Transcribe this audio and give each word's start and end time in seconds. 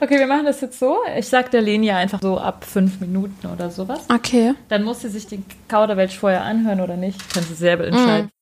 Okay, 0.00 0.18
wir 0.18 0.26
machen 0.26 0.44
das 0.44 0.60
jetzt 0.60 0.78
so. 0.78 0.98
Ich 1.16 1.26
sag 1.26 1.50
der 1.50 1.60
Lenia 1.60 1.96
einfach 1.96 2.20
so 2.22 2.38
ab 2.38 2.64
fünf 2.64 3.00
Minuten 3.00 3.46
oder 3.48 3.70
sowas. 3.70 4.04
Okay. 4.12 4.54
Dann 4.68 4.84
muss 4.84 5.00
sie 5.00 5.08
sich 5.08 5.26
den 5.26 5.44
Kauderwelsch 5.66 6.16
vorher 6.16 6.42
anhören 6.42 6.80
oder 6.80 6.96
nicht. 6.96 7.32
Kann 7.32 7.42
sie 7.42 7.54
selber 7.54 7.86
entscheiden. 7.86 8.26
Mm. 8.26 8.38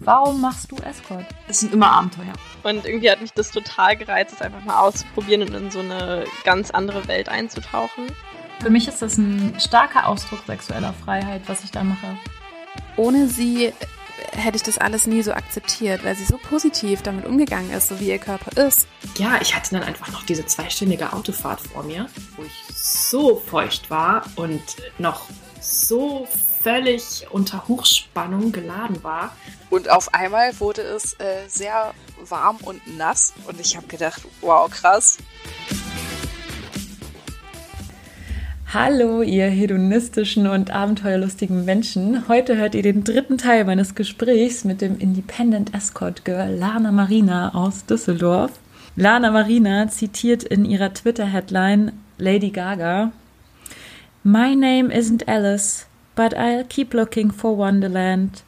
Warum 0.00 0.40
machst 0.40 0.72
du 0.72 0.76
Escort? 0.76 1.26
Es 1.48 1.60
sind 1.60 1.74
immer 1.74 1.92
Abenteuer. 1.92 2.32
Und 2.62 2.86
irgendwie 2.86 3.10
hat 3.10 3.20
mich 3.20 3.32
das 3.32 3.50
total 3.50 3.94
gereizt, 3.94 4.32
es 4.32 4.42
einfach 4.42 4.64
mal 4.64 4.80
auszuprobieren 4.80 5.42
und 5.42 5.54
in 5.54 5.70
so 5.70 5.80
eine 5.80 6.24
ganz 6.44 6.70
andere 6.70 7.06
Welt 7.08 7.28
einzutauchen. 7.28 8.06
Für 8.60 8.70
mich 8.70 8.88
ist 8.88 9.02
das 9.02 9.18
ein 9.18 9.54
starker 9.60 10.08
Ausdruck 10.08 10.40
sexueller 10.46 10.94
Freiheit, 10.94 11.42
was 11.46 11.62
ich 11.62 11.70
da 11.70 11.84
mache. 11.84 12.16
Ohne 12.96 13.28
sie 13.28 13.72
hätte 14.32 14.56
ich 14.56 14.62
das 14.62 14.78
alles 14.78 15.06
nie 15.06 15.22
so 15.22 15.32
akzeptiert, 15.32 16.04
weil 16.04 16.16
sie 16.16 16.24
so 16.24 16.38
positiv 16.38 17.02
damit 17.02 17.24
umgegangen 17.24 17.70
ist, 17.70 17.88
so 17.88 18.00
wie 18.00 18.08
ihr 18.08 18.18
Körper 18.18 18.56
ist. 18.66 18.86
Ja, 19.16 19.40
ich 19.40 19.54
hatte 19.54 19.74
dann 19.74 19.82
einfach 19.82 20.08
noch 20.12 20.24
diese 20.24 20.46
zweistündige 20.46 21.12
Autofahrt 21.12 21.60
vor 21.60 21.82
mir, 21.82 22.08
wo 22.36 22.42
ich 22.44 22.64
so 22.74 23.36
feucht 23.36 23.90
war 23.90 24.24
und 24.36 24.62
noch 24.98 25.26
so 25.60 26.26
völlig 26.62 27.26
unter 27.30 27.68
Hochspannung 27.68 28.52
geladen 28.52 29.02
war. 29.02 29.36
Und 29.70 29.88
auf 29.90 30.12
einmal 30.14 30.58
wurde 30.60 30.82
es 30.82 31.14
äh, 31.14 31.46
sehr 31.46 31.94
warm 32.28 32.56
und 32.58 32.96
nass 32.96 33.34
und 33.46 33.60
ich 33.60 33.76
habe 33.76 33.86
gedacht, 33.86 34.22
wow, 34.40 34.70
krass. 34.70 35.18
Hallo, 38.74 39.22
ihr 39.22 39.46
hedonistischen 39.46 40.46
und 40.46 40.70
abenteuerlustigen 40.70 41.64
Menschen. 41.64 42.28
Heute 42.28 42.58
hört 42.58 42.74
ihr 42.74 42.82
den 42.82 43.02
dritten 43.02 43.38
Teil 43.38 43.64
meines 43.64 43.94
Gesprächs 43.94 44.64
mit 44.64 44.82
dem 44.82 44.98
Independent 44.98 45.74
Escort 45.74 46.26
Girl 46.26 46.54
Lana 46.54 46.92
Marina 46.92 47.54
aus 47.54 47.86
Düsseldorf. 47.86 48.52
Lana 48.94 49.30
Marina 49.30 49.88
zitiert 49.88 50.44
in 50.44 50.66
ihrer 50.66 50.92
Twitter-Headline 50.92 51.92
Lady 52.18 52.50
Gaga: 52.50 53.12
My 54.22 54.54
name 54.54 54.94
isn't 54.94 55.26
Alice, 55.26 55.86
but 56.14 56.34
I'll 56.34 56.64
keep 56.64 56.92
looking 56.92 57.32
for 57.32 57.56
Wonderland. 57.56 58.44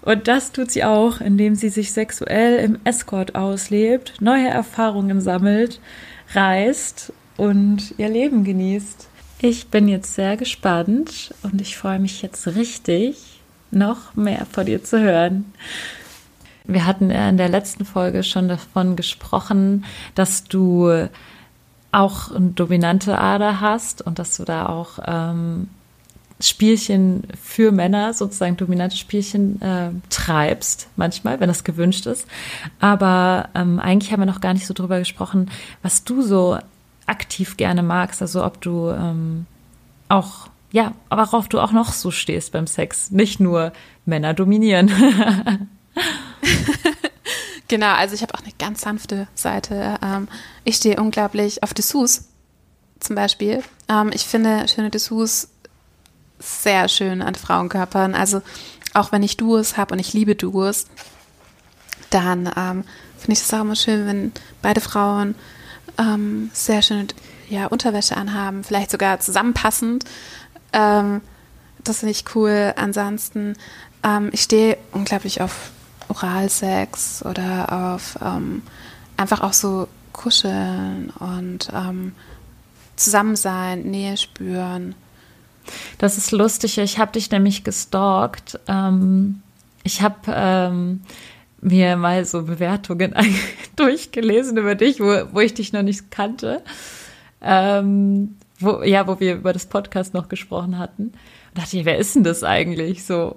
Und 0.00 0.28
das 0.28 0.50
tut 0.50 0.70
sie 0.70 0.84
auch, 0.84 1.20
indem 1.20 1.54
sie 1.54 1.68
sich 1.68 1.92
sexuell 1.92 2.56
im 2.64 2.78
Escort 2.84 3.34
auslebt, 3.34 4.14
neue 4.20 4.48
Erfahrungen 4.48 5.20
sammelt, 5.20 5.78
reist 6.32 7.12
und 7.36 7.92
ihr 7.98 8.08
Leben 8.08 8.44
genießt. 8.44 9.07
Ich 9.40 9.68
bin 9.68 9.86
jetzt 9.86 10.14
sehr 10.14 10.36
gespannt 10.36 11.32
und 11.44 11.60
ich 11.60 11.76
freue 11.76 12.00
mich 12.00 12.22
jetzt 12.22 12.44
richtig, 12.48 13.40
noch 13.70 14.16
mehr 14.16 14.44
von 14.50 14.66
dir 14.66 14.82
zu 14.82 15.00
hören. 15.00 15.52
Wir 16.64 16.84
hatten 16.86 17.10
in 17.10 17.36
der 17.36 17.48
letzten 17.48 17.84
Folge 17.84 18.24
schon 18.24 18.48
davon 18.48 18.96
gesprochen, 18.96 19.84
dass 20.16 20.42
du 20.42 21.08
auch 21.92 22.32
eine 22.32 22.50
dominante 22.50 23.16
Ader 23.16 23.60
hast 23.60 24.02
und 24.02 24.18
dass 24.18 24.36
du 24.36 24.44
da 24.44 24.66
auch 24.66 24.98
ähm, 25.06 25.68
Spielchen 26.40 27.22
für 27.40 27.70
Männer, 27.70 28.14
sozusagen 28.14 28.56
dominante 28.56 28.96
Spielchen 28.96 29.62
äh, 29.62 29.90
treibst, 30.10 30.88
manchmal, 30.96 31.38
wenn 31.38 31.48
das 31.48 31.62
gewünscht 31.62 32.06
ist. 32.06 32.26
Aber 32.80 33.50
ähm, 33.54 33.78
eigentlich 33.78 34.10
haben 34.12 34.20
wir 34.20 34.26
noch 34.26 34.40
gar 34.40 34.52
nicht 34.52 34.66
so 34.66 34.74
drüber 34.74 34.98
gesprochen, 34.98 35.48
was 35.82 36.02
du 36.02 36.22
so 36.22 36.58
aktiv 37.08 37.56
gerne 37.56 37.82
magst, 37.82 38.22
also 38.22 38.44
ob 38.44 38.60
du 38.60 38.90
ähm, 38.90 39.46
auch, 40.08 40.48
ja, 40.72 40.92
aber 41.08 41.26
worauf 41.26 41.48
du 41.48 41.60
auch 41.60 41.72
noch 41.72 41.92
so 41.92 42.10
stehst 42.10 42.52
beim 42.52 42.66
Sex, 42.66 43.10
nicht 43.10 43.40
nur 43.40 43.72
Männer 44.04 44.34
dominieren. 44.34 44.90
genau, 47.68 47.92
also 47.94 48.14
ich 48.14 48.22
habe 48.22 48.34
auch 48.34 48.42
eine 48.42 48.52
ganz 48.58 48.82
sanfte 48.82 49.28
Seite. 49.34 49.98
Ähm, 50.02 50.28
ich 50.64 50.76
stehe 50.76 51.00
unglaublich 51.00 51.62
auf 51.62 51.74
Dessous 51.74 52.28
zum 53.00 53.16
Beispiel. 53.16 53.62
Ähm, 53.88 54.10
ich 54.12 54.22
finde 54.22 54.66
schöne 54.68 54.90
Dessous 54.90 55.48
sehr 56.38 56.88
schön 56.88 57.22
an 57.22 57.34
Frauenkörpern. 57.34 58.14
Also 58.14 58.42
auch 58.94 59.12
wenn 59.12 59.22
ich 59.22 59.36
Duos 59.36 59.76
habe 59.76 59.94
und 59.94 59.98
ich 59.98 60.12
liebe 60.12 60.34
Duos, 60.34 60.86
dann 62.10 62.46
ähm, 62.56 62.84
finde 63.18 63.32
ich 63.32 63.40
es 63.40 63.52
auch 63.52 63.60
immer 63.60 63.76
schön, 63.76 64.06
wenn 64.06 64.32
beide 64.62 64.80
Frauen 64.80 65.34
ähm, 65.98 66.50
sehr 66.52 66.82
schön 66.82 67.08
ja, 67.48 67.66
Unterwäsche 67.66 68.16
anhaben, 68.16 68.64
vielleicht 68.64 68.90
sogar 68.90 69.20
zusammenpassend. 69.20 70.04
Ähm, 70.72 71.20
das 71.82 72.00
finde 72.00 72.12
ich 72.12 72.24
cool. 72.34 72.74
Ansonsten, 72.76 73.54
ähm, 74.02 74.30
ich 74.32 74.42
stehe 74.42 74.76
unglaublich 74.92 75.40
auf 75.40 75.70
Oralsex 76.08 77.24
oder 77.24 77.94
auf 77.94 78.18
ähm, 78.22 78.62
einfach 79.16 79.40
auch 79.40 79.52
so 79.52 79.88
kuscheln 80.12 81.10
und 81.18 81.68
ähm, 81.72 82.12
zusammen 82.96 83.36
sein, 83.36 83.82
Nähe 83.82 84.16
spüren. 84.16 84.94
Das 85.98 86.18
ist 86.18 86.32
lustig. 86.32 86.78
Ich 86.78 86.98
habe 86.98 87.12
dich 87.12 87.30
nämlich 87.30 87.62
gestalkt. 87.62 88.58
Ähm, 88.68 89.42
ich 89.84 90.02
habe 90.02 91.00
mir 91.60 91.96
mal 91.96 92.24
so 92.24 92.42
Bewertungen 92.42 93.14
durchgelesen 93.76 94.56
über 94.56 94.74
dich, 94.74 95.00
wo, 95.00 95.28
wo 95.32 95.40
ich 95.40 95.54
dich 95.54 95.72
noch 95.72 95.82
nicht 95.82 96.10
kannte. 96.10 96.62
Ähm, 97.40 98.36
wo, 98.58 98.82
ja, 98.82 99.06
wo 99.06 99.20
wir 99.20 99.36
über 99.36 99.52
das 99.52 99.66
Podcast 99.66 100.14
noch 100.14 100.28
gesprochen 100.28 100.78
hatten. 100.78 101.04
Und 101.04 101.58
dachte 101.58 101.78
ich, 101.78 101.84
wer 101.84 101.98
ist 101.98 102.16
denn 102.16 102.24
das 102.24 102.42
eigentlich? 102.42 103.04
So, 103.04 103.36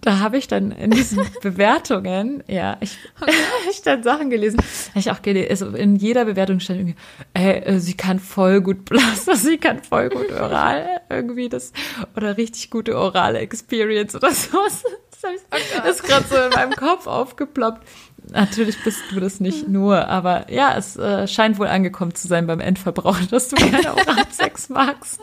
da 0.00 0.18
habe 0.18 0.36
ich 0.36 0.48
dann 0.48 0.72
in 0.72 0.90
diesen 0.90 1.24
Bewertungen, 1.42 2.42
ja, 2.48 2.76
ich, 2.80 2.98
okay. 3.20 3.32
ich 3.70 3.82
dann 3.82 4.02
Sachen 4.02 4.30
gelesen. 4.30 4.60
Ich 4.94 5.10
auch 5.10 5.22
gelesen, 5.22 5.50
also 5.50 5.68
in 5.68 5.96
jeder 5.96 6.24
Bewertung 6.24 6.60
stand 6.60 6.80
irgendwie, 6.80 6.96
ey, 7.34 7.78
sie 7.78 7.94
kann 7.94 8.18
voll 8.18 8.60
gut 8.60 8.84
Blaster, 8.84 9.36
sie 9.36 9.58
kann 9.58 9.82
voll 9.82 10.10
gut 10.10 10.32
oral 10.32 11.00
irgendwie 11.08 11.48
das 11.48 11.72
oder 12.16 12.36
richtig 12.36 12.70
gute 12.70 12.98
orale 12.98 13.38
Experience 13.38 14.14
oder 14.16 14.32
sowas. 14.32 14.82
Das 15.22 15.96
ist 15.96 16.02
gerade 16.02 16.26
so 16.28 16.36
in 16.36 16.50
meinem 16.50 16.72
Kopf 16.74 17.06
aufgeploppt. 17.06 17.86
Natürlich 18.30 18.82
bist 18.82 19.00
du 19.10 19.20
das 19.20 19.40
nicht 19.40 19.68
nur, 19.68 20.08
aber 20.08 20.50
ja, 20.50 20.76
es 20.76 20.96
äh, 20.96 21.26
scheint 21.26 21.58
wohl 21.58 21.66
angekommen 21.66 22.14
zu 22.14 22.28
sein 22.28 22.46
beim 22.46 22.60
Endverbraucher, 22.60 23.26
dass 23.30 23.48
du 23.48 23.56
gerne 23.56 23.94
Oralsex 23.94 24.68
magst. 24.68 25.20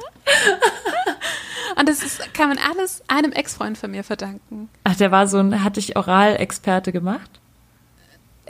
Und 1.77 1.87
das 1.87 2.03
ist, 2.03 2.33
kann 2.33 2.49
man 2.49 2.57
alles 2.57 3.03
einem 3.07 3.31
Ex-Freund 3.31 3.77
von 3.77 3.91
mir 3.91 4.03
verdanken. 4.03 4.69
Ach, 4.83 4.95
der 4.95 5.11
war 5.11 5.27
so 5.27 5.37
ein, 5.37 5.63
hatte 5.63 5.79
ich 5.79 5.95
Oral-Experte 5.95 6.91
gemacht? 6.91 7.39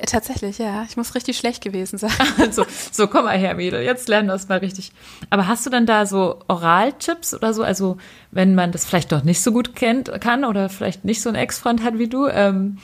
Tatsächlich, 0.05 0.57
ja. 0.57 0.85
Ich 0.87 0.97
muss 0.97 1.15
richtig 1.15 1.37
schlecht 1.37 1.63
gewesen 1.63 1.97
sein. 1.97 2.11
Also, 2.39 2.65
so, 2.91 3.07
komm 3.07 3.25
mal 3.25 3.37
her, 3.37 3.55
Mädel. 3.55 3.81
Jetzt 3.81 4.07
lernen 4.07 4.27
wir 4.27 4.35
es 4.35 4.47
mal 4.47 4.59
richtig. 4.59 4.91
Aber 5.29 5.47
hast 5.47 5.65
du 5.65 5.69
dann 5.69 5.85
da 5.85 6.05
so 6.05 6.39
Oral-Tipps 6.47 7.33
oder 7.33 7.53
so? 7.53 7.63
Also, 7.63 7.97
wenn 8.31 8.55
man 8.55 8.71
das 8.71 8.85
vielleicht 8.85 9.11
doch 9.11 9.23
nicht 9.23 9.41
so 9.41 9.51
gut 9.51 9.75
kennt, 9.75 10.11
kann 10.21 10.45
oder 10.45 10.69
vielleicht 10.69 11.05
nicht 11.05 11.21
so 11.21 11.29
einen 11.29 11.37
Ex-Freund 11.37 11.83
hat 11.83 11.97
wie 11.97 12.07
du, 12.07 12.27
ähm, 12.27 12.77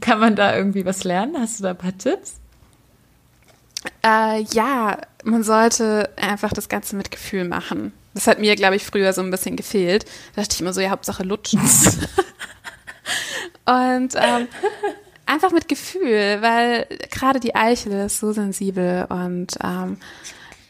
kann 0.00 0.20
man 0.20 0.36
da 0.36 0.54
irgendwie 0.54 0.84
was 0.84 1.04
lernen? 1.04 1.36
Hast 1.38 1.58
du 1.58 1.64
da 1.64 1.70
ein 1.70 1.78
paar 1.78 1.96
Tipps? 1.96 2.34
Äh, 4.04 4.42
ja, 4.52 4.98
man 5.24 5.42
sollte 5.42 6.10
einfach 6.16 6.52
das 6.52 6.68
Ganze 6.68 6.96
mit 6.96 7.10
Gefühl 7.10 7.44
machen. 7.44 7.92
Das 8.14 8.26
hat 8.26 8.40
mir, 8.40 8.56
glaube 8.56 8.76
ich, 8.76 8.84
früher 8.84 9.12
so 9.12 9.22
ein 9.22 9.30
bisschen 9.30 9.56
gefehlt. 9.56 10.04
Da 10.34 10.42
dachte 10.42 10.54
ich 10.54 10.60
immer 10.60 10.72
so, 10.72 10.80
ja, 10.80 10.90
Hauptsache 10.90 11.22
lutschen. 11.22 11.60
Und 13.64 14.14
ähm, 14.14 14.48
einfach 15.28 15.52
mit 15.52 15.68
Gefühl, 15.68 16.38
weil 16.40 16.86
gerade 17.10 17.40
die 17.40 17.54
Eichel 17.54 17.92
ist 18.06 18.18
so 18.18 18.32
sensibel 18.32 19.06
und 19.08 19.58
ähm, 19.62 19.98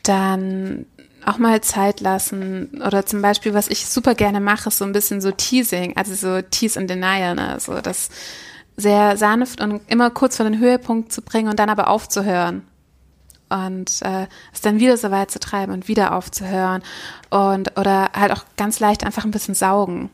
dann 0.03 0.87
auch 1.25 1.39
mal 1.39 1.61
Zeit 1.61 2.01
lassen 2.01 2.83
oder 2.85 3.05
zum 3.05 3.23
Beispiel, 3.23 3.55
was 3.55 3.69
ich 3.69 3.87
super 3.87 4.15
gerne 4.15 4.41
mache, 4.41 4.69
ist 4.69 4.79
so 4.79 4.85
ein 4.85 4.93
bisschen 4.93 5.21
so 5.21 5.31
Teasing, 5.31 5.97
also 5.97 6.15
so 6.15 6.43
Tease 6.43 6.79
and 6.79 6.89
Denial, 6.89 7.35
ne? 7.35 7.57
so 7.61 7.81
das 7.81 8.09
sehr 8.77 9.17
sanft 9.17 9.61
und 9.61 9.83
immer 9.89 10.11
kurz 10.11 10.37
vor 10.37 10.45
den 10.45 10.59
Höhepunkt 10.59 11.13
zu 11.13 11.23
bringen 11.23 11.49
und 11.49 11.59
dann 11.59 11.71
aber 11.71 11.89
aufzuhören 11.89 12.63
und 13.49 14.03
äh, 14.03 14.27
es 14.53 14.61
dann 14.61 14.81
wieder 14.81 14.97
so 14.97 15.11
weit 15.11 15.31
zu 15.31 15.41
treiben 15.41 15.73
und 15.73 15.89
wieder 15.89 16.15
aufzuhören 16.15 16.83
und 17.31 17.79
oder 17.79 18.11
halt 18.15 18.33
auch 18.33 18.45
ganz 18.57 18.81
leicht 18.81 19.05
einfach 19.05 19.25
ein 19.25 19.31
bisschen 19.31 19.55
saugen. 19.55 20.11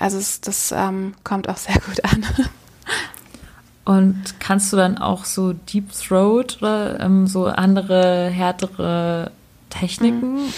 Also 0.00 0.18
es, 0.18 0.40
das 0.40 0.72
ähm, 0.72 1.14
kommt 1.24 1.48
auch 1.48 1.56
sehr 1.56 1.76
gut 1.80 2.04
an. 2.04 2.24
Und 3.86 4.40
kannst 4.40 4.72
du 4.72 4.76
dann 4.76 4.98
auch 4.98 5.24
so 5.24 5.52
Deep 5.52 5.92
Throat 5.92 6.58
oder 6.58 6.98
ähm, 6.98 7.28
so 7.28 7.46
andere 7.46 8.28
härtere 8.28 9.30
Techniken? 9.70 10.52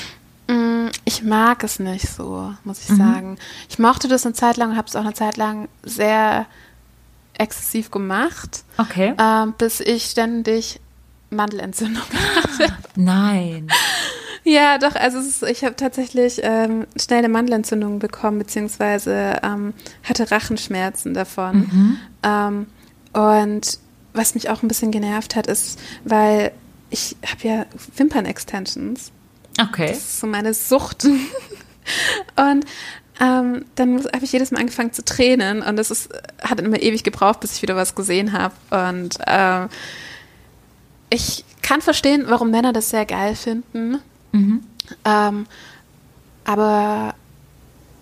Mm, 0.49 0.87
ich 1.05 1.23
mag 1.23 1.63
es 1.63 1.79
nicht 1.79 2.09
so, 2.09 2.55
muss 2.65 2.83
ich 2.85 2.89
mhm. 2.89 2.97
sagen. 2.97 3.39
Ich 3.69 3.79
mochte 3.79 4.09
das 4.09 4.25
eine 4.25 4.33
Zeit 4.33 4.57
lang 4.57 4.71
und 4.71 4.77
habe 4.79 4.89
es 4.89 4.97
auch 4.97 5.03
eine 5.03 5.13
Zeit 5.13 5.37
lang 5.37 5.69
sehr 5.83 6.47
exzessiv 7.35 7.91
gemacht. 7.91 8.65
Okay. 8.79 9.13
Ähm, 9.19 9.53
bis 9.59 9.81
ich 9.81 10.05
ständig 10.05 10.81
Mandelentzündung 11.29 12.05
hatte. 12.35 12.75
Nein. 12.97 13.69
Ja, 14.45 14.79
doch, 14.79 14.95
also 14.95 15.19
ist, 15.19 15.43
ich 15.43 15.65
habe 15.65 15.77
tatsächlich 15.77 16.41
ähm, 16.43 16.87
schnell 16.97 17.19
eine 17.19 17.29
Mandelentzündung 17.29 17.99
bekommen, 17.99 18.39
beziehungsweise 18.39 19.39
ähm, 19.43 19.75
hatte 20.03 20.31
Rachenschmerzen 20.31 21.13
davon. 21.13 21.59
Mhm. 21.59 21.97
Ähm, 22.23 22.67
und 23.13 23.79
was 24.13 24.35
mich 24.35 24.51
auch 24.51 24.63
ein 24.63 24.69
bisschen 24.69 24.91
genervt 24.91 25.37
hat, 25.37 25.47
ist, 25.47 25.79
weil 26.05 26.53
ich 26.91 27.17
habe 27.25 27.49
ja 27.49 27.67
Wimpern-Extensions. 27.97 29.13
Okay. 29.61 29.89
Das 29.89 29.99
ist 29.99 30.21
so 30.21 30.27
meine 30.27 30.55
Sucht. 30.55 31.05
und 32.37 32.65
ähm, 33.21 33.65
dann 33.75 34.05
habe 34.05 34.25
ich 34.25 34.33
jedes 34.33 34.51
Mal 34.51 34.61
angefangen 34.61 34.93
zu 34.93 35.05
tränen 35.05 35.63
und 35.63 35.77
das 35.77 35.91
ist, 35.91 36.09
hat 36.43 36.61
immer 36.61 36.81
ewig 36.81 37.03
gebraucht, 37.03 37.41
bis 37.41 37.57
ich 37.57 37.63
wieder 37.63 37.77
was 37.77 37.95
gesehen 37.95 38.33
habe. 38.33 38.55
Und 38.71 39.19
äh, 39.27 39.67
ich 41.11 41.45
kann 41.63 41.81
verstehen, 41.81 42.25
warum 42.29 42.51
Männer 42.51 42.73
das 42.73 42.91
sehr 42.91 43.07
geil 43.07 43.35
finden. 43.35 43.99
Mhm. 44.33 44.63
Ähm, 45.05 45.47
aber 46.45 47.15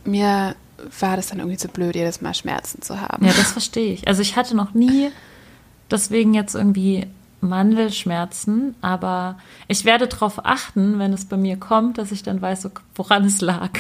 mir 0.05 0.55
war 1.01 1.17
das 1.17 1.29
dann 1.29 1.39
irgendwie 1.39 1.57
zu 1.59 1.69
blöd, 1.69 1.95
jedes 1.95 2.21
Mal 2.21 2.35
Schmerzen 2.35 2.83
zu 2.83 3.01
haben. 3.01 3.25
Ja, 3.27 3.33
das 3.33 3.53
verstehe 3.53 3.93
ich. 3.95 4.07
Also 4.09 4.23
ich 4.23 4.37
hatte 4.37 4.55
noch 4.57 4.75
nie 4.75 5.11
deswegen 5.91 6.35
jetzt 6.35 6.55
irgendwie 6.55 7.07
Mandelschmerzen, 7.41 8.75
aber 8.81 9.39
ich 9.69 9.85
werde 9.85 10.07
darauf 10.07 10.45
achten, 10.45 10.99
wenn 10.99 11.13
es 11.13 11.25
bei 11.27 11.37
mir 11.37 11.57
kommt, 11.57 11.99
dass 11.99 12.11
ich 12.13 12.23
dann 12.23 12.41
weiß, 12.41 12.69
woran 12.95 13.25
es 13.25 13.41
lag. 13.41 13.71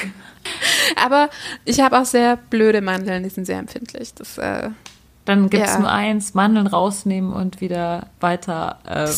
Aber 1.02 1.28
ich 1.64 1.80
habe 1.80 1.98
auch 1.98 2.04
sehr 2.04 2.36
blöde 2.36 2.80
Mandeln, 2.80 3.22
die 3.22 3.30
sind 3.30 3.44
sehr 3.46 3.58
empfindlich. 3.58 4.14
Das, 4.14 4.38
äh, 4.38 4.70
Dann 5.24 5.50
gibt 5.50 5.64
es 5.66 5.72
Ja. 5.72 5.78
nur 5.80 5.90
eins, 5.90 6.34
Mandeln 6.34 6.66
rausnehmen 6.68 7.32
und 7.32 7.60
wieder 7.60 8.06
weiter. 8.20 8.78
Ähm, 8.88 9.10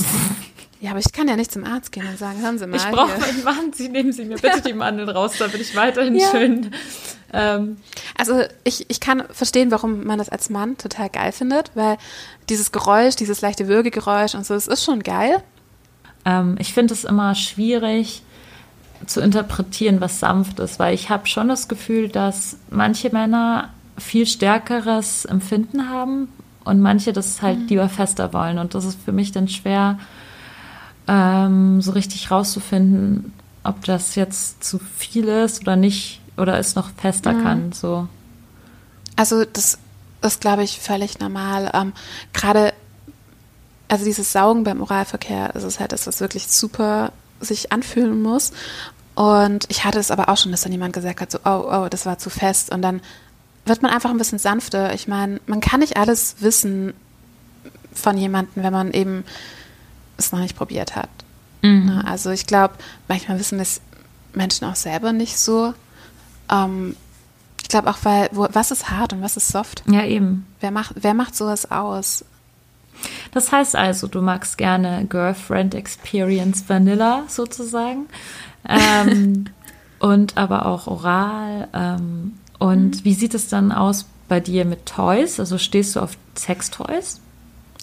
ja, 0.81 0.91
aber 0.93 1.01
ich 1.01 1.13
kann 1.13 1.29
ja 1.29 1.37
nicht 1.37 1.53
zum 1.53 1.65
Arzt 1.65 1.93
gehen 1.93 2.07
und 2.09 2.19
sagen, 2.19 2.41
hören 2.41 2.59
Sie 2.59 2.67
mal. 2.67 2.77
ich 2.77 2.87
brauche 2.87 3.13
Mann, 3.45 3.73
Sie 3.75 3.89
nehmen 3.91 4.13
Sie 4.13 4.25
mir 4.25 4.37
bitte 4.39 4.63
die 4.63 4.73
Mandeln 4.75 5.09
raus, 5.11 5.33
damit 5.39 5.61
ich 5.61 5.75
weiterhin 5.77 6.15
Ja. 6.17 6.31
schön. 6.31 6.71
Ähm, 7.33 7.77
Also 8.17 8.43
ich, 8.65 8.89
ich 8.89 9.01
kann 9.01 9.25
verstehen, 9.31 9.71
warum 9.71 10.05
man 10.05 10.19
das 10.19 10.29
als 10.29 10.51
Mann 10.51 10.77
total 10.79 11.09
geil 11.11 11.33
findet, 11.33 11.71
weil 11.75 11.99
dieses 12.49 12.73
Geräusch, 12.73 13.17
dieses 13.17 13.41
leichte 13.41 13.69
Würgegeräusch 13.69 14.35
und 14.35 14.47
so, 14.47 14.55
das 14.55 14.67
ist 14.67 14.85
schon 14.85 15.03
geil. 15.03 15.43
ähm, 16.25 16.57
ich 16.59 16.73
finde 16.73 16.95
es 16.95 17.05
immer 17.05 17.35
schwierig 17.35 18.23
zu 19.07 19.21
interpretieren, 19.21 20.01
was 20.01 20.21
sanft 20.21 20.59
ist, 20.59 20.79
weil 20.79 20.95
ich 20.95 21.09
habe 21.11 21.27
schon 21.27 21.49
das 21.49 21.69
Gefühl, 21.69 22.09
dass 22.09 22.57
manche 22.71 23.11
Männer 23.11 23.71
viel 23.97 24.27
stärkeres 24.27 25.25
Empfinden 25.25 25.89
haben 25.89 26.29
und 26.65 26.81
manche 26.81 27.13
das 27.13 27.41
halt 27.43 27.71
lieber 27.71 27.89
fester 27.89 28.33
wollen. 28.33 28.59
Und 28.59 28.75
das 28.75 28.85
ist 28.85 28.99
für 29.05 29.13
mich 29.13 29.33
dann 29.33 29.49
schwer, 29.49 29.99
ähm, 31.07 31.81
so 31.81 31.93
richtig 31.93 32.31
rauszufinden, 32.31 33.33
ob 33.65 33.85
das 33.85 34.15
jetzt 34.15 34.63
zu 34.65 34.79
viel 34.79 35.29
ist 35.29 35.63
oder 35.63 35.77
nicht 35.77 36.21
oder 36.39 36.59
es 36.59 36.75
noch 36.75 36.91
fester 36.97 37.35
kann. 37.35 37.73
So. 37.73 38.09
Also 39.17 39.45
das 39.45 39.79
ist, 40.23 40.41
glaube 40.41 40.63
ich, 40.63 40.81
völlig 40.81 41.19
normal. 41.19 41.71
Ähm, 41.75 41.93
Gerade, 42.33 42.73
also 43.89 44.05
dieses 44.05 44.33
Saugen 44.33 44.65
beim 44.65 44.81
Oralverkehr, 44.81 45.51
das 45.53 45.65
ist 45.65 45.81
halt 45.81 45.93
das, 45.93 46.07
was 46.07 46.21
wirklich 46.21 46.49
super 46.49 47.13
sich 47.41 47.73
anfühlen 47.73 48.23
muss. 48.23 48.53
Und 49.15 49.67
ich 49.69 49.85
hatte 49.85 49.99
es 49.99 50.11
aber 50.11 50.29
auch 50.29 50.37
schon, 50.37 50.53
dass 50.53 50.63
dann 50.63 50.73
jemand 50.73 50.93
gesagt 50.93 51.21
hat, 51.21 51.31
so, 51.31 51.39
oh, 51.45 51.65
oh, 51.71 51.89
das 51.89 52.07
war 52.07 52.19
zu 52.19 52.31
fest. 52.31 52.71
Und 52.71 52.83
dann 52.83 53.01
wird 53.65 53.83
man 53.83 53.91
einfach 53.91 54.11
ein 54.11 54.19
bisschen 54.19 54.39
sanfter. 54.39 54.95
Ich 54.95 55.09
meine, 55.09 55.41
man 55.47 55.61
kann 55.61 55.81
nicht 55.81 55.97
alles 55.97 56.37
wissen 56.41 56.95
von 57.93 58.17
jemandem, 58.17 58.63
wenn 58.63 58.73
man 58.73 58.93
eben 58.93 59.25
es 60.17 60.33
noch 60.33 60.39
nicht 60.39 60.57
probiert 60.57 60.95
hat. 60.97 61.09
Ne, 61.87 62.05
Also 62.07 62.31
ich 62.31 62.47
glaube, 62.47 62.75
manchmal 63.09 63.39
wissen 63.39 63.59
das 63.59 63.81
Menschen 64.35 64.67
auch 64.67 64.77
selber 64.77 65.13
nicht 65.13 65.39
so. 65.39 65.75
Ähm, 66.51 66.97
ich 67.63 67.69
glaube 67.69 67.91
auch, 67.91 67.99
weil, 68.03 68.29
wo, 68.33 68.49
was 68.53 68.71
ist 68.71 68.91
hart 68.91 69.13
und 69.13 69.23
was 69.23 69.37
ist 69.37 69.49
soft? 69.49 69.83
Ja, 69.87 70.05
eben. 70.05 70.47
Wer 70.61 70.71
macht, 70.71 70.95
wer 70.97 71.15
macht 71.15 71.37
sowas 71.37 71.71
aus? 71.71 72.25
Das 73.33 73.53
heißt 73.53 73.77
also, 73.77 74.09
du 74.09 74.23
magst 74.23 74.59
gerne 74.59 75.05
Girlfriend 75.07 75.75
Experience 75.75 76.69
Vanilla 76.69 77.25
sozusagen. 77.29 78.07
Ähm, 78.71 79.47
und 79.99 80.37
aber 80.37 80.67
auch 80.67 80.89
oral. 80.89 81.69
Ähm, 81.73 82.35
und 82.59 83.05
wie 83.05 83.15
sieht 83.15 83.35
es 83.35 83.49
dann 83.49 83.73
aus 83.73 84.05
bei 84.27 84.41
dir 84.41 84.65
mit 84.65 84.85
Toys? 84.85 85.41
Also 85.41 85.57
stehst 85.59 85.97
du 85.97 86.01
auf 86.01 86.19
Sextoys? 86.37 87.21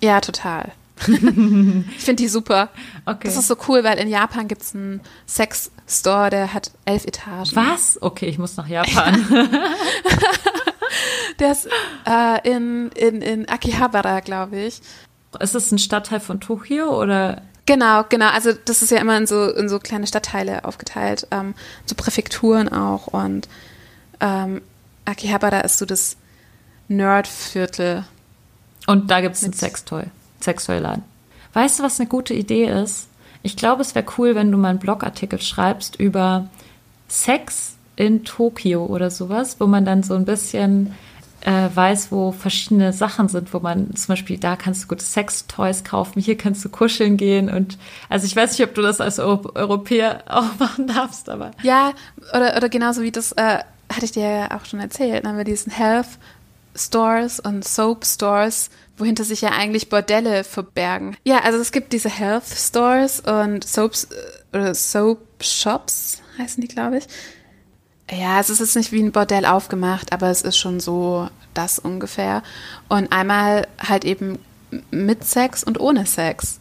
Ja, 0.03 0.21
total. 0.21 0.73
Ich 0.97 2.03
finde 2.03 2.15
die 2.23 2.27
super. 2.27 2.69
Okay. 3.05 3.19
Das 3.27 3.35
ist 3.37 3.47
so 3.47 3.57
cool, 3.67 3.83
weil 3.83 3.97
in 3.99 4.07
Japan 4.07 4.47
gibt 4.47 4.61
es 4.61 4.73
einen 4.73 5.01
Sex-Store, 5.27 6.29
der 6.29 6.53
hat 6.53 6.71
elf 6.85 7.05
Etagen. 7.05 7.51
Was? 7.53 8.01
Okay, 8.01 8.27
ich 8.27 8.37
muss 8.37 8.55
nach 8.57 8.67
Japan. 8.67 9.25
Der 11.39 11.51
ist 11.51 11.67
äh, 12.07 12.49
in, 12.49 12.89
in, 12.91 13.21
in 13.21 13.49
Akihabara, 13.49 14.21
glaube 14.21 14.57
ich. 14.57 14.81
ist 15.39 15.55
es 15.55 15.71
ein 15.71 15.79
Stadtteil 15.79 16.19
von 16.21 16.39
Tokio 16.39 16.97
oder? 17.01 17.41
Genau, 17.65 18.03
genau. 18.07 18.29
Also 18.29 18.53
das 18.53 18.81
ist 18.81 18.91
ja 18.91 18.99
immer 18.99 19.17
in 19.17 19.27
so, 19.27 19.49
in 19.51 19.67
so 19.67 19.79
kleine 19.79 20.07
Stadtteile 20.07 20.63
aufgeteilt, 20.63 21.27
ähm, 21.31 21.53
so 21.85 21.95
Präfekturen 21.95 22.69
auch. 22.71 23.07
Und 23.07 23.49
ähm, 24.21 24.61
Akihabara 25.03 25.61
ist 25.61 25.79
so 25.79 25.85
das 25.85 26.15
Nerdviertel. 26.87 28.05
Und 28.87 29.09
da 29.11 29.19
gibt 29.21 29.35
es 29.35 29.43
einen 29.43 29.51
Mit- 29.51 29.59
Sextoy, 30.41 30.75
Sextoy-Laden. 30.77 31.03
Weißt 31.53 31.79
du, 31.79 31.83
was 31.83 31.99
eine 31.99 32.09
gute 32.09 32.33
Idee 32.33 32.65
ist? 32.65 33.07
Ich 33.43 33.55
glaube, 33.55 33.81
es 33.81 33.95
wäre 33.95 34.05
cool, 34.17 34.35
wenn 34.35 34.51
du 34.51 34.57
mal 34.57 34.69
einen 34.69 34.79
Blogartikel 34.79 35.41
schreibst 35.41 35.97
über 35.97 36.49
Sex 37.07 37.75
in 37.95 38.25
Tokio 38.25 38.85
oder 38.85 39.09
sowas, 39.09 39.57
wo 39.59 39.67
man 39.67 39.85
dann 39.85 40.03
so 40.03 40.15
ein 40.15 40.25
bisschen 40.25 40.93
äh, 41.41 41.69
weiß, 41.73 42.11
wo 42.11 42.31
verschiedene 42.31 42.91
Sachen 42.91 43.29
sind, 43.29 43.53
wo 43.53 43.59
man 43.59 43.95
zum 43.95 44.07
Beispiel, 44.13 44.39
da 44.39 44.55
kannst 44.55 44.83
du 44.83 44.87
gute 44.87 45.05
Sextoys 45.05 45.83
kaufen, 45.83 46.19
hier 46.19 46.35
kannst 46.35 46.65
du 46.65 46.69
kuscheln 46.69 47.17
gehen 47.17 47.49
und 47.49 47.77
also 48.09 48.25
ich 48.25 48.35
weiß 48.35 48.57
nicht, 48.57 48.67
ob 48.67 48.73
du 48.73 48.81
das 48.81 48.99
als 48.99 49.19
Euro 49.19 49.51
Europäer 49.53 50.23
auch 50.25 50.55
machen 50.59 50.87
darfst, 50.87 51.29
aber 51.29 51.51
Ja, 51.61 51.91
oder, 52.33 52.57
oder 52.57 52.67
genauso 52.67 53.03
wie 53.03 53.11
das, 53.11 53.31
äh, 53.33 53.59
hatte 53.93 54.05
ich 54.05 54.11
dir 54.11 54.27
ja 54.27 54.57
auch 54.57 54.65
schon 54.65 54.79
erzählt, 54.79 55.25
haben 55.25 55.37
wir 55.37 55.43
diesen 55.43 55.71
Health 55.71 56.07
Stores 56.75 57.39
und 57.39 57.63
Soap 57.63 58.05
Stores, 58.05 58.69
wohinter 58.97 59.23
sich 59.23 59.41
ja 59.41 59.49
eigentlich 59.49 59.89
Bordelle 59.89 60.43
verbergen. 60.43 61.17
Ja, 61.23 61.39
also 61.39 61.59
es 61.59 61.71
gibt 61.71 61.93
diese 61.93 62.09
Health 62.09 62.45
Stores 62.47 63.19
und 63.19 63.67
Soaps 63.67 64.05
äh, 64.05 64.57
oder 64.57 64.73
Soap 64.73 65.19
Shops 65.41 66.21
heißen 66.37 66.61
die, 66.61 66.67
glaube 66.67 66.97
ich. 66.97 67.07
Ja, 68.11 68.39
es 68.39 68.49
ist 68.49 68.59
jetzt 68.59 68.75
nicht 68.75 68.91
wie 68.91 69.01
ein 69.01 69.11
Bordell 69.11 69.45
aufgemacht, 69.45 70.13
aber 70.13 70.29
es 70.29 70.41
ist 70.41 70.57
schon 70.57 70.79
so 70.79 71.27
das 71.53 71.79
ungefähr. 71.79 72.43
Und 72.87 73.11
einmal 73.11 73.67
halt 73.79 74.05
eben 74.05 74.37
mit 74.91 75.23
Sex 75.25 75.63
und 75.63 75.79
ohne 75.79 76.05
Sex. 76.05 76.59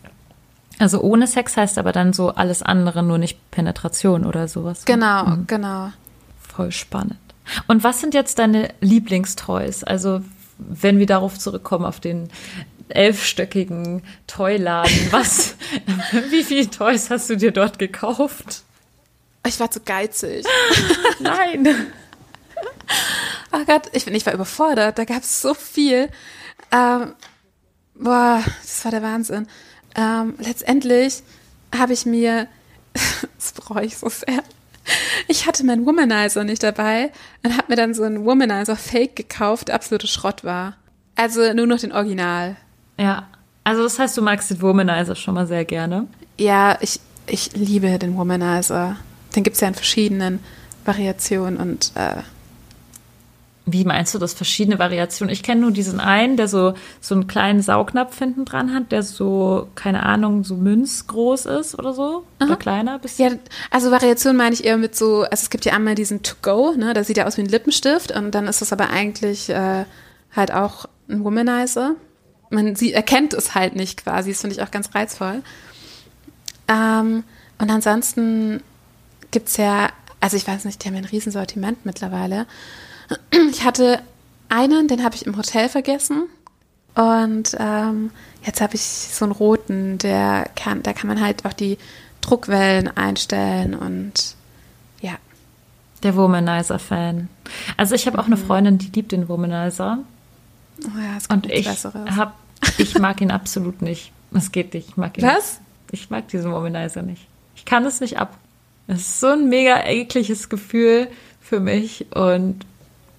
also 0.79 1.01
ohne 1.01 1.27
Sex 1.27 1.57
heißt 1.57 1.79
aber 1.79 1.93
dann 1.93 2.13
so 2.13 2.31
alles 2.31 2.63
andere, 2.63 3.03
nur 3.03 3.19
nicht 3.19 3.51
Penetration 3.51 4.25
oder 4.25 4.49
sowas. 4.49 4.85
Genau, 4.85 5.37
genau. 5.47 5.91
Voll 6.39 6.73
spannend. 6.73 7.19
Und 7.67 7.85
was 7.85 8.01
sind 8.01 8.15
jetzt 8.15 8.39
deine 8.39 8.71
Lieblingstoys? 8.81 9.85
Also, 9.85 10.23
wenn 10.59 10.99
wir 10.99 11.07
darauf 11.07 11.39
zurückkommen, 11.39 11.85
auf 11.85 12.01
den 12.01 12.29
elfstöckigen 12.89 14.03
Toyladen, 14.27 14.93
was, 15.11 15.57
wie 16.31 16.45
viele 16.45 16.71
Toys 16.71 17.11
hast 17.11 17.31
du 17.31 17.37
dir 17.37 17.53
dort 17.53 17.79
gekauft? 17.79 18.63
Ich 19.47 19.61
war 19.61 19.71
zu 19.71 19.81
geizig. 19.81 20.47
Nein. 21.19 21.93
Oh 23.53 23.65
Gott, 23.67 23.91
ich, 23.93 24.05
bin, 24.05 24.15
ich 24.15 24.25
war 24.25 24.33
überfordert. 24.33 24.99
Da 24.99 25.05
gab 25.05 25.23
es 25.23 25.43
so 25.43 25.53
viel. 25.53 26.09
Ähm, 26.73 27.15
boah, 27.95 28.43
das 28.63 28.85
war 28.85 28.91
der 28.91 29.03
Wahnsinn. 29.03 29.47
Ähm, 29.97 30.35
letztendlich 30.39 31.23
habe 31.77 31.93
ich 31.93 32.07
mir, 32.07 32.49
das 33.39 33.53
bereue 33.53 33.85
ich 33.85 33.99
so 33.99 34.09
sehr, 34.09 34.43
ich 35.29 35.47
hatte 35.47 35.65
meinen 35.65 35.87
Womanizer 35.87 36.45
nicht 36.45 36.63
dabei 36.63 37.11
und 37.43 37.57
habe 37.57 37.67
mir 37.69 37.77
dann 37.77 37.95
so 37.95 38.03
einen 38.03 38.25
Womanizer 38.25 38.77
Fake 38.77 39.17
gekauft, 39.17 39.69
der 39.69 39.77
absolute 39.77 40.07
Schrott 40.07 40.45
war. 40.45 40.77
Also 41.17 41.53
nur 41.53 41.67
noch 41.67 41.79
den 41.79 41.93
Original. 41.93 42.57
Ja. 42.99 43.29
Also, 43.63 43.83
das 43.83 43.99
heißt, 43.99 44.17
du 44.17 44.23
magst 44.23 44.51
den 44.51 44.61
Womanizer 44.61 45.15
schon 45.15 45.35
mal 45.35 45.47
sehr 45.47 45.65
gerne. 45.65 46.07
Ja, 46.39 46.77
ich, 46.81 47.01
ich 47.27 47.55
liebe 47.55 47.99
den 47.99 48.17
Womanizer. 48.17 48.97
Den 49.35 49.43
gibt's 49.43 49.61
ja 49.61 49.69
in 49.69 49.75
verschiedenen 49.75 50.41
Variationen 50.85 51.57
und 51.57 51.93
äh, 51.95 52.17
Wie 53.67 53.85
meinst 53.85 54.15
du 54.15 54.19
das? 54.19 54.35
Verschiedene 54.35 54.79
Variationen. 54.79 55.33
Ich 55.33 55.43
kenne 55.43 55.63
nur 55.63 55.71
diesen 55.71 55.99
einen, 55.99 56.37
der 56.37 56.49
so, 56.49 56.75
so 57.01 57.15
einen 57.15 57.27
kleinen 57.27 57.63
Saugnapf 57.63 58.19
hinten 58.19 58.45
dran 58.45 58.75
hat, 58.75 58.93
der 58.93 59.03
so, 59.03 59.69
keine 59.75 60.03
Ahnung, 60.03 60.45
so 60.45 60.57
münzgroß 60.57 61.47
ist 61.47 61.79
oder 61.79 61.95
so. 61.95 62.25
Oder 62.43 62.57
kleiner 62.57 62.99
bisschen. 62.99 63.35
Ja, 63.35 63.39
also 63.71 63.91
Variation 63.91 64.37
meine 64.37 64.55
ich 64.55 64.65
eher 64.65 64.77
mit 64.77 64.95
so, 64.95 65.23
also 65.23 65.43
es 65.45 65.49
gibt 65.49 65.65
ja 65.65 65.73
einmal 65.73 65.95
diesen 65.95 66.23
To-Go, 66.23 66.75
ne, 66.77 66.93
der 66.93 67.05
sieht 67.05 67.17
ja 67.17 67.27
aus 67.27 67.39
wie 67.39 67.43
ein 67.43 67.49
Lippenstift 67.49 68.15
und 68.15 68.33
dann 68.33 68.49
ist 68.49 68.61
das 68.61 68.73
aber 68.73 68.91
eigentlich 68.91 69.49
äh, 69.49 69.87
halt 70.37 70.53
auch 70.53 70.85
ein 71.09 71.25
Womanizer. 71.25 71.95
Man 72.51 72.77
sie 72.77 72.93
erkennt 72.93 73.33
es 73.33 73.55
halt 73.55 73.77
nicht 73.77 74.05
quasi, 74.05 74.33
das 74.33 74.43
finde 74.43 74.57
ich 74.57 74.63
auch 74.63 74.71
ganz 74.71 74.95
reizvoll. 74.95 75.43
Ähm, 76.69 77.25
und 77.59 77.71
ansonsten 77.71 78.63
gibt's 79.31 79.57
ja, 79.57 79.89
also 80.21 80.37
ich 80.37 80.47
weiß 80.47 80.67
nicht, 80.67 80.85
die 80.85 80.89
haben 80.89 80.95
ja 80.95 81.01
ein 81.01 81.07
Riesensortiment 81.07 81.87
mittlerweile. 81.87 82.47
Ich 83.51 83.65
hatte 83.65 84.01
einen, 84.49 84.89
den 84.89 85.03
habe 85.05 85.15
ich 85.17 85.27
im 85.27 85.37
Hotel 85.37 85.69
vergessen. 85.69 86.25
Und 86.95 87.57
ähm, 87.59 88.11
jetzt 88.45 88.61
habe 88.61 88.75
ich 88.77 88.83
so 88.83 89.25
einen 89.25 89.33
roten, 89.33 89.99
der 89.99 90.49
kann, 90.55 90.83
da 90.83 90.93
kann 90.93 91.09
man 91.09 91.21
halt 91.21 91.45
auch 91.45 91.53
die 91.53 91.77
Druckwellen 92.21 92.89
einstellen 92.97 93.75
und 93.75 94.35
ja. 95.01 95.15
Der 96.03 96.15
Womanizer-Fan. 96.17 97.29
Also 97.77 97.95
ich 97.95 98.07
habe 98.07 98.19
auch 98.19 98.27
eine 98.27 98.37
Mhm. 98.37 98.47
Freundin, 98.47 98.79
die 98.79 98.89
liebt 98.91 99.13
den 99.13 99.29
Womanizer. 99.29 99.99
Oh 100.85 100.99
ja, 100.99 101.17
es 101.17 101.27
Und 101.27 101.47
ich 101.51 101.67
Besseres. 101.67 102.17
hab, 102.17 102.37
ich 102.79 102.99
mag 102.99 103.21
ihn 103.21 103.31
absolut 103.31 103.83
nicht. 103.83 104.13
Es 104.33 104.53
geht 104.53 104.75
nicht. 104.75 104.89
Ich 104.91 104.97
mag 104.97 105.17
ihn 105.19 105.25
Was? 105.25 105.61
Ich 105.91 106.11
mag 106.11 106.29
diesen 106.29 106.53
Womanizer 106.53 107.03
nicht. 107.03 107.27
Ich 107.57 107.65
kann 107.65 107.85
es 107.87 108.01
nicht 108.01 108.19
ab. 108.19 108.37
Es 108.87 109.01
ist 109.01 109.21
so 109.21 109.29
ein 109.29 109.49
mega 109.49 109.85
ekliges 109.85 110.49
Gefühl 110.49 111.09
für 111.41 111.59
mich 111.61 112.07
und 112.15 112.65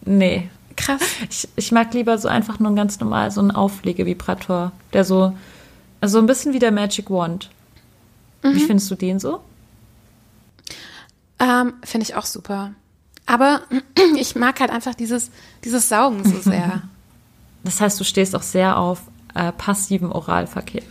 nee. 0.06 0.50
Krass. 0.78 1.02
Ich, 1.30 1.48
ich 1.56 1.72
mag 1.72 1.94
lieber 1.94 2.18
so 2.18 2.28
einfach 2.28 2.60
nur 2.60 2.76
ganz 2.76 3.00
normal 3.00 3.32
so 3.32 3.40
einen 3.40 3.52
Auflegevibrator, 3.52 4.72
der 4.94 5.06
so, 5.06 5.36
also 6.02 6.20
ein 6.20 6.26
bisschen 6.26 6.54
wie 6.54 6.60
der 6.60 6.72
Magic 6.72 7.10
Wand. 7.10 7.50
Mhm. 8.44 8.56
Wie 8.56 8.60
findest 8.60 8.92
du 8.92 8.96
den 8.96 9.20
so? 9.20 9.42
Ähm, 11.40 11.74
Finde 11.84 12.06
ich 12.06 12.16
auch 12.16 12.26
super. 12.26 12.72
Aber 13.26 13.62
ich 14.18 14.36
mag 14.36 14.60
halt 14.60 14.72
einfach 14.72 14.96
dieses, 14.96 15.32
dieses 15.64 15.90
Saugen 15.90 16.24
so 16.26 16.40
sehr. 16.50 16.84
Das 17.64 17.82
heißt, 17.82 18.00
du 18.00 18.04
stehst 18.04 18.36
auch 18.36 18.44
sehr 18.44 18.78
auf 18.78 19.02
äh, 19.34 19.52
passiven 19.52 20.12
Oralverkehr. 20.12 20.84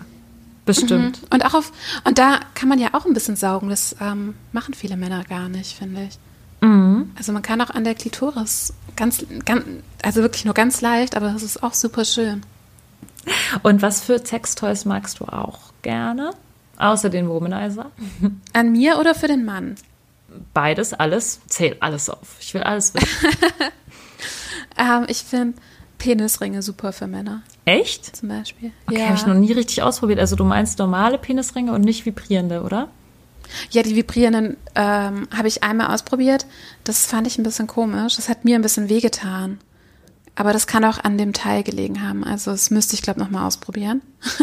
Bestimmt. 0.66 1.20
Und 1.30 1.44
auch 1.44 1.54
auf, 1.54 1.72
und 2.04 2.18
da 2.18 2.40
kann 2.54 2.70
man 2.70 2.78
ja 2.78 2.88
auch 2.94 3.04
ein 3.04 3.12
bisschen 3.12 3.36
saugen. 3.36 3.68
Das 3.68 3.96
ähm, 4.00 4.34
machen 4.52 4.72
viele 4.72 4.96
Männer 4.96 5.22
gar 5.24 5.48
nicht, 5.48 5.76
finde 5.76 6.04
ich. 6.04 6.18
Mhm. 6.64 7.12
Also 7.16 7.32
man 7.32 7.42
kann 7.42 7.60
auch 7.60 7.70
an 7.70 7.84
der 7.84 7.94
Klitoris 7.94 8.72
ganz, 8.96 9.24
ganz, 9.44 9.64
also 10.02 10.22
wirklich 10.22 10.44
nur 10.44 10.54
ganz 10.54 10.80
leicht, 10.80 11.16
aber 11.16 11.32
das 11.32 11.42
ist 11.42 11.62
auch 11.62 11.74
super 11.74 12.04
schön. 12.04 12.42
Und 13.62 13.82
was 13.82 14.02
für 14.02 14.24
Sextoys 14.24 14.84
magst 14.84 15.20
du 15.20 15.24
auch 15.26 15.58
gerne? 15.82 16.32
Außer 16.76 17.10
den 17.10 17.28
Womanizer? 17.28 17.90
An 18.52 18.72
mir 18.72 18.98
oder 18.98 19.14
für 19.14 19.28
den 19.28 19.44
Mann? 19.44 19.76
Beides, 20.52 20.92
alles, 20.94 21.40
zähl 21.46 21.76
alles 21.80 22.10
auf. 22.10 22.36
Ich 22.40 22.54
will 22.54 22.62
alles 22.62 22.94
wissen. 22.94 23.08
Ähm, 24.76 25.04
ich 25.06 25.18
finde 25.18 25.56
Penisringe 25.98 26.60
super 26.60 26.92
für 26.92 27.06
Männer, 27.06 27.42
Echt? 27.64 28.16
zum 28.16 28.28
Beispiel. 28.28 28.72
Okay, 28.88 29.04
habe 29.04 29.14
ich 29.14 29.24
noch 29.24 29.34
nie 29.34 29.52
richtig 29.52 29.82
ausprobiert. 29.82 30.18
Also 30.18 30.34
du 30.34 30.44
meinst 30.44 30.80
normale 30.80 31.16
Penisringe 31.16 31.72
und 31.72 31.82
nicht 31.82 32.04
vibrierende, 32.04 32.62
oder? 32.62 32.88
Ja, 33.70 33.82
die 33.82 33.96
vibrierenden 33.96 34.56
ähm, 34.74 35.28
habe 35.34 35.48
ich 35.48 35.62
einmal 35.62 35.94
ausprobiert. 35.94 36.46
Das 36.84 37.06
fand 37.06 37.26
ich 37.26 37.38
ein 37.38 37.44
bisschen 37.44 37.66
komisch. 37.66 38.16
Das 38.16 38.28
hat 38.28 38.44
mir 38.44 38.56
ein 38.56 38.62
bisschen 38.62 38.88
wehgetan. 38.88 39.58
Aber 40.36 40.52
das 40.52 40.66
kann 40.66 40.84
auch 40.84 40.98
an 40.98 41.16
dem 41.16 41.32
Teil 41.32 41.62
gelegen 41.62 42.02
haben. 42.06 42.24
Also 42.24 42.50
das 42.50 42.70
müsste 42.70 42.94
ich, 42.94 43.02
glaube 43.02 43.20
ich, 43.20 43.24
nochmal 43.24 43.46
ausprobieren. 43.46 44.02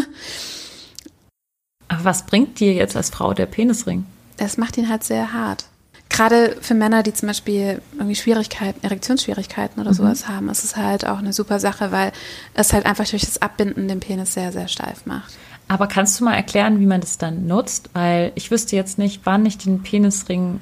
Aber 1.88 2.04
was 2.04 2.24
bringt 2.24 2.58
dir 2.60 2.72
jetzt 2.72 2.96
als 2.96 3.10
Frau 3.10 3.34
der 3.34 3.46
Penisring? 3.46 4.06
Es 4.38 4.56
macht 4.56 4.78
ihn 4.78 4.88
halt 4.88 5.04
sehr 5.04 5.34
hart. 5.34 5.66
Gerade 6.08 6.56
für 6.60 6.74
Männer, 6.74 7.02
die 7.02 7.14
zum 7.14 7.28
Beispiel 7.28 7.80
irgendwie 7.94 8.14
Schwierigkeiten, 8.14 8.84
Erektionsschwierigkeiten 8.84 9.80
oder 9.80 9.94
sowas 9.94 10.28
haben, 10.28 10.50
ist 10.50 10.62
es 10.62 10.76
halt 10.76 11.06
auch 11.06 11.18
eine 11.18 11.32
super 11.32 11.58
Sache, 11.58 11.90
weil 11.90 12.12
es 12.52 12.74
halt 12.74 12.84
einfach 12.84 13.08
durch 13.08 13.24
das 13.24 13.40
Abbinden 13.40 13.88
den 13.88 14.00
Penis 14.00 14.34
sehr, 14.34 14.52
sehr 14.52 14.68
steif 14.68 15.06
macht. 15.06 15.32
Aber 15.72 15.86
kannst 15.86 16.20
du 16.20 16.24
mal 16.24 16.34
erklären, 16.34 16.80
wie 16.80 16.86
man 16.86 17.00
das 17.00 17.16
dann 17.16 17.46
nutzt? 17.46 17.88
Weil 17.94 18.32
ich 18.34 18.50
wüsste 18.50 18.76
jetzt 18.76 18.98
nicht, 18.98 19.22
wann 19.24 19.46
ich 19.46 19.56
den 19.56 19.82
Penisring, 19.82 20.60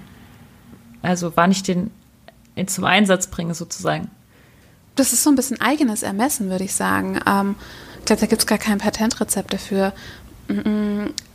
also 1.03 1.33
wann 1.35 1.51
ich 1.51 1.65
den 1.65 1.91
zum 2.67 2.85
Einsatz 2.85 3.27
bringe 3.27 3.55
sozusagen. 3.55 4.09
Das 4.95 5.13
ist 5.13 5.25
so 5.25 5.31
ein 5.31 5.35
bisschen 5.35 5.61
eigenes 5.61 6.05
Ermessen, 6.05 6.49
würde 6.49 6.63
ich 6.63 6.77
sagen. 6.77 7.19
Ähm, 7.27 7.57
ich 7.99 8.05
glaube, 8.05 8.21
da 8.21 8.27
gibt 8.29 8.43
es 8.43 8.47
gar 8.47 8.59
kein 8.59 8.79
Patentrezept 8.79 9.53
dafür. 9.53 9.95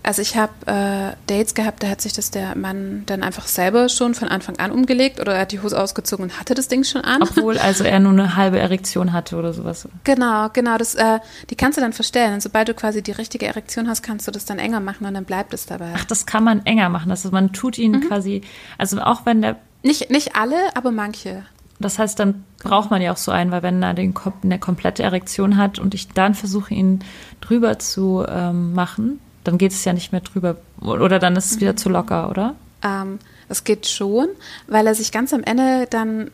Also 0.03 0.21
ich 0.21 0.35
habe 0.35 0.53
äh, 0.65 1.15
Dates 1.27 1.55
gehabt, 1.55 1.81
da 1.81 1.87
hat 1.87 2.01
sich 2.01 2.13
das 2.13 2.29
der 2.31 2.55
Mann 2.55 3.03
dann 3.05 3.23
einfach 3.23 3.47
selber 3.47 3.89
schon 3.89 4.13
von 4.13 4.27
Anfang 4.27 4.57
an 4.57 4.71
umgelegt 4.71 5.19
oder 5.19 5.33
er 5.33 5.41
hat 5.41 5.51
die 5.51 5.61
Hose 5.61 5.79
ausgezogen 5.79 6.25
und 6.25 6.39
hatte 6.39 6.53
das 6.53 6.67
Ding 6.67 6.83
schon 6.83 7.01
an. 7.01 7.23
Obwohl 7.23 7.57
also 7.57 7.83
er 7.83 7.99
nur 7.99 8.11
eine 8.11 8.35
halbe 8.35 8.59
Erektion 8.59 9.13
hatte 9.13 9.35
oder 9.35 9.53
sowas. 9.53 9.87
Genau, 10.03 10.49
genau. 10.53 10.77
Das, 10.77 10.95
äh, 10.95 11.19
die 11.49 11.55
kannst 11.55 11.77
du 11.77 11.81
dann 11.81 11.93
verstellen. 11.93 12.35
Und 12.35 12.41
sobald 12.41 12.67
du 12.67 12.73
quasi 12.73 13.01
die 13.01 13.11
richtige 13.11 13.47
Erektion 13.47 13.87
hast, 13.87 14.03
kannst 14.03 14.27
du 14.27 14.31
das 14.31 14.45
dann 14.45 14.59
enger 14.59 14.79
machen 14.79 15.05
und 15.05 15.13
dann 15.13 15.25
bleibt 15.25 15.53
es 15.53 15.65
dabei. 15.65 15.93
Ach, 15.95 16.05
das 16.05 16.25
kann 16.25 16.43
man 16.43 16.65
enger 16.65 16.89
machen. 16.89 17.09
Also 17.09 17.31
man 17.31 17.53
tut 17.53 17.77
ihn 17.77 18.01
quasi, 18.07 18.41
also 18.77 18.99
auch 19.01 19.25
wenn 19.25 19.41
der, 19.41 19.57
Nicht, 19.81 20.11
nicht 20.11 20.35
alle, 20.35 20.75
aber 20.75 20.91
manche. 20.91 21.43
Das 21.79 21.99
heißt, 21.99 22.19
dann 22.19 22.45
braucht 22.63 22.89
man 22.89 23.01
ja 23.01 23.11
auch 23.11 23.17
so 23.17 23.31
einen, 23.31 23.51
weil 23.51 23.63
wenn 23.63 23.83
er 23.83 23.93
den, 23.93 24.13
eine 24.43 24.59
komplette 24.59 25.03
Erektion 25.03 25.57
hat 25.57 25.77
und 25.77 25.93
ich 25.93 26.07
dann 26.09 26.33
versuche, 26.33 26.73
ihn 26.73 27.03
drüber 27.41 27.79
zu 27.79 28.25
ähm, 28.27 28.73
machen, 28.73 29.19
dann 29.43 29.57
geht 29.57 29.71
es 29.71 29.83
ja 29.83 29.93
nicht 29.93 30.11
mehr 30.11 30.21
drüber. 30.21 30.57
Oder 30.79 31.19
dann 31.19 31.35
ist 31.35 31.51
es 31.51 31.59
wieder 31.59 31.75
zu 31.75 31.89
locker, 31.89 32.29
oder? 32.29 32.55
Ähm, 32.81 33.19
das 33.49 33.63
geht 33.63 33.87
schon, 33.87 34.27
weil 34.67 34.87
er 34.87 34.95
sich 34.95 35.11
ganz 35.11 35.33
am 35.33 35.43
Ende 35.43 35.87
dann 35.89 36.31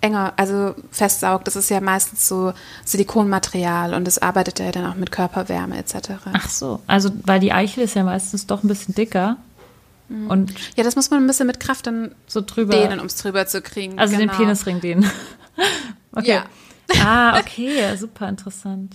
enger, 0.00 0.32
also 0.36 0.74
festsaugt. 0.90 1.46
Das 1.46 1.56
ist 1.56 1.70
ja 1.70 1.80
meistens 1.80 2.28
so 2.28 2.52
Silikonmaterial 2.84 3.94
und 3.94 4.06
das 4.06 4.18
arbeitet 4.18 4.60
er 4.60 4.72
dann 4.72 4.86
auch 4.86 4.96
mit 4.96 5.10
Körperwärme 5.12 5.78
etc. 5.78 6.10
Ach 6.32 6.48
so, 6.48 6.80
also 6.86 7.10
weil 7.24 7.40
die 7.40 7.52
Eichel 7.52 7.84
ist 7.84 7.94
ja 7.94 8.04
meistens 8.04 8.46
doch 8.46 8.62
ein 8.62 8.68
bisschen 8.68 8.94
dicker 8.94 9.36
und 10.08 10.54
Ja, 10.76 10.84
das 10.84 10.96
muss 10.96 11.10
man 11.10 11.22
ein 11.22 11.26
bisschen 11.26 11.46
mit 11.46 11.60
Kraft 11.60 11.86
dann 11.86 12.14
so 12.26 12.40
drüber. 12.40 12.74
dehnen, 12.74 13.00
um 13.00 13.06
es 13.06 13.16
drüber 13.16 13.46
zu 13.46 13.60
kriegen. 13.62 13.98
also 13.98 14.16
den 14.16 14.28
Genau. 14.28 14.38
Penisring 14.38 14.80
dehnen. 14.80 15.10
okay. 16.12 16.28
Ja. 16.28 16.44
Ah, 17.04 17.38
okay, 17.38 17.96
super 17.96 18.28
interessant. 18.28 18.94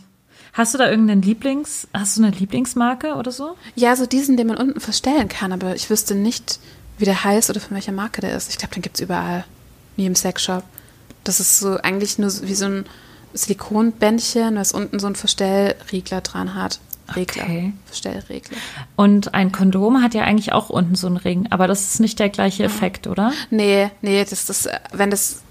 Hast 0.54 0.74
du 0.74 0.78
da 0.78 0.90
irgendeinen 0.90 1.22
Lieblings, 1.22 1.88
hast 1.94 2.18
du 2.18 2.24
eine 2.24 2.36
Lieblingsmarke 2.36 3.16
oder 3.16 3.32
so? 3.32 3.56
Ja, 3.76 3.96
so 3.96 4.06
diesen, 4.06 4.38
den 4.38 4.48
man 4.48 4.58
unten 4.58 4.80
verstellen 4.80 5.28
kann, 5.28 5.52
aber 5.52 5.76
ich 5.76 5.90
wüsste 5.90 6.16
nicht, 6.16 6.60
wie 6.98 7.06
der 7.06 7.24
heißt 7.24 7.50
oder 7.50 7.60
von 7.60 7.76
welcher 7.76 7.92
Marke 7.92 8.22
der 8.22 8.36
ist. 8.36 8.50
Ich 8.52 8.58
glaube, 8.58 8.74
den 8.76 8.82
gibt 8.84 8.96
es 8.98 9.02
überall, 9.02 9.46
wie 9.96 10.06
im 10.06 10.16
Sexshop. 10.16 10.64
Das 11.24 11.40
ist 11.40 11.60
so 11.60 11.78
eigentlich 11.78 12.18
nur 12.20 12.32
wie 12.44 12.54
so 12.56 12.66
ein 12.66 12.86
Silikonbändchen, 13.34 14.56
was 14.56 14.72
unten 14.74 15.00
so 15.00 15.08
einen 15.08 15.16
Verstellregler 15.16 16.22
dran 16.22 16.54
hat. 16.56 16.80
Regler. 17.16 17.44
Okay. 17.44 17.74
Verstellregler. 17.86 18.58
Und 18.96 19.34
ein 19.34 19.52
Kondom 19.52 20.02
hat 20.02 20.14
ja 20.14 20.24
eigentlich 20.24 20.54
auch 20.54 20.70
unten 20.70 20.96
so 20.96 21.08
einen 21.08 21.18
Ring, 21.18 21.48
aber 21.50 21.68
das 21.68 21.84
ist 21.84 22.00
nicht 22.00 22.20
der 22.20 22.30
gleiche 22.30 22.64
Effekt, 22.64 23.08
oder? 23.08 23.34
Nee, 23.50 23.90
nee, 24.02 24.24
das, 24.24 24.46
das, 24.46 24.68
wenn 24.92 25.10
das, 25.12 25.42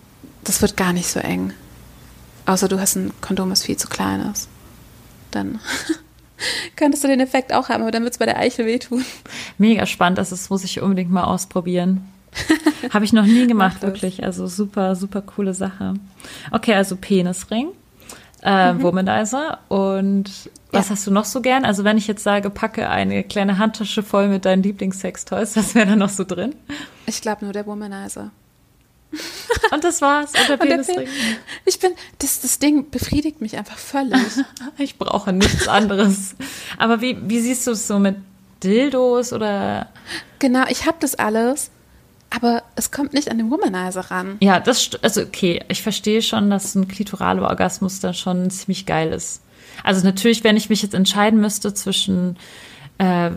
das 0.44 0.62
wird 0.62 0.76
gar 0.76 0.92
nicht 0.92 1.08
so 1.08 1.20
eng. 1.20 1.52
Außer 2.46 2.68
du 2.68 2.80
hast 2.80 2.96
ein 2.96 3.12
Kondom, 3.20 3.50
das 3.50 3.62
viel 3.64 3.76
zu 3.76 3.88
klein 3.88 4.20
ist. 4.32 4.48
Dann 5.30 5.60
könntest 6.76 7.04
du 7.04 7.08
den 7.08 7.20
Effekt 7.20 7.52
auch 7.52 7.68
haben, 7.68 7.82
aber 7.82 7.90
dann 7.92 8.02
wird 8.02 8.14
es 8.14 8.18
bei 8.18 8.26
der 8.26 8.38
Eichel 8.38 8.66
wehtun. 8.66 9.04
Mega 9.58 9.86
spannend, 9.86 10.18
das 10.18 10.32
ist, 10.32 10.50
muss 10.50 10.64
ich 10.64 10.80
unbedingt 10.80 11.10
mal 11.10 11.24
ausprobieren. 11.24 12.08
Habe 12.92 13.04
ich 13.04 13.12
noch 13.12 13.26
nie 13.26 13.46
gemacht, 13.46 13.74
Mach 13.74 13.80
das. 13.80 13.90
wirklich. 13.92 14.24
Also 14.24 14.46
super, 14.46 14.96
super 14.96 15.20
coole 15.22 15.54
Sache. 15.54 15.94
Okay, 16.50 16.74
also 16.74 16.96
Penisring, 16.96 17.68
äh, 18.42 18.74
Womanizer 18.80 19.58
und 19.68 20.30
was. 20.70 20.86
Ja. 20.88 20.90
hast 20.94 21.06
du 21.06 21.10
noch 21.10 21.24
so 21.24 21.40
gern? 21.40 21.64
Also 21.64 21.84
wenn 21.84 21.98
ich 21.98 22.06
jetzt 22.06 22.22
sage, 22.22 22.48
packe 22.50 22.88
eine 22.88 23.24
kleine 23.24 23.58
Handtasche 23.58 24.02
voll 24.02 24.28
mit 24.28 24.44
deinen 24.44 24.62
Lieblingssextoys, 24.62 25.56
was 25.56 25.74
wäre 25.74 25.86
da 25.86 25.96
noch 25.96 26.08
so 26.10 26.24
drin? 26.24 26.54
Ich 27.06 27.20
glaube 27.22 27.44
nur 27.44 27.52
der 27.52 27.66
Womanizer. 27.66 28.30
Und 29.72 29.84
das 29.84 30.00
war's. 30.00 30.30
Und 30.32 30.48
der 30.48 30.52
Und 30.60 30.62
der 30.62 30.76
Penisring. 30.76 30.96
Pe- 31.04 31.10
Ich 31.66 31.78
bin, 31.78 31.90
das, 32.18 32.40
das 32.40 32.58
Ding 32.58 32.88
befriedigt 32.90 33.40
mich 33.42 33.56
einfach 33.58 33.76
völlig. 33.76 34.16
Ich 34.78 34.96
brauche 34.98 35.32
nichts 35.34 35.68
anderes. 35.68 36.34
Aber 36.78 37.00
wie, 37.02 37.18
wie 37.28 37.40
siehst 37.40 37.66
du 37.66 37.72
es 37.72 37.86
so 37.86 37.98
mit 37.98 38.16
Dildos 38.62 39.32
oder? 39.34 39.88
genau, 40.38 40.64
ich 40.68 40.86
habe 40.86 40.96
das 41.00 41.14
alles, 41.16 41.70
aber 42.34 42.62
es 42.76 42.90
kommt 42.90 43.12
nicht 43.12 43.30
an 43.30 43.38
den 43.38 43.50
Womanizer 43.50 44.10
ran. 44.10 44.36
Ja, 44.40 44.60
das, 44.60 44.90
also 45.02 45.22
okay, 45.22 45.62
ich 45.68 45.82
verstehe 45.82 46.22
schon, 46.22 46.50
dass 46.50 46.74
ein 46.74 46.88
klitoraler 46.88 47.42
Orgasmus 47.42 48.00
dann 48.00 48.14
schon 48.14 48.50
ziemlich 48.50 48.86
geil 48.86 49.12
ist. 49.12 49.42
Also 49.84 50.04
natürlich, 50.04 50.44
wenn 50.44 50.56
ich 50.56 50.70
mich 50.70 50.82
jetzt 50.82 50.94
entscheiden 50.94 51.40
müsste 51.40 51.74
zwischen 51.74 52.36
äh, 52.98 53.30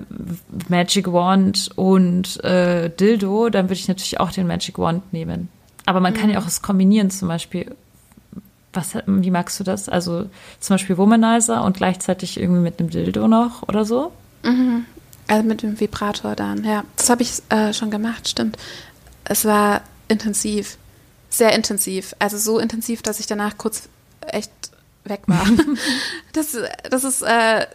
Magic 0.69 1.11
Wand 1.11 1.71
und 1.75 2.43
äh, 2.43 2.89
Dildo, 2.89 3.49
dann 3.49 3.65
würde 3.65 3.79
ich 3.79 3.87
natürlich 3.87 4.19
auch 4.19 4.31
den 4.31 4.47
Magic 4.47 4.77
Wand 4.77 5.13
nehmen. 5.13 5.49
Aber 5.85 5.99
man 5.99 6.13
kann 6.13 6.29
ja 6.29 6.39
auch 6.39 6.47
es 6.47 6.61
kombinieren, 6.61 7.09
zum 7.09 7.27
Beispiel. 7.27 7.75
Was, 8.73 8.97
wie 9.05 9.31
magst 9.31 9.57
du 9.59 9.63
das? 9.63 9.87
Also 9.87 10.29
zum 10.59 10.73
Beispiel 10.73 10.97
Womanizer 10.97 11.63
und 11.63 11.77
gleichzeitig 11.77 12.37
irgendwie 12.37 12.61
mit 12.61 12.79
einem 12.79 12.89
Dildo 12.89 13.27
noch 13.27 13.63
oder 13.69 13.85
so? 13.85 14.11
Also 15.27 15.47
mit 15.47 15.63
dem 15.63 15.79
Vibrator 15.79 16.35
dann, 16.35 16.63
ja. 16.63 16.83
Das 16.97 17.09
habe 17.09 17.23
ich 17.23 17.41
äh, 17.49 17.73
schon 17.73 17.91
gemacht, 17.91 18.29
stimmt. 18.29 18.57
Es 19.23 19.45
war 19.45 19.81
intensiv. 20.07 20.77
Sehr 21.29 21.53
intensiv. 21.53 22.15
Also 22.19 22.37
so 22.37 22.59
intensiv, 22.59 23.01
dass 23.01 23.19
ich 23.19 23.25
danach 23.25 23.57
kurz 23.57 23.89
echt 24.27 24.51
weg 25.03 25.21
war. 25.27 25.45
das, 26.33 26.57
das 26.89 27.03
ist, 27.03 27.21
äh, 27.23 27.65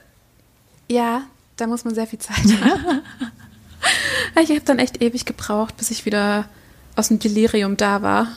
ja, 0.88 1.22
da 1.56 1.66
muss 1.66 1.84
man 1.84 1.94
sehr 1.94 2.06
viel 2.06 2.18
Zeit 2.18 2.36
haben. 2.38 3.02
ich 4.42 4.50
habe 4.50 4.60
dann 4.60 4.78
echt 4.78 5.02
ewig 5.02 5.24
gebraucht, 5.24 5.76
bis 5.76 5.90
ich 5.90 6.06
wieder 6.06 6.46
aus 6.96 7.08
dem 7.08 7.18
Delirium 7.18 7.76
da 7.76 8.02
war. 8.02 8.28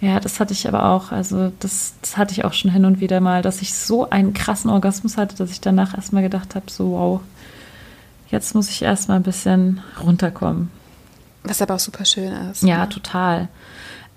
Ja, 0.00 0.20
das 0.20 0.38
hatte 0.38 0.52
ich 0.52 0.68
aber 0.68 0.90
auch. 0.90 1.10
Also 1.10 1.52
das, 1.58 1.94
das 2.00 2.16
hatte 2.16 2.32
ich 2.32 2.44
auch 2.44 2.52
schon 2.52 2.70
hin 2.70 2.84
und 2.84 3.00
wieder 3.00 3.20
mal, 3.20 3.42
dass 3.42 3.62
ich 3.62 3.74
so 3.74 4.08
einen 4.08 4.32
krassen 4.32 4.70
Orgasmus 4.70 5.16
hatte, 5.16 5.36
dass 5.36 5.50
ich 5.50 5.60
danach 5.60 5.94
erstmal 5.94 6.22
gedacht 6.22 6.54
habe, 6.54 6.70
so 6.70 6.92
wow, 6.92 7.20
jetzt 8.30 8.54
muss 8.54 8.70
ich 8.70 8.82
erstmal 8.82 9.18
ein 9.18 9.22
bisschen 9.22 9.82
runterkommen. 10.02 10.70
Was 11.44 11.62
aber 11.62 11.74
auch 11.74 11.80
super 11.80 12.04
schön 12.04 12.32
ist. 12.50 12.62
Ja, 12.62 12.86
total. 12.86 13.48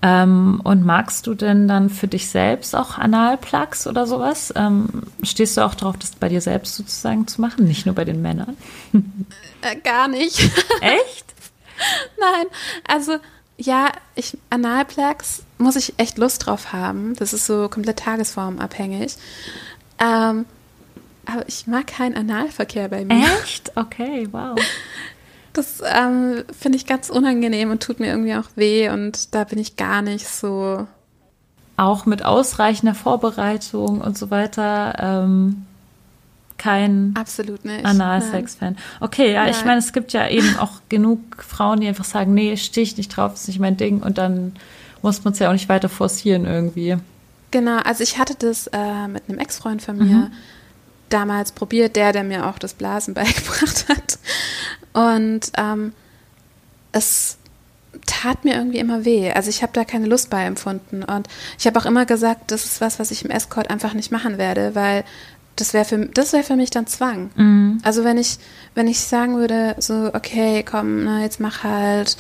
Ähm, 0.04 0.60
und 0.64 0.84
magst 0.84 1.28
du 1.28 1.36
denn 1.36 1.68
dann 1.68 1.90
für 1.90 2.08
dich 2.08 2.30
selbst 2.30 2.76
auch 2.76 2.98
Analplugs 2.98 3.86
oder 3.86 4.08
sowas? 4.08 4.52
Ähm, 4.56 5.04
stehst 5.22 5.58
du 5.58 5.62
auch 5.62 5.76
darauf, 5.76 5.98
das 5.98 6.12
bei 6.12 6.28
dir 6.28 6.42
selbst 6.42 6.76
sozusagen 6.76 7.28
zu 7.28 7.40
machen, 7.40 7.66
nicht 7.66 7.86
nur 7.86 7.94
bei 7.94 8.06
den 8.06 8.22
Männern? 8.22 8.58
Äh, 9.62 9.76
gar 9.76 10.08
nicht. 10.08 10.40
Echt? 10.82 11.26
Nein, 12.20 12.46
also 12.88 13.18
ja, 13.58 13.92
ich 14.16 14.38
Analplugs 14.50 15.44
muss 15.60 15.76
ich 15.76 15.94
echt 15.98 16.18
Lust 16.18 16.46
drauf 16.46 16.74
haben. 16.74 17.16
Das 17.16 17.34
ist 17.34 17.46
so 17.46 17.70
komplett 17.70 18.00
tagesformabhängig. 18.00 19.16
Ähm, 20.00 20.46
aber 21.26 21.48
ich 21.48 21.68
mag 21.68 21.88
keinen 21.88 22.16
Analverkehr 22.16 22.88
bei 22.88 23.06
mir. 23.06 23.26
Echt? 23.42 23.76
Okay, 23.76 24.28
wow. 24.32 24.58
Das 25.54 25.82
ähm, 25.86 26.44
finde 26.58 26.78
ich 26.78 26.86
ganz 26.86 27.10
unangenehm 27.10 27.72
und 27.72 27.84
tut 27.84 28.00
mir 28.00 28.08
irgendwie 28.08 28.36
auch 28.36 28.50
weh 28.56 28.90
und 28.90 29.36
da 29.36 29.44
bin 29.44 29.60
ich 29.60 29.76
gar 29.76 30.02
nicht 30.02 30.28
so. 30.28 30.88
Auch 31.76 32.06
mit 32.06 32.24
ausreichender 32.24 32.96
Vorbereitung 32.96 34.00
und 34.00 34.18
so 34.18 34.32
weiter. 34.32 34.96
Ähm, 34.98 35.66
kein 36.58 37.14
Absolut 37.18 37.66
nicht. 37.66 37.84
Analsex-Fan. 37.84 38.78
Okay, 39.00 39.34
ja, 39.34 39.44
Nein. 39.44 39.52
ich 39.52 39.66
meine, 39.66 39.80
es 39.80 39.92
gibt 39.92 40.14
ja 40.14 40.30
eben 40.30 40.56
auch 40.60 40.74
genug 40.90 41.44
Frauen, 41.44 41.82
die 41.82 41.88
einfach 41.88 42.06
sagen, 42.06 42.34
nee, 42.34 42.56
stehe 42.56 42.84
ich 42.84 42.96
nicht 42.98 43.10
drauf, 43.10 43.34
ist 43.34 43.48
nicht 43.48 43.60
mein 43.60 43.78
Ding. 43.78 44.02
Und 44.02 44.18
dann 44.18 44.54
muss 45.02 45.24
man 45.24 45.34
es 45.34 45.40
ja 45.40 45.50
auch 45.50 45.54
nicht 45.54 45.70
weiter 45.70 45.90
forcieren 45.90 46.46
irgendwie. 46.46 46.98
Genau, 47.50 47.80
also 47.80 48.04
ich 48.04 48.18
hatte 48.18 48.36
das 48.36 48.68
äh, 48.68 49.08
mit 49.08 49.24
einem 49.28 49.40
Ex-Freund 49.40 49.82
von 49.82 49.98
mir 49.98 50.32
damals 51.14 51.52
probiert, 51.52 51.96
der, 51.96 52.14
der 52.14 52.24
mir 52.24 52.48
auch 52.48 52.60
das 52.60 52.74
Blasen 52.74 53.14
beigebracht 53.16 53.86
hat. 53.90 54.20
Und 54.94 55.52
ähm, 55.58 55.94
es 56.92 57.38
tat 58.06 58.44
mir 58.46 58.56
irgendwie 58.56 58.80
immer 58.80 59.06
weh. 59.06 59.32
Also 59.32 59.50
ich 59.50 59.62
habe 59.64 59.74
da 59.74 59.84
keine 59.84 60.08
Lust 60.08 60.30
bei 60.30 60.44
empfunden. 60.44 61.04
Und 61.04 61.28
ich 61.60 61.68
habe 61.68 61.80
auch 61.80 61.86
immer 61.86 62.06
gesagt, 62.06 62.52
das 62.52 62.66
ist 62.66 62.82
was, 62.82 63.00
was 63.00 63.12
ich 63.12 63.24
im 63.24 63.32
Escort 63.32 63.70
einfach 63.70 63.94
nicht 63.94 64.12
machen 64.12 64.38
werde, 64.38 64.76
weil 64.76 65.04
das 65.56 65.74
wäre 65.74 65.86
für, 65.86 65.98
das 66.08 66.34
wär 66.34 66.44
für 66.44 66.56
mich 66.56 66.70
dann 66.70 66.88
Zwang. 66.88 67.30
Also 67.84 68.04
wenn 68.04 68.18
ich, 68.18 68.38
wenn 68.74 68.88
ich 68.88 69.02
sagen 69.02 69.36
würde, 69.38 69.76
so, 69.80 70.10
okay, 70.14 70.64
komm, 70.64 71.04
na, 71.04 71.22
jetzt 71.22 71.40
mach 71.40 71.64
halt, 71.64 72.18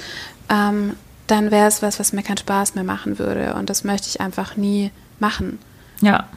ähm, 0.49 0.93
dann 1.27 1.49
wäre 1.49 1.67
es 1.67 1.81
was, 1.81 1.99
was 1.99 2.11
mir 2.11 2.23
keinen 2.23 2.37
Spaß 2.37 2.75
mehr 2.75 2.83
machen 2.83 3.17
würde. 3.19 3.53
Und 3.53 3.69
das 3.69 3.83
möchte 3.83 4.09
ich 4.09 4.19
einfach 4.19 4.57
nie 4.57 4.91
machen. 5.19 5.59
Ja, 6.01 6.27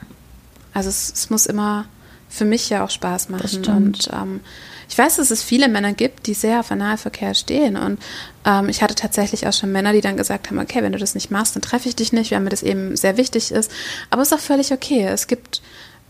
Also 0.73 0.89
es, 0.89 1.13
es 1.13 1.31
muss 1.31 1.47
immer 1.47 1.87
für 2.35 2.45
mich 2.45 2.69
ja 2.69 2.85
auch 2.85 2.91
Spaß 2.91 3.29
machen. 3.29 3.65
Und 3.67 4.09
ähm, 4.13 4.41
ich 4.89 4.99
weiß, 4.99 5.17
dass 5.17 5.31
es 5.31 5.43
viele 5.43 5.69
Männer 5.69 5.93
gibt, 5.93 6.27
die 6.27 6.35
sehr 6.35 6.61
auf 6.61 6.71
Analverkehr 6.73 7.35
stehen. 7.35 7.77
Und 7.77 7.99
ähm, 8.45 8.69
ich 8.69 8.83
hatte 8.83 8.95
tatsächlich 8.95 9.47
auch 9.47 9.53
schon 9.53 9.71
Männer, 9.73 9.93
die 9.93 10.01
dann 10.01 10.17
gesagt 10.17 10.51
haben, 10.51 10.59
okay, 10.59 10.83
wenn 10.83 10.93
du 10.93 10.99
das 10.99 11.15
nicht 11.15 11.31
machst, 11.31 11.55
dann 11.55 11.63
treffe 11.63 11.89
ich 11.89 11.97
dich 11.97 12.13
nicht, 12.13 12.33
weil 12.33 12.41
mir 12.41 12.51
das 12.51 12.63
eben 12.63 12.97
sehr 12.97 13.17
wichtig 13.17 13.53
ist. 13.53 13.71
Aber 14.11 14.23
es 14.23 14.29
ist 14.33 14.35
auch 14.35 14.43
völlig 14.43 14.73
okay. 14.73 15.05
Es 15.07 15.27
gibt 15.29 15.63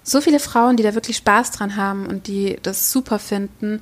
so 0.02 0.20
viele 0.20 0.40
Frauen, 0.40 0.76
die 0.76 0.82
da 0.82 0.94
wirklich 0.94 1.18
Spaß 1.18 1.50
dran 1.52 1.76
haben 1.76 2.06
und 2.06 2.26
die 2.26 2.58
das 2.62 2.90
super 2.90 3.18
finden. 3.18 3.80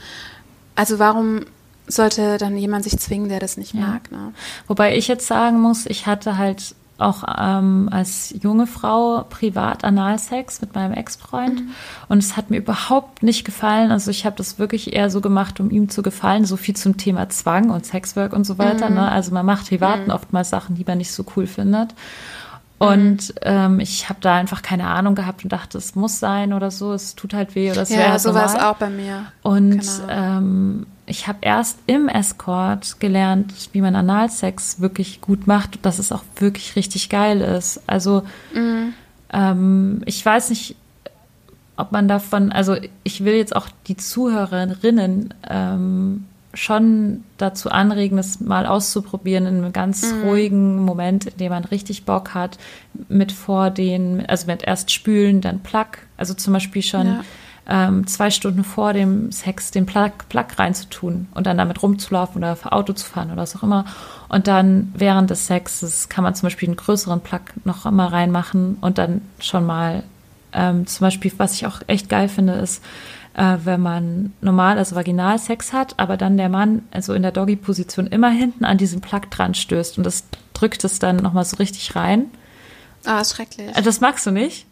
Also 0.74 0.98
warum 0.98 1.46
sollte 1.86 2.38
dann 2.38 2.56
jemand 2.56 2.84
sich 2.84 2.98
zwingen, 2.98 3.28
der 3.28 3.40
das 3.40 3.56
nicht 3.56 3.74
Ja. 3.74 3.80
mag? 3.80 4.10
Ne? 4.12 4.32
Wobei 4.66 4.96
ich 4.96 5.08
jetzt 5.08 5.26
sagen 5.26 5.60
muss, 5.60 5.86
ich 5.86 6.06
hatte 6.06 6.38
halt 6.38 6.74
auch 7.02 7.24
ähm, 7.38 7.88
als 7.90 8.34
junge 8.42 8.66
Frau 8.66 9.24
privat 9.28 9.84
Analsex 9.84 10.60
mit 10.60 10.74
meinem 10.74 10.92
Ex-Freund 10.92 11.62
und 12.08 12.18
es 12.18 12.36
hat 12.36 12.50
mir 12.50 12.58
überhaupt 12.58 13.22
nicht 13.22 13.44
gefallen. 13.44 13.90
Also 13.90 14.10
ich 14.10 14.24
habe 14.24 14.36
das 14.36 14.58
wirklich 14.58 14.92
eher 14.94 15.10
so 15.10 15.20
gemacht, 15.20 15.60
um 15.60 15.70
ihm 15.70 15.88
zu 15.88 16.02
gefallen. 16.02 16.44
So 16.44 16.56
viel 16.56 16.76
zum 16.76 16.96
Thema 16.96 17.28
Zwang 17.28 17.70
und 17.70 17.84
Sexwork 17.84 18.32
und 18.32 18.44
so 18.44 18.58
weiter. 18.58 18.88
Ne? 18.90 19.10
Also 19.10 19.32
man 19.32 19.44
macht 19.44 19.68
privaten 19.68 20.10
oftmals 20.10 20.50
Sachen, 20.50 20.76
die 20.76 20.84
man 20.86 20.98
nicht 20.98 21.12
so 21.12 21.24
cool 21.36 21.46
findet. 21.46 21.94
Und 22.78 23.34
ähm, 23.42 23.78
ich 23.78 24.08
habe 24.08 24.18
da 24.20 24.34
einfach 24.34 24.60
keine 24.62 24.88
Ahnung 24.88 25.14
gehabt 25.14 25.44
und 25.44 25.52
dachte, 25.52 25.78
es 25.78 25.94
muss 25.94 26.18
sein 26.18 26.52
oder 26.52 26.72
so. 26.72 26.92
Es 26.92 27.14
tut 27.14 27.32
halt 27.32 27.54
weh 27.54 27.70
oder 27.70 27.82
es 27.82 27.90
wäre 27.90 28.00
Ja, 28.02 28.10
halt 28.10 28.20
so 28.20 28.34
war 28.34 28.44
es 28.44 28.56
auch 28.56 28.74
bei 28.74 28.90
mir. 28.90 29.26
Und 29.42 29.70
Genau. 29.80 30.08
ähm, 30.08 30.86
ich 31.06 31.26
habe 31.26 31.38
erst 31.42 31.78
im 31.86 32.08
Escort 32.08 33.00
gelernt, 33.00 33.52
wie 33.72 33.80
man 33.80 33.96
Analsex 33.96 34.80
wirklich 34.80 35.20
gut 35.20 35.46
macht 35.46 35.76
und 35.76 35.86
dass 35.86 35.98
es 35.98 36.12
auch 36.12 36.22
wirklich 36.36 36.76
richtig 36.76 37.08
geil 37.08 37.40
ist. 37.40 37.82
Also 37.86 38.22
ähm, 39.32 40.02
ich 40.04 40.24
weiß 40.24 40.50
nicht, 40.50 40.76
ob 41.76 41.90
man 41.92 42.06
davon, 42.06 42.52
also 42.52 42.76
ich 43.02 43.24
will 43.24 43.34
jetzt 43.34 43.56
auch 43.56 43.68
die 43.86 43.96
Zuhörerinnen 43.96 45.34
ähm, 45.48 46.24
schon 46.54 47.24
dazu 47.38 47.70
anregen, 47.70 48.16
das 48.18 48.40
mal 48.40 48.66
auszuprobieren 48.66 49.46
in 49.46 49.56
einem 49.58 49.72
ganz 49.72 50.14
ruhigen 50.22 50.84
Moment, 50.84 51.26
in 51.26 51.36
dem 51.38 51.50
man 51.50 51.64
richtig 51.64 52.04
Bock 52.04 52.34
hat, 52.34 52.58
mit 53.08 53.32
vor 53.32 53.70
den, 53.70 54.24
also 54.26 54.46
mit 54.46 54.62
erst 54.62 54.90
spülen, 54.90 55.40
dann 55.40 55.60
Plug, 55.60 55.86
also 56.16 56.34
zum 56.34 56.52
Beispiel 56.52 56.82
schon 56.82 57.06
Ja. 57.06 57.24
Ähm, 57.68 58.06
zwei 58.06 58.30
Stunden 58.30 58.64
vor 58.64 58.92
dem 58.92 59.30
Sex 59.30 59.70
den 59.70 59.86
Plug, 59.86 60.10
Plug 60.28 60.46
reinzutun 60.56 61.28
und 61.34 61.46
dann 61.46 61.58
damit 61.58 61.82
rumzulaufen 61.82 62.42
oder 62.42 62.56
Auto 62.72 62.92
zu 62.92 63.06
fahren 63.06 63.30
oder 63.30 63.42
was 63.42 63.56
auch 63.56 63.62
immer. 63.62 63.84
Und 64.28 64.48
dann 64.48 64.92
während 64.96 65.30
des 65.30 65.46
Sexes 65.46 66.08
kann 66.08 66.24
man 66.24 66.34
zum 66.34 66.46
Beispiel 66.46 66.68
einen 66.68 66.76
größeren 66.76 67.20
Plug 67.20 67.40
noch 67.64 67.86
immer 67.86 68.12
reinmachen 68.12 68.78
und 68.80 68.98
dann 68.98 69.22
schon 69.38 69.64
mal 69.64 70.02
ähm, 70.52 70.86
zum 70.86 71.06
Beispiel, 71.06 71.32
was 71.36 71.54
ich 71.54 71.66
auch 71.66 71.80
echt 71.86 72.08
geil 72.08 72.28
finde, 72.28 72.54
ist, 72.54 72.82
äh, 73.34 73.56
wenn 73.64 73.80
man 73.80 74.32
normal, 74.40 74.78
also 74.78 74.96
Vaginalsex 74.96 75.72
hat, 75.72 75.98
aber 75.98 76.16
dann 76.16 76.36
der 76.36 76.48
Mann, 76.48 76.82
also 76.90 77.14
in 77.14 77.22
der 77.22 77.32
Doggy-Position, 77.32 78.06
immer 78.08 78.30
hinten 78.30 78.64
an 78.64 78.76
diesem 78.76 79.00
Plug 79.00 79.22
dran 79.30 79.54
stößt 79.54 79.98
und 79.98 80.04
das 80.04 80.24
drückt 80.52 80.84
es 80.84 80.98
dann 80.98 81.16
nochmal 81.16 81.44
so 81.44 81.56
richtig 81.56 81.96
rein. 81.96 82.26
Ah, 83.04 83.20
ist 83.20 83.34
schrecklich. 83.34 83.72
Das 83.72 84.00
magst 84.00 84.26
du 84.26 84.30
nicht? 84.30 84.66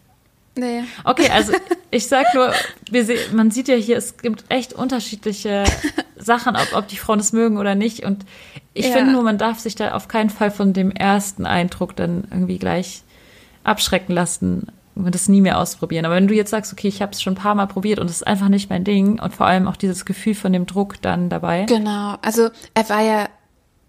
Nee. 0.55 0.83
Okay, 1.03 1.29
also 1.29 1.53
ich 1.91 2.07
sag 2.07 2.25
nur, 2.33 2.51
seh, 2.91 3.17
man 3.33 3.51
sieht 3.51 3.67
ja 3.67 3.75
hier, 3.75 3.97
es 3.97 4.17
gibt 4.17 4.43
echt 4.49 4.73
unterschiedliche 4.73 5.63
Sachen, 6.17 6.55
ob, 6.55 6.73
ob 6.75 6.87
die 6.87 6.97
Frauen 6.97 7.19
es 7.19 7.33
mögen 7.33 7.57
oder 7.57 7.75
nicht. 7.75 8.03
Und 8.05 8.25
ich 8.73 8.87
Ja. 8.87 8.93
finde 8.97 9.13
nur, 9.13 9.23
man 9.23 9.37
darf 9.37 9.59
sich 9.59 9.75
da 9.75 9.93
auf 9.93 10.07
keinen 10.07 10.29
Fall 10.29 10.51
von 10.51 10.73
dem 10.73 10.91
ersten 10.91 11.45
Eindruck 11.45 11.95
dann 11.95 12.25
irgendwie 12.31 12.57
gleich 12.59 13.03
abschrecken 13.63 14.13
lassen 14.13 14.67
und 14.95 15.13
das 15.15 15.29
nie 15.29 15.41
mehr 15.41 15.57
ausprobieren. 15.59 16.05
Aber 16.05 16.15
wenn 16.15 16.27
du 16.27 16.33
jetzt 16.33 16.49
sagst, 16.51 16.73
okay, 16.73 16.87
ich 16.87 17.01
habe 17.01 17.11
es 17.13 17.21
schon 17.21 17.33
ein 17.33 17.37
paar 17.37 17.55
Mal 17.55 17.67
probiert 17.67 17.99
und 17.99 18.07
es 18.09 18.17
ist 18.17 18.27
einfach 18.27 18.49
nicht 18.49 18.69
mein 18.69 18.83
Ding 18.83 19.19
und 19.21 19.33
vor 19.33 19.45
allem 19.45 19.67
auch 19.67 19.77
dieses 19.77 20.05
Gefühl 20.05 20.35
von 20.35 20.51
dem 20.51 20.65
Druck 20.65 21.01
dann 21.01 21.29
dabei. 21.29 21.63
Genau, 21.65 22.17
also 22.21 22.49
er 22.73 22.89
war 22.89 23.01
ja 23.01 23.29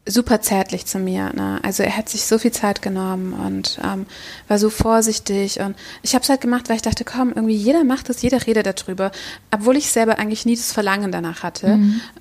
super 0.05 0.41
zärtlich 0.41 0.87
zu 0.87 0.99
mir. 0.99 1.33
Ne? 1.33 1.61
Also 1.62 1.83
er 1.85 1.97
hat 1.97 2.09
sich 2.09 2.25
so 2.25 2.38
viel 2.38 2.51
Zeit 2.51 2.83
genommen 2.83 3.33
und 3.35 3.79
ähm, 3.85 4.07
war 4.49 4.59
so 4.59 4.69
vorsichtig. 4.69 5.61
Und 5.61 5.77
ich 6.03 6.15
habe 6.15 6.23
es 6.25 6.29
halt 6.29 6.41
gemacht, 6.41 6.69
weil 6.69 6.77
ich 6.77 6.83
dachte, 6.83 7.05
komm, 7.05 7.33
irgendwie 7.35 7.55
jeder 7.55 7.85
macht 7.85 8.09
das, 8.09 8.21
jeder 8.23 8.45
redet 8.47 8.67
darüber. 8.67 9.12
Obwohl 9.53 9.77
ich 9.77 9.91
selber 9.91 10.19
eigentlich 10.19 10.45
nie 10.45 10.57
das 10.57 10.73
Verlangen 10.73 11.12
danach 11.12 11.43
hatte. 11.45 11.67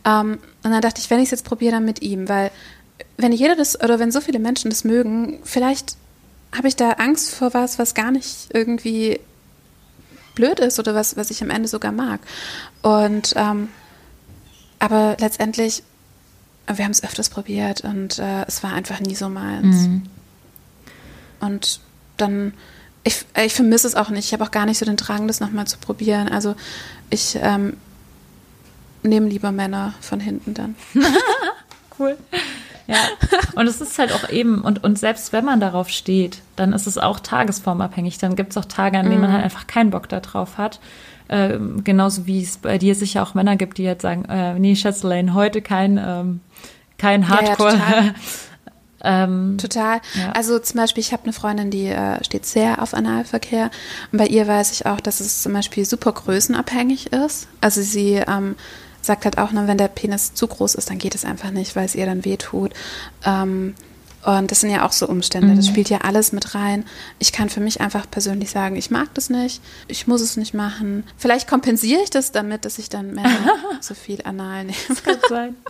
Ähm, 0.06 0.40
und 0.64 0.72
dann 0.72 0.82
dachte 0.82 1.02
ich, 1.02 1.10
wenn 1.10 1.20
ich 1.20 1.26
es 1.26 1.32
jetzt 1.32 1.46
probiere, 1.46 1.74
dann 1.74 1.86
mit 1.86 2.04
ihm. 2.04 2.30
Weil 2.30 2.52
wenn 3.18 3.32
jeder 3.32 3.56
das, 3.56 3.80
oder 3.82 3.98
wenn 3.98 4.12
so 4.12 4.22
viele 4.22 4.40
Menschen 4.40 4.70
das 4.70 4.84
mögen, 4.84 5.40
vielleicht 5.44 5.98
habe 6.56 6.68
ich 6.68 6.76
da 6.76 6.92
Angst 6.92 7.34
vor 7.34 7.54
was, 7.54 7.80
was 7.80 7.96
gar 7.96 8.12
nicht 8.12 8.50
irgendwie 8.54 9.20
blöd 10.36 10.60
ist 10.60 10.80
oder 10.80 10.94
was, 10.94 11.18
was 11.18 11.32
ich 11.32 11.42
am 11.42 11.50
Ende 11.50 11.68
sogar 11.68 11.92
mag. 11.92 12.20
Und 12.82 13.34
ähm, 13.36 13.70
aber 14.80 15.16
letztendlich, 15.20 15.84
wir 16.68 16.86
haben 16.86 16.92
es 16.92 17.04
öfters 17.04 17.30
probiert 17.30 17.82
und 17.82 18.20
äh, 18.20 18.46
es 18.48 18.64
war 18.64 18.74
einfach 18.74 19.00
nie 19.00 19.16
so 19.16 19.30
meins. 19.30 19.88
Und 21.40 21.80
dann, 22.18 22.54
ich, 23.04 23.26
äh, 23.34 23.46
ich 23.46 23.54
vermisse 23.54 23.88
es 23.88 23.96
auch 23.96 24.10
nicht. 24.10 24.26
Ich 24.26 24.34
habe 24.34 24.44
auch 24.44 24.52
gar 24.52 24.66
nicht 24.66 24.78
so 24.78 24.86
den 24.86 24.96
Drang, 24.96 25.28
das 25.28 25.40
nochmal 25.40 25.68
zu 25.68 25.78
probieren. 25.80 26.30
Also 26.30 26.56
ich 27.10 27.38
ähm, 27.42 27.78
nehme 29.04 29.28
lieber 29.28 29.52
Männer 29.52 29.94
von 30.02 30.20
hinten 30.20 30.54
dann. 30.54 30.76
Cool. 32.00 32.18
Ja, 32.88 32.98
und 33.56 33.68
es 33.68 33.80
ist 33.80 34.00
halt 34.00 34.12
auch 34.12 34.30
eben, 34.30 34.62
und, 34.62 34.84
und 34.84 34.98
selbst 34.98 35.34
wenn 35.34 35.46
man 35.46 35.60
darauf 35.60 35.90
steht, 35.90 36.40
dann 36.56 36.74
ist 36.74 36.88
es 36.88 36.98
auch 36.98 37.20
tagesformabhängig. 37.20 38.18
Dann 38.18 38.36
gibt 38.36 38.52
es 38.52 38.58
auch 38.58 38.66
Tage, 38.66 38.98
an 38.98 39.08
denen 39.08 39.22
man 39.22 39.32
halt 39.32 39.44
einfach 39.44 39.68
keinen 39.68 39.92
Bock 39.92 40.10
darauf 40.10 40.58
hat. 40.58 40.80
Ähm, 41.30 41.84
genauso 41.84 42.26
wie 42.26 42.42
es 42.42 42.58
bei 42.58 42.78
dir 42.78 42.96
sicher 42.96 43.24
auch 43.24 43.34
Männer 43.34 43.56
gibt, 43.56 43.78
die 43.78 43.84
jetzt 43.84 44.02
sagen, 44.02 44.26
äh, 44.26 44.58
nee, 44.60 44.76
Schätzelein, 44.76 45.34
heute 45.34 45.62
kein, 45.62 45.98
ähm, 46.04 46.40
kein 47.02 47.24
Ja, 47.24 47.28
ja, 47.30 47.36
Hardcore. 47.50 47.72
total. 47.74 48.16
ähm, 49.04 49.58
Total. 49.60 50.02
Ja. 50.16 50.32
Also 50.34 50.60
zum 50.60 50.78
Beispiel, 50.78 51.02
ich 51.02 51.12
habe 51.12 51.24
eine 51.24 51.34
Freundin, 51.34 51.72
die 51.72 51.88
äh, 51.88 52.24
steht 52.24 52.46
sehr 52.46 52.82
auf 52.82 52.94
Analverkehr. 52.94 53.72
Und 54.12 54.20
bei 54.20 54.28
ihr 54.28 54.48
weiß 54.48 54.72
ich 54.72 54.86
auch, 54.86 55.00
dass 55.02 55.20
es 55.20 55.42
zum 55.42 55.54
Beispiel 55.54 55.86
super 55.86 56.12
größenabhängig 56.12 57.12
ist. 57.12 57.48
Also 57.62 57.82
sie 57.82 58.22
ähm, 58.28 58.56
sagt 59.02 59.26
halt 59.26 59.40
auch, 59.40 59.52
ne, 59.52 59.68
wenn 59.68 59.80
der 59.80 59.88
Penis 59.88 60.36
zu 60.36 60.46
groß 60.48 60.76
ist, 60.76 60.90
dann 60.92 61.00
geht 61.00 61.16
es 61.16 61.26
einfach 61.26 61.50
nicht, 61.50 61.76
weil 61.76 61.86
es 61.86 61.96
ihr 61.96 62.06
dann 62.06 62.24
wehtut. 62.26 62.74
Ähm, 63.26 63.74
Und 64.24 64.52
das 64.52 64.60
sind 64.60 64.70
ja 64.70 64.86
auch 64.86 64.92
so 64.92 65.08
Umstände. 65.08 65.56
Das 65.56 65.66
spielt 65.66 65.90
ja 65.90 66.02
alles 66.02 66.32
mit 66.32 66.54
rein. 66.54 66.86
Ich 67.18 67.32
kann 67.32 67.50
für 67.50 67.60
mich 67.60 67.82
einfach 67.82 68.06
persönlich 68.12 68.52
sagen, 68.52 68.76
ich 68.76 68.92
mag 68.92 69.12
das 69.16 69.32
nicht. 69.32 69.64
Ich 69.88 70.06
muss 70.06 70.22
es 70.22 70.38
nicht 70.38 70.54
machen. 70.54 71.06
Vielleicht 71.18 71.48
kompensiere 71.48 72.04
ich 72.04 72.12
das 72.12 72.32
damit, 72.32 72.64
dass 72.64 72.78
ich 72.78 72.90
dann 72.90 73.16
mehr 73.16 73.26
so 73.82 73.96
viel 73.96 74.22
anal 74.24 74.66
nehme. 74.66 74.78
Das 74.88 75.02
kann 75.04 75.18
sein. 75.28 75.56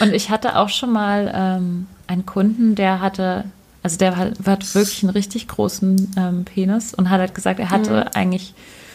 Und 0.00 0.12
ich 0.12 0.30
hatte 0.30 0.56
auch 0.56 0.68
schon 0.68 0.92
mal 0.92 1.32
ähm, 1.34 1.86
einen 2.06 2.26
Kunden, 2.26 2.74
der 2.74 3.00
hatte, 3.00 3.44
also 3.82 3.98
der 3.98 4.16
hat, 4.16 4.34
hat 4.46 4.74
wirklich 4.74 5.02
einen 5.02 5.10
richtig 5.10 5.48
großen 5.48 6.14
ähm, 6.16 6.44
Penis 6.44 6.94
und 6.94 7.10
hat 7.10 7.20
halt 7.20 7.34
gesagt, 7.34 7.60
er 7.60 7.70
hatte 7.70 8.14
eigentlich 8.14 8.54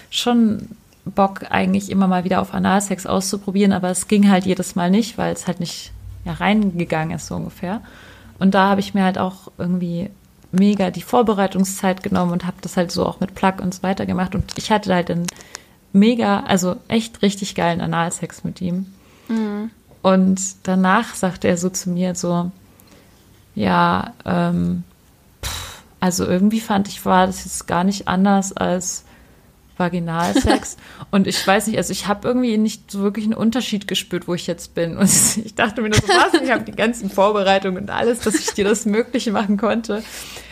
schon 0.09 0.69
Bock, 1.05 1.45
eigentlich 1.49 1.89
immer 1.89 2.07
mal 2.07 2.23
wieder 2.23 2.41
auf 2.41 2.53
Analsex 2.53 3.05
auszuprobieren, 3.05 3.73
aber 3.73 3.89
es 3.89 4.07
ging 4.07 4.29
halt 4.29 4.45
jedes 4.45 4.75
Mal 4.75 4.89
nicht, 4.89 5.17
weil 5.17 5.33
es 5.33 5.47
halt 5.47 5.59
nicht 5.59 5.91
ja, 6.25 6.33
reingegangen 6.33 7.15
ist, 7.15 7.27
so 7.27 7.35
ungefähr. 7.35 7.81
Und 8.39 8.53
da 8.53 8.69
habe 8.69 8.79
ich 8.79 8.93
mir 8.93 9.03
halt 9.03 9.17
auch 9.17 9.51
irgendwie 9.57 10.09
mega 10.51 10.91
die 10.91 11.01
Vorbereitungszeit 11.01 12.03
genommen 12.03 12.31
und 12.31 12.45
habe 12.45 12.57
das 12.61 12.77
halt 12.77 12.91
so 12.91 13.05
auch 13.05 13.19
mit 13.19 13.35
Plug 13.35 13.55
und 13.61 13.73
so 13.73 13.83
weiter 13.83 14.05
gemacht. 14.05 14.35
Und 14.35 14.53
ich 14.57 14.71
hatte 14.71 14.93
halt 14.93 15.11
einen 15.11 15.27
mega, 15.91 16.41
also 16.41 16.77
echt 16.87 17.21
richtig 17.21 17.55
geilen 17.55 17.81
Analsex 17.81 18.43
mit 18.43 18.61
ihm. 18.61 18.85
Und 20.03 20.39
danach 20.63 21.15
sagte 21.15 21.47
er 21.47 21.57
so 21.57 21.69
zu 21.69 21.89
mir 21.89 22.13
so, 22.13 22.51
ja, 23.55 24.13
ähm, 24.25 24.83
pff, 25.41 25.81
also 26.01 26.25
irgendwie 26.25 26.59
fand 26.59 26.89
ich, 26.89 27.05
war 27.05 27.25
das 27.25 27.45
jetzt 27.45 27.67
gar 27.67 27.85
nicht 27.85 28.07
anders 28.09 28.51
als 28.51 29.05
Vaginalsex. 29.77 30.75
und 31.11 31.25
ich 31.25 31.47
weiß 31.47 31.67
nicht, 31.67 31.77
also 31.77 31.93
ich 31.93 32.05
habe 32.05 32.27
irgendwie 32.27 32.57
nicht 32.57 32.91
so 32.91 32.99
wirklich 32.99 33.23
einen 33.23 33.33
Unterschied 33.33 33.87
gespürt, 33.87 34.27
wo 34.27 34.33
ich 34.33 34.45
jetzt 34.45 34.75
bin. 34.75 34.97
Und 34.97 35.09
ich 35.45 35.55
dachte 35.55 35.81
mir 35.81 35.89
nur 35.89 35.99
so, 35.99 36.09
was? 36.09 36.41
Ich 36.41 36.51
habe 36.51 36.65
die 36.65 36.73
ganzen 36.73 37.09
Vorbereitungen 37.09 37.83
und 37.83 37.89
alles, 37.89 38.19
dass 38.19 38.35
ich 38.35 38.51
dir 38.51 38.65
das 38.65 38.85
Mögliche 38.85 39.31
machen 39.31 39.55
konnte. 39.55 40.03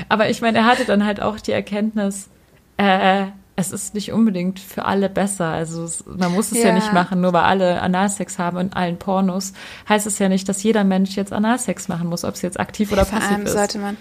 Aber 0.07 0.29
ich 0.29 0.41
meine, 0.41 0.59
er 0.59 0.65
hatte 0.65 0.85
dann 0.85 1.05
halt 1.05 1.21
auch 1.21 1.41
die 1.41 1.51
Erkenntnis, 1.51 2.29
äh, 2.77 3.25
es 3.61 3.71
ist 3.71 3.93
nicht 3.93 4.11
unbedingt 4.11 4.59
für 4.59 4.85
alle 4.85 5.09
besser. 5.09 5.45
Also 5.47 5.83
es, 5.83 6.03
man 6.05 6.31
muss 6.31 6.51
es 6.51 6.57
ja. 6.59 6.69
Ja. 6.69 6.73
nicht 6.73 6.93
machen, 6.93 7.21
nur 7.21 7.33
weil 7.33 7.43
alle 7.43 7.81
Analsex 7.81 8.39
haben 8.39 8.57
in 8.57 8.73
allen 8.73 8.97
Pornos. 8.97 9.53
Heißt 9.87 10.07
es 10.07 10.19
ja 10.19 10.29
nicht, 10.29 10.49
dass 10.49 10.63
jeder 10.63 10.83
Mensch 10.83 11.15
jetzt 11.15 11.33
Analsex 11.33 11.87
machen 11.87 12.07
muss, 12.07 12.23
ob 12.23 12.35
es 12.35 12.41
jetzt 12.41 12.59
aktiv 12.59 12.91
oder 12.91 13.05
Vor 13.05 13.19
passiv 13.19 13.35
allem 13.35 13.45
ist. 13.45 13.53
sollte 13.53 13.77
man, 13.79 13.97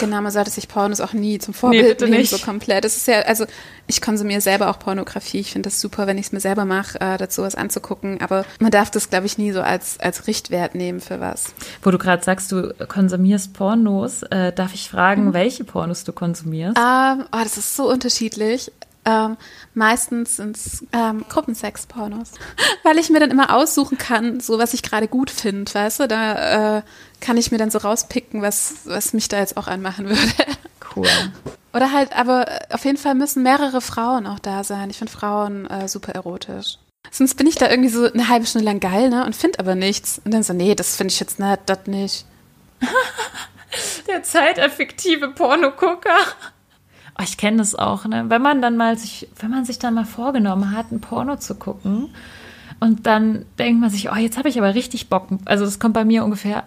genau, 0.00 0.20
man 0.20 0.32
sollte 0.32 0.50
sich 0.50 0.68
Pornos 0.68 1.00
auch 1.00 1.12
nie 1.12 1.38
zum 1.38 1.54
Vorbild 1.54 1.86
bitte 1.88 2.04
nehmen, 2.06 2.18
nicht. 2.18 2.30
so 2.30 2.38
komplett. 2.38 2.84
Das 2.84 2.96
ist 2.96 3.06
ja, 3.06 3.20
also 3.20 3.44
ich 3.86 4.00
konsumiere 4.00 4.40
selber 4.40 4.70
auch 4.70 4.78
Pornografie. 4.78 5.40
Ich 5.40 5.52
finde 5.52 5.68
das 5.68 5.80
super, 5.80 6.06
wenn 6.06 6.16
ich 6.16 6.26
es 6.26 6.32
mir 6.32 6.40
selber 6.40 6.64
mache, 6.64 7.00
äh, 7.00 7.18
dazu 7.18 7.42
was 7.42 7.54
anzugucken. 7.54 8.20
Aber 8.22 8.44
man 8.60 8.70
darf 8.70 8.90
das, 8.90 9.10
glaube 9.10 9.26
ich, 9.26 9.36
nie 9.36 9.52
so 9.52 9.60
als, 9.60 10.00
als 10.00 10.26
Richtwert 10.26 10.74
nehmen 10.74 11.00
für 11.00 11.20
was. 11.20 11.54
Wo 11.82 11.90
du 11.90 11.98
gerade 11.98 12.24
sagst, 12.24 12.50
du 12.50 12.72
konsumierst 12.88 13.52
Pornos, 13.52 14.22
äh, 14.24 14.52
darf 14.52 14.72
ich 14.74 14.88
fragen, 14.88 15.34
welche 15.34 15.64
Pornos 15.64 16.04
du 16.04 16.12
konsumierst? 16.12 16.78
Ähm, 16.78 17.24
oh, 17.30 17.40
das 17.42 17.58
ist 17.58 17.76
so 17.76 17.90
unterschiedlich. 17.90 18.72
Ähm, 19.06 19.36
meistens 19.74 20.36
sind 20.36 20.56
es 20.56 20.84
ähm, 20.92 21.24
Gruppensex-Pornos. 21.28 22.32
Weil 22.82 22.98
ich 22.98 23.10
mir 23.10 23.20
dann 23.20 23.30
immer 23.30 23.54
aussuchen 23.54 23.98
kann, 23.98 24.40
so 24.40 24.58
was 24.58 24.74
ich 24.74 24.82
gerade 24.82 25.08
gut 25.08 25.30
finde, 25.30 25.72
weißt 25.72 26.00
du? 26.00 26.08
Da 26.08 26.78
äh, 26.78 26.82
kann 27.20 27.36
ich 27.36 27.50
mir 27.50 27.58
dann 27.58 27.70
so 27.70 27.78
rauspicken, 27.78 28.42
was, 28.42 28.76
was 28.84 29.12
mich 29.12 29.28
da 29.28 29.38
jetzt 29.38 29.56
auch 29.56 29.66
anmachen 29.66 30.08
würde. 30.08 30.44
Cool. 30.94 31.08
Oder 31.72 31.92
halt, 31.92 32.16
aber 32.16 32.48
äh, 32.48 32.74
auf 32.74 32.84
jeden 32.84 32.98
Fall 32.98 33.14
müssen 33.14 33.42
mehrere 33.42 33.80
Frauen 33.80 34.26
auch 34.26 34.38
da 34.38 34.64
sein. 34.64 34.90
Ich 34.90 34.98
finde 34.98 35.12
Frauen 35.12 35.66
äh, 35.66 35.88
super 35.88 36.12
erotisch. 36.12 36.78
Sonst 37.10 37.34
bin 37.34 37.46
ich 37.46 37.56
da 37.56 37.70
irgendwie 37.70 37.90
so 37.90 38.10
eine 38.10 38.28
halbe 38.28 38.46
Stunde 38.46 38.64
lang 38.64 38.80
geil, 38.80 39.10
ne? 39.10 39.24
Und 39.24 39.36
finde 39.36 39.58
aber 39.58 39.74
nichts. 39.74 40.20
Und 40.24 40.32
dann 40.32 40.42
so, 40.42 40.52
nee, 40.52 40.74
das 40.74 40.96
finde 40.96 41.12
ich 41.12 41.20
jetzt 41.20 41.38
nicht, 41.38 41.60
das 41.66 41.86
nicht. 41.86 42.24
Der 44.08 44.22
zeiteffektive 44.22 45.28
Pornogucker. 45.28 46.16
Oh, 47.18 47.22
ich 47.22 47.36
kenne 47.36 47.58
das 47.58 47.74
auch, 47.74 48.06
ne? 48.06 48.24
Wenn 48.28 48.42
man 48.42 48.60
dann 48.60 48.76
mal 48.76 48.98
sich, 48.98 49.28
wenn 49.38 49.50
man 49.50 49.64
sich 49.64 49.78
dann 49.78 49.94
mal 49.94 50.04
vorgenommen 50.04 50.76
hat, 50.76 50.90
ein 50.90 51.00
Porno 51.00 51.36
zu 51.36 51.54
gucken 51.54 52.08
und 52.80 53.06
dann 53.06 53.44
denkt 53.58 53.80
man 53.80 53.90
sich, 53.90 54.10
oh, 54.10 54.16
jetzt 54.16 54.36
habe 54.36 54.48
ich 54.48 54.58
aber 54.58 54.74
richtig 54.74 55.08
Bock. 55.08 55.28
Also 55.44 55.64
das 55.64 55.78
kommt 55.78 55.94
bei 55.94 56.04
mir 56.04 56.24
ungefähr 56.24 56.64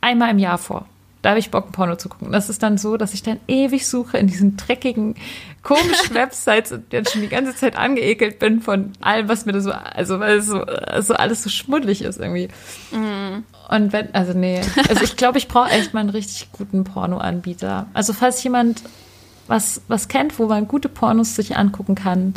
einmal 0.00 0.30
im 0.30 0.38
Jahr 0.38 0.58
vor. 0.58 0.86
Da 1.24 1.30
habe 1.30 1.38
ich 1.38 1.50
Bock, 1.50 1.66
ein 1.68 1.72
Porno 1.72 1.96
zu 1.96 2.10
gucken. 2.10 2.32
Das 2.32 2.50
ist 2.50 2.62
dann 2.62 2.76
so, 2.76 2.98
dass 2.98 3.14
ich 3.14 3.22
dann 3.22 3.40
ewig 3.48 3.86
suche 3.86 4.18
in 4.18 4.26
diesen 4.26 4.58
dreckigen, 4.58 5.14
komischen 5.62 6.14
Websites 6.14 6.70
und 6.72 6.92
dann 6.92 7.06
schon 7.06 7.22
die 7.22 7.28
ganze 7.28 7.54
Zeit 7.54 7.76
angeekelt 7.76 8.38
bin 8.38 8.60
von 8.60 8.92
allem, 9.00 9.26
was 9.26 9.46
mir 9.46 9.52
da 9.52 9.60
so, 9.60 9.70
also 9.70 10.20
weil 10.20 10.36
es 10.36 10.46
so, 10.46 10.62
so 11.00 11.14
alles 11.14 11.42
so 11.42 11.48
schmuddelig 11.48 12.02
ist 12.02 12.20
irgendwie. 12.20 12.48
Und 12.92 13.92
wenn, 13.94 14.14
also 14.14 14.34
nee, 14.34 14.60
also 14.88 15.02
ich 15.02 15.16
glaube, 15.16 15.38
ich 15.38 15.48
brauche 15.48 15.70
echt 15.70 15.94
mal 15.94 16.00
einen 16.00 16.10
richtig 16.10 16.52
guten 16.52 16.84
Pornoanbieter. 16.84 17.86
Also 17.94 18.12
falls 18.12 18.42
jemand 18.44 18.82
was, 19.46 19.80
was 19.88 20.08
kennt, 20.08 20.38
wo 20.38 20.46
man 20.46 20.68
gute 20.68 20.88
Pornos 20.88 21.34
sich 21.36 21.56
angucken 21.56 21.94
kann, 21.94 22.34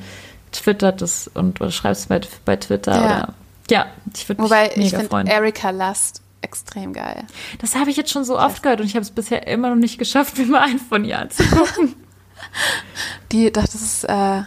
twittert 0.52 1.02
es 1.02 1.28
und 1.34 1.62
oder 1.62 1.72
schreibt 1.72 1.98
es 1.98 2.06
bei, 2.08 2.22
bei 2.46 2.56
Twitter 2.56 2.96
Ja. 2.96 3.02
oder 3.06 3.34
ja, 3.70 3.86
ich 4.16 4.28
würde 4.30 4.42
mich 4.42 4.50
Wobei 4.50 4.70
ich 4.70 4.78
mega 4.78 4.98
finde 4.98 5.10
freuen. 5.10 5.28
Erika 5.28 5.70
Lust 5.72 6.22
extrem 6.42 6.94
geil. 6.94 7.26
Das 7.60 7.76
habe 7.76 7.90
ich 7.90 7.98
jetzt 7.98 8.12
schon 8.12 8.24
so 8.24 8.40
oft 8.40 8.64
gehört 8.64 8.80
und 8.80 8.86
ich 8.88 8.94
habe 8.94 9.04
es 9.04 9.12
bisher 9.12 9.48
immer 9.48 9.70
noch 9.70 9.76
nicht 9.76 9.98
geschafft, 9.98 10.38
mir 10.38 10.46
mal 10.46 10.62
einen 10.62 10.80
von 10.80 11.04
ihr 11.04 11.20
anzugucken. 11.20 11.96
Die, 13.32 13.52
das 13.52 13.76
ist, 13.76 14.04
äh, 14.06 14.44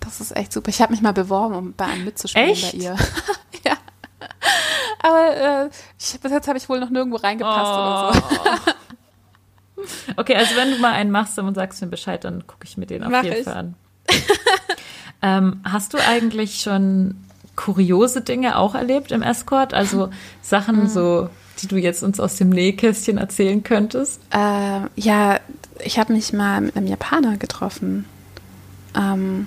das 0.00 0.20
ist 0.20 0.36
echt 0.36 0.52
super. 0.52 0.68
Ich 0.68 0.80
habe 0.80 0.92
mich 0.92 1.02
mal 1.02 1.12
beworben, 1.12 1.54
um 1.54 1.72
bei 1.72 1.86
einem 1.86 2.04
mitzuspielen 2.04 2.50
Echt? 2.50 2.72
bei 2.72 2.78
ihr. 2.78 2.96
ja. 3.64 3.76
Aber 5.02 5.64
äh, 5.64 5.70
ich, 5.98 6.20
bis 6.20 6.30
jetzt 6.30 6.46
habe 6.46 6.58
ich 6.58 6.68
wohl 6.68 6.78
noch 6.78 6.90
nirgendwo 6.90 7.16
reingepasst 7.16 7.72
oder 7.72 8.12
so. 8.14 8.72
Okay, 10.16 10.34
also 10.34 10.56
wenn 10.56 10.70
du 10.70 10.78
mal 10.78 10.92
einen 10.92 11.10
machst 11.10 11.38
und 11.38 11.54
sagst 11.54 11.80
mir 11.80 11.88
Bescheid, 11.88 12.24
dann 12.24 12.46
gucke 12.46 12.66
ich 12.66 12.76
mir 12.76 12.86
den 12.86 13.02
auf 13.02 13.10
Mach 13.10 13.24
jeden. 13.24 13.44
Fall 13.44 13.54
an. 13.54 13.74
ähm, 15.22 15.60
hast 15.64 15.94
du 15.94 15.98
eigentlich 15.98 16.60
schon 16.60 17.16
kuriose 17.56 18.22
Dinge 18.22 18.58
auch 18.58 18.74
erlebt 18.74 19.12
im 19.12 19.22
Escort? 19.22 19.74
Also 19.74 20.10
Sachen 20.40 20.88
so, 20.88 21.28
die 21.60 21.68
du 21.68 21.76
jetzt 21.76 22.02
uns 22.02 22.20
aus 22.20 22.36
dem 22.36 22.50
Nähkästchen 22.50 23.18
erzählen 23.18 23.62
könntest? 23.62 24.20
Ähm, 24.32 24.88
ja, 24.96 25.40
ich 25.80 25.98
habe 25.98 26.12
mich 26.12 26.32
mal 26.32 26.60
mit 26.60 26.76
einem 26.76 26.86
Japaner 26.86 27.36
getroffen. 27.36 28.04
Ähm, 28.96 29.46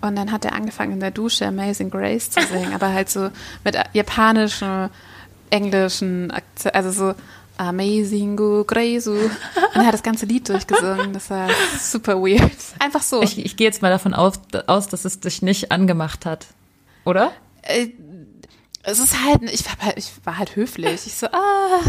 und 0.00 0.16
dann 0.16 0.30
hat 0.30 0.44
er 0.44 0.54
angefangen 0.54 0.92
in 0.92 1.00
der 1.00 1.10
Dusche 1.10 1.46
Amazing 1.46 1.90
Grace 1.90 2.30
zu 2.30 2.40
singen, 2.40 2.72
aber 2.74 2.92
halt 2.92 3.10
so 3.10 3.30
mit 3.64 3.76
japanischen, 3.92 4.90
englischen 5.50 6.30
Akzent, 6.30 6.74
also 6.74 6.90
so 6.90 7.14
Amazing 7.58 8.36
Grace. 8.66 9.06
Und 9.08 9.30
er 9.74 9.86
hat 9.86 9.94
das 9.94 10.02
ganze 10.02 10.26
Lied 10.26 10.48
durchgesungen. 10.48 11.12
Das 11.12 11.28
war 11.30 11.48
super 11.78 12.20
weird. 12.20 12.56
Einfach 12.78 13.02
so. 13.02 13.22
Ich, 13.22 13.38
ich 13.44 13.56
gehe 13.56 13.66
jetzt 13.66 13.82
mal 13.82 13.90
davon 13.90 14.14
aus, 14.14 14.40
aus, 14.66 14.88
dass 14.88 15.04
es 15.04 15.20
dich 15.20 15.42
nicht 15.42 15.70
angemacht 15.70 16.24
hat. 16.24 16.46
Oder? 17.04 17.32
Äh, 17.62 17.88
es 18.82 19.00
ist 19.00 19.22
halt, 19.24 19.42
ich 19.42 19.66
war 19.66 19.84
halt, 19.84 19.98
ich 19.98 20.12
war 20.24 20.38
halt 20.38 20.56
höflich. 20.56 21.06
Ich 21.06 21.14
so, 21.14 21.26
ah, 21.26 21.80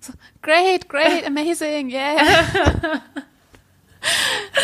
so, 0.00 0.12
great, 0.42 0.88
great, 0.88 1.26
amazing, 1.26 1.90
yeah. 1.90 3.00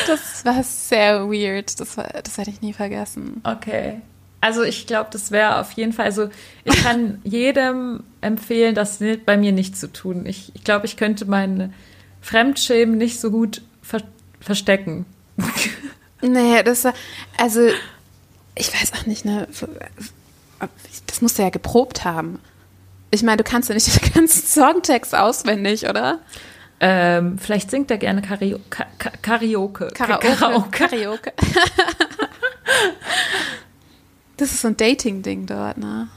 Das 0.06 0.44
war 0.44 0.62
sehr 0.62 1.28
weird. 1.30 1.80
Das, 1.80 1.96
war, 1.96 2.04
das 2.04 2.36
werde 2.36 2.50
ich 2.50 2.60
nie 2.60 2.72
vergessen. 2.72 3.40
Okay. 3.44 4.00
Also 4.40 4.62
ich 4.62 4.86
glaube, 4.86 5.10
das 5.12 5.30
wäre 5.30 5.58
auf 5.58 5.72
jeden 5.72 5.92
Fall, 5.92 6.06
also 6.06 6.30
ich 6.64 6.82
kann 6.82 7.20
jedem 7.24 8.02
empfehlen, 8.20 8.74
das 8.74 9.00
bei 9.26 9.36
mir 9.36 9.52
nicht 9.52 9.76
zu 9.76 9.92
tun. 9.92 10.24
Ich, 10.26 10.52
ich 10.54 10.64
glaube, 10.64 10.86
ich 10.86 10.96
könnte 10.96 11.26
meine 11.26 11.72
Fremdschämen 12.22 12.96
nicht 12.96 13.20
so 13.20 13.30
gut 13.30 13.62
ver 13.82 14.02
verstecken. 14.40 15.06
Nee, 16.22 16.62
das 16.62 16.84
war, 16.84 16.92
also, 17.38 17.66
ich 18.54 18.70
weiß 18.74 18.92
auch 18.92 19.06
nicht, 19.06 19.24
ne, 19.24 19.48
das 21.06 21.22
musst 21.22 21.38
du 21.38 21.42
ja 21.42 21.48
geprobt 21.48 22.04
haben. 22.04 22.38
Ich 23.10 23.22
meine, 23.22 23.38
du 23.38 23.44
kannst 23.44 23.70
ja 23.70 23.74
nicht 23.74 24.04
den 24.04 24.12
ganzen 24.12 24.46
Songtext 24.46 25.14
auswendig, 25.14 25.88
oder? 25.88 26.18
Ähm, 26.78 27.38
vielleicht 27.38 27.70
singt 27.70 27.90
er 27.90 27.98
gerne 27.98 28.22
Kario 28.22 28.58
Ka 28.70 28.86
Ka 28.98 29.10
Karaoke. 29.22 29.88
Karaoke. 29.94 30.28
Karaoke. 30.28 30.70
Karaoke. 30.70 31.32
das 34.40 34.52
ist 34.52 34.62
so 34.62 34.68
ein 34.68 34.76
Dating-Ding 34.76 35.46
dort, 35.46 35.78
ne? 35.78 36.08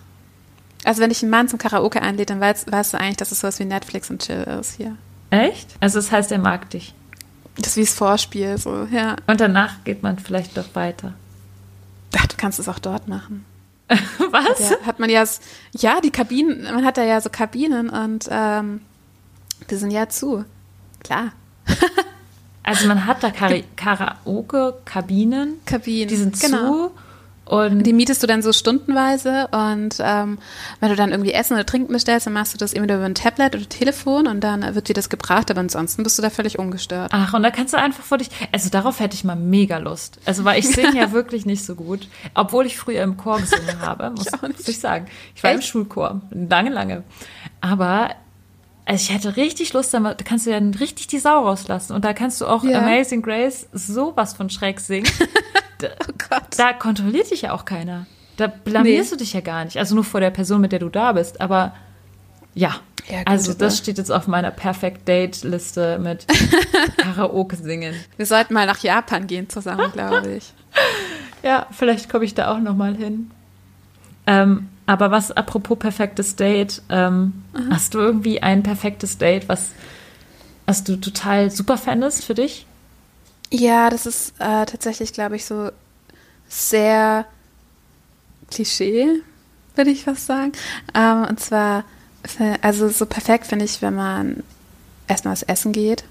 Also 0.84 1.02
wenn 1.02 1.12
ich 1.12 1.22
einen 1.22 1.32
Mann 1.32 1.48
zum 1.48 1.60
Karaoke 1.60 2.02
einlädt, 2.02 2.30
dann 2.30 2.42
weißt, 2.42 2.72
weißt 2.72 2.94
du 2.94 3.00
eigentlich, 3.00 3.18
dass 3.18 3.32
es 3.32 3.40
sowas 3.40 3.60
wie 3.60 3.66
Netflix 3.66 4.10
und 4.10 4.22
Chill 4.22 4.44
ist 4.60 4.76
hier. 4.76 4.98
Echt? 5.30 5.76
Also 5.80 6.00
das 6.00 6.12
heißt, 6.12 6.32
er 6.32 6.40
mag 6.40 6.70
dich. 6.70 6.94
Das 7.56 7.68
ist 7.68 7.78
wie 7.78 7.82
das 7.82 7.94
Vorspiel, 7.94 8.58
so, 8.58 8.88
ja. 8.92 9.16
Und 9.28 9.40
danach 9.40 9.84
geht 9.84 10.04
man 10.04 10.18
vielleicht 10.20 10.58
doch 10.58 10.74
weiter. 10.74 11.14
Ach, 12.18 12.26
du 12.28 12.36
kannst 12.36 12.60
es 12.60 12.68
auch 12.68 12.80
dort 12.80 13.08
machen. 13.08 13.46
Was? 13.88 14.72
Ja, 14.72 14.78
hat 14.86 15.00
man 15.00 15.10
ja, 15.10 15.24
ja, 15.78 16.02
die 16.02 16.12
Kabinen, 16.12 16.64
man 16.64 16.84
hat 16.86 16.98
da 16.98 17.04
ja 17.04 17.22
so 17.22 17.30
Kabinen 17.30 17.90
und 17.90 18.28
ähm, 18.30 18.82
die 19.70 19.76
sind 19.76 19.92
ja 19.92 20.10
zu. 20.10 20.46
Klar. 21.04 21.32
Also 22.66 22.88
man 22.88 23.06
hat 23.06 23.22
da 23.24 23.30
Karaoke-Kabinen, 23.76 25.56
Kabinen. 25.66 26.08
die 26.08 26.16
sind 26.16 26.40
genau. 26.40 26.88
zu 26.88 26.93
Und 27.54 27.84
Die 27.84 27.94
mietest 27.94 28.24
du 28.24 28.26
dann 28.26 28.42
so 28.42 28.52
stundenweise 28.52 29.48
und 29.50 29.98
ähm, 30.00 30.40
wenn 30.80 30.90
du 30.90 30.96
dann 30.96 31.12
irgendwie 31.12 31.34
Essen 31.34 31.54
oder 31.54 31.68
Trinken 31.68 31.94
bestellst, 31.94 32.26
dann 32.26 32.34
machst 32.34 32.56
du 32.56 32.58
das 32.58 32.74
entweder 32.74 32.96
über 32.96 33.06
ein 33.06 33.14
Tablet 33.14 33.54
oder 33.56 33.70
Telefon 33.70 34.26
und 34.26 34.40
dann 34.40 34.74
wird 34.74 34.90
dir 34.90 34.96
das 34.96 35.08
gebracht, 35.08 35.52
aber 35.52 35.60
ansonsten 35.60 36.02
bist 36.02 36.18
du 36.18 36.24
da 36.24 36.32
völlig 36.32 36.58
ungestört. 36.58 37.12
Ach, 37.14 37.36
und 37.36 37.44
da 37.44 37.52
kannst 37.52 37.76
du 37.76 37.78
einfach 37.78 38.04
vor 38.04 38.18
dich. 38.18 38.30
Also 38.52 38.72
darauf 38.72 39.00
hätte 39.00 39.14
ich 39.14 39.24
mal 39.24 39.36
mega 39.36 39.78
Lust. 39.78 40.18
Also 40.26 40.46
weil 40.46 40.58
ich 40.58 40.68
singe 40.68 40.98
ja 40.98 41.12
wirklich 41.12 41.46
nicht 41.46 41.64
so 41.64 41.76
gut, 41.76 42.08
obwohl 42.34 42.66
ich 42.66 42.76
früher 42.80 43.04
im 43.04 43.18
Chor 43.18 43.40
gesungen 43.40 43.82
habe, 43.82 44.10
muss, 44.10 44.32
muss 44.42 44.68
ich 44.68 44.80
sagen. 44.80 45.06
Ich 45.36 45.44
war 45.44 45.52
im 45.52 45.60
Echt? 45.60 45.68
Schulchor, 45.68 46.22
lange, 46.32 46.72
lange. 46.72 47.04
Aber 47.62 48.16
also 48.86 49.02
ich 49.04 49.14
hätte 49.14 49.38
richtig 49.38 49.74
Lust, 49.74 49.94
da 49.94 50.16
kannst 50.26 50.48
du 50.48 50.50
ja 50.50 50.58
richtig 50.58 51.06
die 51.06 51.20
Sau 51.20 51.46
rauslassen 51.46 51.94
und 51.94 52.04
da 52.04 52.14
kannst 52.14 52.42
du 52.42 52.48
auch 52.48 52.64
Ja. 52.64 52.80
Amazing 52.80 53.22
Grace 53.22 53.68
sowas 53.74 54.34
von 54.34 54.50
schräg 54.50 54.80
singen. 54.80 55.08
Oh 56.08 56.14
Gott. 56.30 56.44
Da 56.58 56.74
kontrolliert 56.74 57.32
dich 57.32 57.42
ja 57.44 57.54
auch 57.54 57.66
keiner. 57.66 58.06
Da 58.38 58.48
blamierst 58.48 59.12
Nee. 59.12 59.18
du 59.18 59.24
dich 59.24 59.34
ja 59.34 59.42
gar 59.42 59.64
nicht. 59.66 59.78
Also 59.78 59.96
nur 59.96 60.04
vor 60.04 60.20
der 60.20 60.32
Person, 60.32 60.62
mit 60.62 60.72
der 60.72 60.80
du 60.80 60.90
da 60.90 61.12
bist. 61.14 61.40
Aber 61.42 61.74
ja, 62.56 62.76
Ja, 63.10 63.20
gut, 63.20 63.28
also 63.28 63.54
das 63.54 63.78
steht 63.78 63.98
jetzt 63.98 64.12
auf 64.12 64.28
meiner 64.28 64.52
Perfect 64.52 65.08
Date 65.08 65.44
Liste 65.44 66.00
mit 66.00 66.26
Karaoke 66.98 67.56
singen. 67.56 67.94
Wir 68.18 68.26
sollten 68.26 68.54
mal 68.54 68.66
nach 68.66 68.80
Japan 68.80 69.28
gehen 69.28 69.50
zusammen, 69.50 69.92
glaube 69.92 70.36
ich. 70.36 70.54
Ja, 71.44 71.68
vielleicht 71.72 72.08
komme 72.10 72.24
ich 72.24 72.34
da 72.36 72.54
auch 72.54 72.60
noch 72.60 72.74
mal 72.74 72.96
hin. 72.96 73.30
Ähm, 74.26 74.70
aber 74.86 75.12
was, 75.12 75.30
apropos 75.32 75.78
perfektes 75.78 76.38
Date, 76.38 76.82
ähm, 76.88 77.44
hast 77.70 77.94
du 77.94 78.00
irgendwie 78.00 78.42
ein 78.42 78.64
perfektes 78.64 79.18
Date, 79.18 79.50
was, 79.50 79.72
was 80.66 80.86
du 80.86 80.96
total 80.96 81.52
super 81.52 81.78
fändest 81.78 82.24
für 82.24 82.34
dich? 82.34 82.66
Ja, 83.56 83.92
das 83.92 84.08
ist 84.08 84.34
äh, 84.40 84.66
tatsächlich, 84.66 85.14
glaube 85.14 85.36
ich, 85.36 85.46
so 85.46 85.70
sehr 86.50 87.28
Klischee, 88.50 89.22
würde 89.76 89.92
ich 89.92 90.06
fast 90.06 90.26
sagen. 90.26 90.54
Ähm, 90.96 91.26
und 91.30 91.40
zwar, 91.40 91.86
also 92.64 92.90
so 92.90 93.06
perfekt 93.06 93.46
finde 93.46 93.66
ich, 93.66 93.80
wenn 93.84 93.94
man 93.94 94.42
erstmal 95.08 95.34
was 95.34 95.44
essen 95.44 95.72
geht 95.72 96.04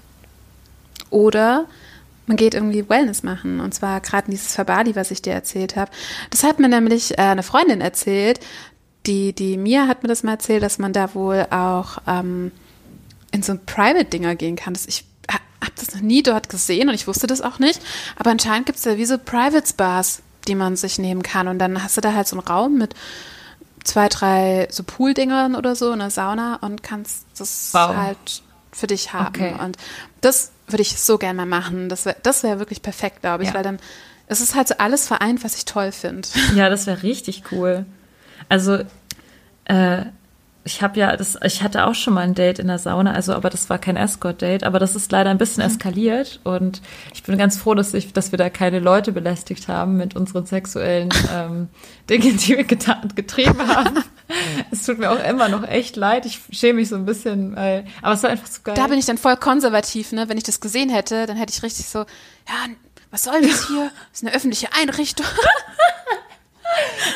oder 1.09 1.65
man 2.27 2.37
geht 2.37 2.53
irgendwie 2.53 2.87
Wellness 2.87 3.23
machen. 3.23 3.59
Und 3.59 3.73
zwar 3.73 3.99
gerade 3.99 4.31
dieses 4.31 4.57
Verbali, 4.57 4.95
was 4.95 5.11
ich 5.11 5.21
dir 5.21 5.33
erzählt 5.33 5.75
habe. 5.75 5.91
Das 6.29 6.43
hat 6.43 6.59
mir 6.59 6.69
nämlich 6.69 7.11
äh, 7.17 7.23
eine 7.23 7.43
Freundin 7.43 7.81
erzählt. 7.81 8.39
Die, 9.05 9.33
die 9.33 9.57
Mia 9.57 9.87
hat 9.87 10.01
mir 10.01 10.07
das 10.07 10.23
mal 10.23 10.31
erzählt, 10.33 10.63
dass 10.63 10.79
man 10.79 10.93
da 10.93 11.13
wohl 11.13 11.45
auch 11.49 11.97
ähm, 12.07 12.53
in 13.33 13.43
so 13.43 13.51
ein 13.51 13.65
Private-Dinger 13.65 14.35
gehen 14.35 14.55
kann. 14.55 14.73
Das, 14.73 14.85
ich 14.85 15.03
habe 15.75 15.85
das 15.85 15.95
noch 15.95 16.01
nie 16.01 16.23
dort 16.23 16.49
gesehen 16.49 16.89
und 16.89 16.95
ich 16.95 17.07
wusste 17.07 17.27
das 17.27 17.41
auch 17.41 17.59
nicht. 17.59 17.81
Aber 18.17 18.29
anscheinend 18.31 18.65
gibt 18.65 18.77
es 18.77 18.83
da 18.83 18.97
wie 18.97 19.05
so 19.05 19.17
Private 19.17 19.67
Spas, 19.67 20.21
die 20.47 20.55
man 20.55 20.75
sich 20.75 20.99
nehmen 20.99 21.23
kann. 21.23 21.47
Und 21.47 21.59
dann 21.59 21.83
hast 21.83 21.97
du 21.97 22.01
da 22.01 22.13
halt 22.13 22.27
so 22.27 22.35
einen 22.37 22.45
Raum 22.47 22.77
mit 22.77 22.93
zwei, 23.83 24.07
drei 24.09 24.67
so 24.71 24.83
Pool-Dingern 24.83 25.55
oder 25.55 25.75
so, 25.75 25.91
eine 25.91 26.09
Sauna 26.09 26.57
und 26.61 26.83
kannst 26.83 27.25
das 27.37 27.69
Wow. 27.73 27.95
halt 27.95 28.43
für 28.71 28.87
dich 28.87 29.13
haben. 29.13 29.27
Okay. 29.27 29.55
Und 29.59 29.77
das 30.21 30.51
würde 30.67 30.81
ich 30.81 30.99
so 30.99 31.17
gerne 31.17 31.37
mal 31.37 31.45
machen. 31.45 31.89
Das 31.89 32.05
wäre 32.05 32.15
das 32.23 32.43
wär 32.43 32.59
wirklich 32.59 32.81
perfekt, 32.81 33.21
glaube 33.21 33.43
ich, 33.43 33.49
Ja. 33.49 33.55
weil 33.55 33.63
dann 33.63 33.79
es 34.27 34.39
ist 34.41 34.55
halt 34.55 34.67
so 34.69 34.75
alles 34.77 35.07
vereint, 35.07 35.43
was 35.43 35.55
ich 35.57 35.65
toll 35.65 35.91
finde. 35.91 36.27
Ja, 36.55 36.69
das 36.69 36.87
wäre 36.87 37.03
richtig 37.03 37.43
cool. 37.51 37.85
Also, 38.49 38.79
äh, 39.65 40.05
ich 40.65 40.81
habe 40.81 40.97
ja, 40.99 41.17
das, 41.17 41.37
ich 41.43 41.61
hatte 41.61 41.85
auch 41.85 41.95
schon 41.95 42.13
mal 42.13 42.21
ein 42.21 42.35
Date 42.35 42.59
in 42.59 42.67
der 42.67 42.79
Sauna, 42.79 43.11
also, 43.11 43.33
aber 43.33 43.49
das 43.49 43.69
war 43.69 43.77
kein 43.79 43.97
Escort-Date, 43.97 44.63
aber 44.63 44.79
das 44.79 44.95
ist 44.95 45.11
leider 45.11 45.29
ein 45.29 45.37
bisschen 45.37 45.61
eskaliert 45.61 46.39
und 46.43 46.81
ich 47.13 47.23
bin 47.23 47.37
ganz 47.37 47.57
froh, 47.57 47.73
dass, 47.73 47.93
ich, 47.93 48.13
dass 48.13 48.31
wir 48.31 48.37
da 48.37 48.49
keine 48.49 48.79
Leute 48.79 49.11
belästigt 49.11 49.67
haben 49.67 49.97
mit 49.97 50.15
unseren 50.15 50.45
sexuellen 50.45 51.09
ähm, 51.33 51.67
Dingen, 52.09 52.37
die 52.37 52.57
wir 52.57 52.63
getan, 52.63 53.11
getrieben 53.13 53.67
haben. 53.67 54.03
es 54.71 54.85
tut 54.85 54.99
mir 54.99 55.11
auch 55.11 55.23
immer 55.23 55.49
noch 55.49 55.67
echt 55.67 55.97
leid. 55.97 56.25
Ich 56.25 56.39
schäme 56.51 56.79
mich 56.79 56.89
so 56.89 56.95
ein 56.95 57.05
bisschen, 57.05 57.55
weil, 57.55 57.85
aber 58.01 58.13
es 58.13 58.23
war 58.23 58.29
einfach 58.29 58.47
so 58.47 58.61
geil. 58.63 58.75
Da 58.75 58.87
bin 58.87 58.97
ich 58.97 59.05
dann 59.05 59.17
voll 59.17 59.35
konservativ, 59.35 60.13
ne? 60.13 60.29
Wenn 60.29 60.37
ich 60.37 60.43
das 60.43 60.61
gesehen 60.61 60.89
hätte, 60.89 61.25
dann 61.25 61.35
hätte 61.35 61.51
ich 61.53 61.61
richtig 61.61 61.87
so, 61.87 61.99
ja, 61.99 62.73
was 63.11 63.25
soll 63.25 63.41
das 63.41 63.67
hier? 63.67 63.91
Das 64.11 64.21
ist 64.21 64.25
eine 64.25 64.35
öffentliche 64.35 64.69
Einrichtung. 64.73 65.25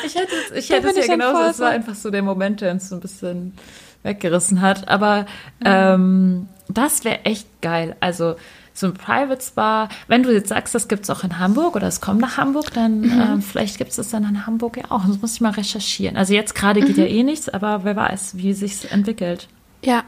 Ich 0.04 0.14
hätte 0.14 0.32
es, 0.50 0.64
ich 0.64 0.70
hätte 0.70 0.88
es 0.88 0.96
ja 0.96 1.06
genauso. 1.14 1.40
Es 1.42 1.58
war 1.58 1.70
einfach 1.70 1.94
so 1.94 2.10
der 2.10 2.22
Moment, 2.22 2.60
der 2.60 2.72
uns 2.72 2.88
so 2.88 2.94
ein 2.96 3.00
bisschen 3.00 3.54
weggerissen 4.02 4.60
hat. 4.60 4.88
Aber 4.88 5.26
ähm, 5.64 6.48
das 6.68 7.04
wäre 7.04 7.24
echt 7.24 7.46
geil. 7.62 7.96
Also 8.00 8.36
so 8.74 8.86
ein 8.86 8.94
Private 8.94 9.42
Spa. 9.42 9.88
Wenn 10.06 10.22
du 10.22 10.32
jetzt 10.32 10.50
sagst, 10.50 10.74
das 10.74 10.86
gibt 10.86 11.02
es 11.04 11.10
auch 11.10 11.24
in 11.24 11.38
Hamburg 11.40 11.74
oder 11.74 11.88
es 11.88 12.00
kommt 12.00 12.20
nach 12.20 12.36
Hamburg, 12.36 12.72
dann 12.74 13.00
Mhm. 13.00 13.20
ähm, 13.20 13.42
vielleicht 13.42 13.78
gibt 13.78 13.90
es 13.90 13.96
das 13.96 14.10
dann 14.10 14.24
in 14.24 14.46
Hamburg 14.46 14.76
ja 14.76 14.84
auch. 14.90 15.04
Das 15.04 15.20
muss 15.20 15.34
ich 15.34 15.40
mal 15.40 15.50
recherchieren. 15.52 16.16
Also 16.16 16.32
jetzt 16.34 16.54
gerade 16.54 16.80
geht 16.80 16.96
ja 16.96 17.04
Mhm. 17.04 17.10
eh 17.10 17.22
nichts, 17.24 17.48
aber 17.48 17.82
wer 17.84 17.96
weiß, 17.96 18.36
wie 18.36 18.52
sich's 18.52 18.84
entwickelt. 18.84 19.48
Ja. 19.82 20.02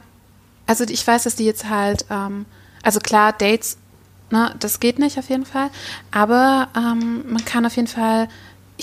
Also 0.67 0.85
ich 0.85 1.05
weiß, 1.05 1.25
dass 1.25 1.35
die 1.35 1.45
jetzt 1.47 1.69
halt, 1.69 2.05
ähm, 2.11 2.47
also 2.85 3.01
klar, 3.01 3.33
Dates, 3.33 3.77
ne, 4.31 4.55
das 4.61 4.79
geht 4.79 5.01
nicht 5.01 5.19
auf 5.19 5.29
jeden 5.31 5.47
Fall. 5.47 5.69
Aber 6.13 6.69
ähm, 6.77 7.25
man 7.29 7.45
kann 7.45 7.67
auf 7.67 7.75
jeden 7.75 7.89
Fall 7.89 8.29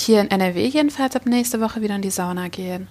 hier 0.03 0.21
in 0.21 0.29
NRW 0.31 0.65
jedenfalls 0.67 1.15
ab 1.15 1.25
nächste 1.25 1.60
Woche 1.62 1.81
wieder 1.81 1.95
in 1.95 2.01
die 2.01 2.10
Sauna 2.12 2.47
gehen. 2.47 2.88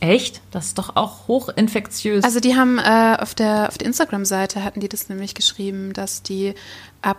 Echt? 0.00 0.40
Das 0.50 0.66
ist 0.66 0.78
doch 0.78 0.96
auch 0.96 1.28
hochinfektiös. 1.28 2.24
Also 2.24 2.40
die 2.40 2.56
haben 2.56 2.78
äh, 2.78 3.16
auf 3.20 3.34
der 3.34 3.68
auf 3.68 3.78
der 3.78 3.86
Instagram-Seite 3.86 4.62
hatten 4.64 4.80
die 4.80 4.88
das 4.88 5.08
nämlich 5.08 5.34
geschrieben, 5.34 5.92
dass 5.92 6.22
die 6.22 6.54
ab 7.00 7.16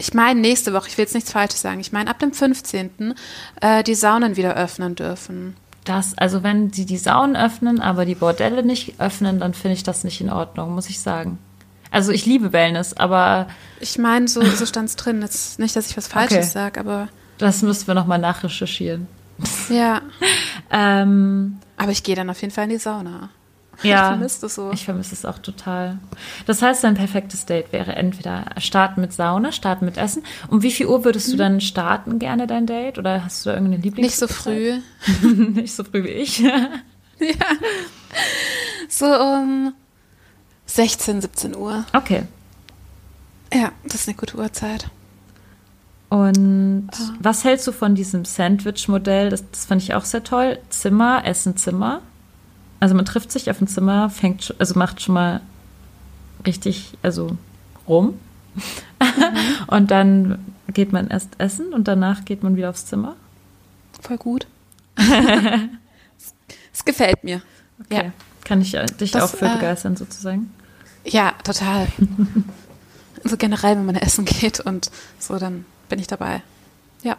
ich 0.00 0.14
meine 0.14 0.38
nächste 0.40 0.72
Woche, 0.72 0.86
ich 0.88 0.96
will 0.96 1.02
jetzt 1.04 1.14
nichts 1.14 1.32
Falsches 1.32 1.60
sagen, 1.60 1.80
ich 1.80 1.90
meine 1.90 2.08
ab 2.08 2.20
dem 2.20 2.32
15. 2.32 3.14
Äh, 3.60 3.82
die 3.82 3.96
Saunen 3.96 4.36
wieder 4.36 4.54
öffnen 4.54 4.94
dürfen. 4.94 5.56
das, 5.84 6.16
also 6.16 6.44
wenn 6.44 6.72
sie 6.72 6.86
die 6.86 6.98
Saunen 6.98 7.34
öffnen, 7.34 7.80
aber 7.80 8.04
die 8.04 8.14
Bordelle 8.14 8.62
nicht 8.62 9.00
öffnen, 9.00 9.40
dann 9.40 9.54
finde 9.54 9.74
ich 9.74 9.82
das 9.82 10.04
nicht 10.04 10.20
in 10.20 10.30
Ordnung, 10.30 10.72
muss 10.74 10.88
ich 10.88 11.00
sagen. 11.00 11.38
Also 11.90 12.12
ich 12.12 12.26
liebe 12.26 12.52
Wellness, 12.52 12.92
aber 12.94 13.48
Ich 13.80 13.98
meine, 13.98 14.28
so, 14.28 14.40
so 14.44 14.66
stand 14.66 14.88
es 14.90 14.94
drin. 14.96 15.22
Jetzt 15.22 15.58
nicht, 15.58 15.74
dass 15.74 15.90
ich 15.90 15.96
was 15.96 16.06
Falsches 16.06 16.36
Okay. 16.36 16.46
sage, 16.46 16.78
aber 16.78 17.08
Das 17.38 17.62
müssen 17.62 17.86
wir 17.86 17.94
nochmal 17.94 18.18
nachrecherchieren. 18.18 19.06
ja. 19.70 20.02
Ähm, 20.70 21.56
Aber 21.78 21.92
ich 21.92 22.02
gehe 22.02 22.14
dann 22.14 22.28
auf 22.28 22.42
jeden 22.42 22.52
Fall 22.52 22.64
in 22.64 22.70
die 22.70 22.76
Sauna. 22.78 23.30
ja, 23.82 24.02
Ich 24.02 24.08
vermisse 24.08 24.40
das 24.42 24.54
so. 24.56 24.70
ich 24.70 24.84
vermisse 24.84 25.14
es 25.14 25.24
auch 25.24 25.38
total. 25.38 25.98
Das 26.44 26.60
heißt, 26.60 26.84
dein 26.84 26.92
perfektes 26.94 27.46
Date 27.46 27.72
wäre 27.72 27.94
entweder 27.96 28.44
starten 28.58 29.00
mit 29.00 29.14
Sauna, 29.14 29.50
starten 29.50 29.86
mit 29.86 29.96
Essen. 29.96 30.22
Um 30.48 30.62
wie 30.62 30.70
viel 30.70 30.84
Uhr 30.86 31.06
würdest 31.06 31.32
du 31.32 31.38
dann 31.38 31.62
starten 31.62 32.18
gerne 32.18 32.46
dein 32.46 32.66
Date? 32.66 32.98
Oder 32.98 33.24
hast 33.24 33.46
du 33.46 33.48
da 33.50 33.56
irgendeine 33.56 33.82
Lieblings? 33.82 33.96
Mhm. 33.98 34.02
Nicht 34.04 34.18
so 34.18 34.28
früh. 34.28 34.80
Nicht 35.54 35.74
so 35.74 35.84
früh 35.84 36.04
wie 36.04 36.08
ich. 36.08 36.42
So 38.88 39.06
um 39.06 39.72
16, 40.66 41.20
17 41.22 41.56
Uhr. 41.56 41.84
okay. 41.94 42.24
Ja, 43.52 43.72
das 43.84 44.02
ist 44.02 44.08
eine 44.08 44.16
gute 44.16 44.36
Uhrzeit. 44.36 44.88
Und 46.08 46.88
Ah. 46.92 47.14
was 47.20 47.44
hältst 47.44 47.66
du 47.66 47.72
von 47.72 47.94
diesem 47.94 48.24
Sandwich-Modell? 48.24 49.28
Das, 49.30 49.44
das 49.50 49.66
fand 49.66 49.82
ich 49.82 49.94
auch 49.94 50.04
sehr 50.04 50.24
toll. 50.24 50.58
Zimmer, 50.70 51.24
Essen, 51.26 51.56
Zimmer. 51.56 52.00
Also 52.80 52.94
man 52.94 53.04
trifft 53.04 53.30
sich 53.32 53.50
auf 53.50 53.60
ein 53.60 53.66
Zimmer, 53.68 54.08
fängt, 54.08 54.54
also 54.58 54.78
macht 54.78 55.02
schon 55.02 55.14
mal 55.14 55.40
richtig, 56.46 56.96
also 57.02 57.36
rum. 57.86 58.14
Mhm. 58.54 58.62
und 59.66 59.90
dann 59.90 60.38
geht 60.72 60.92
man 60.92 61.08
erst 61.08 61.30
essen 61.38 61.72
und 61.72 61.88
danach 61.88 62.24
geht 62.24 62.42
man 62.42 62.56
wieder 62.56 62.70
aufs 62.70 62.86
Zimmer. 62.86 63.16
Voll 64.00 64.16
gut. 64.18 64.46
Es 66.72 66.84
gefällt 66.84 67.24
mir. 67.24 67.42
Okay. 67.84 68.04
Ja. 68.06 68.12
Kann 68.44 68.60
ich 68.60 68.74
äh, 68.74 68.86
dich 68.86 69.10
Das, 69.10 69.22
auch 69.24 69.36
für 69.36 69.46
äh, 69.46 69.54
begeistern 69.54 69.96
sozusagen? 69.96 70.52
Ja, 71.04 71.32
total. 71.42 71.88
also 73.24 73.36
generell, 73.36 73.76
wenn 73.76 73.86
man 73.86 73.96
essen 73.96 74.24
geht 74.24 74.60
und 74.60 74.90
so, 75.18 75.38
dann 75.38 75.64
bin 75.88 75.98
ich 75.98 76.06
dabei. 76.06 76.42
Ja. 77.02 77.16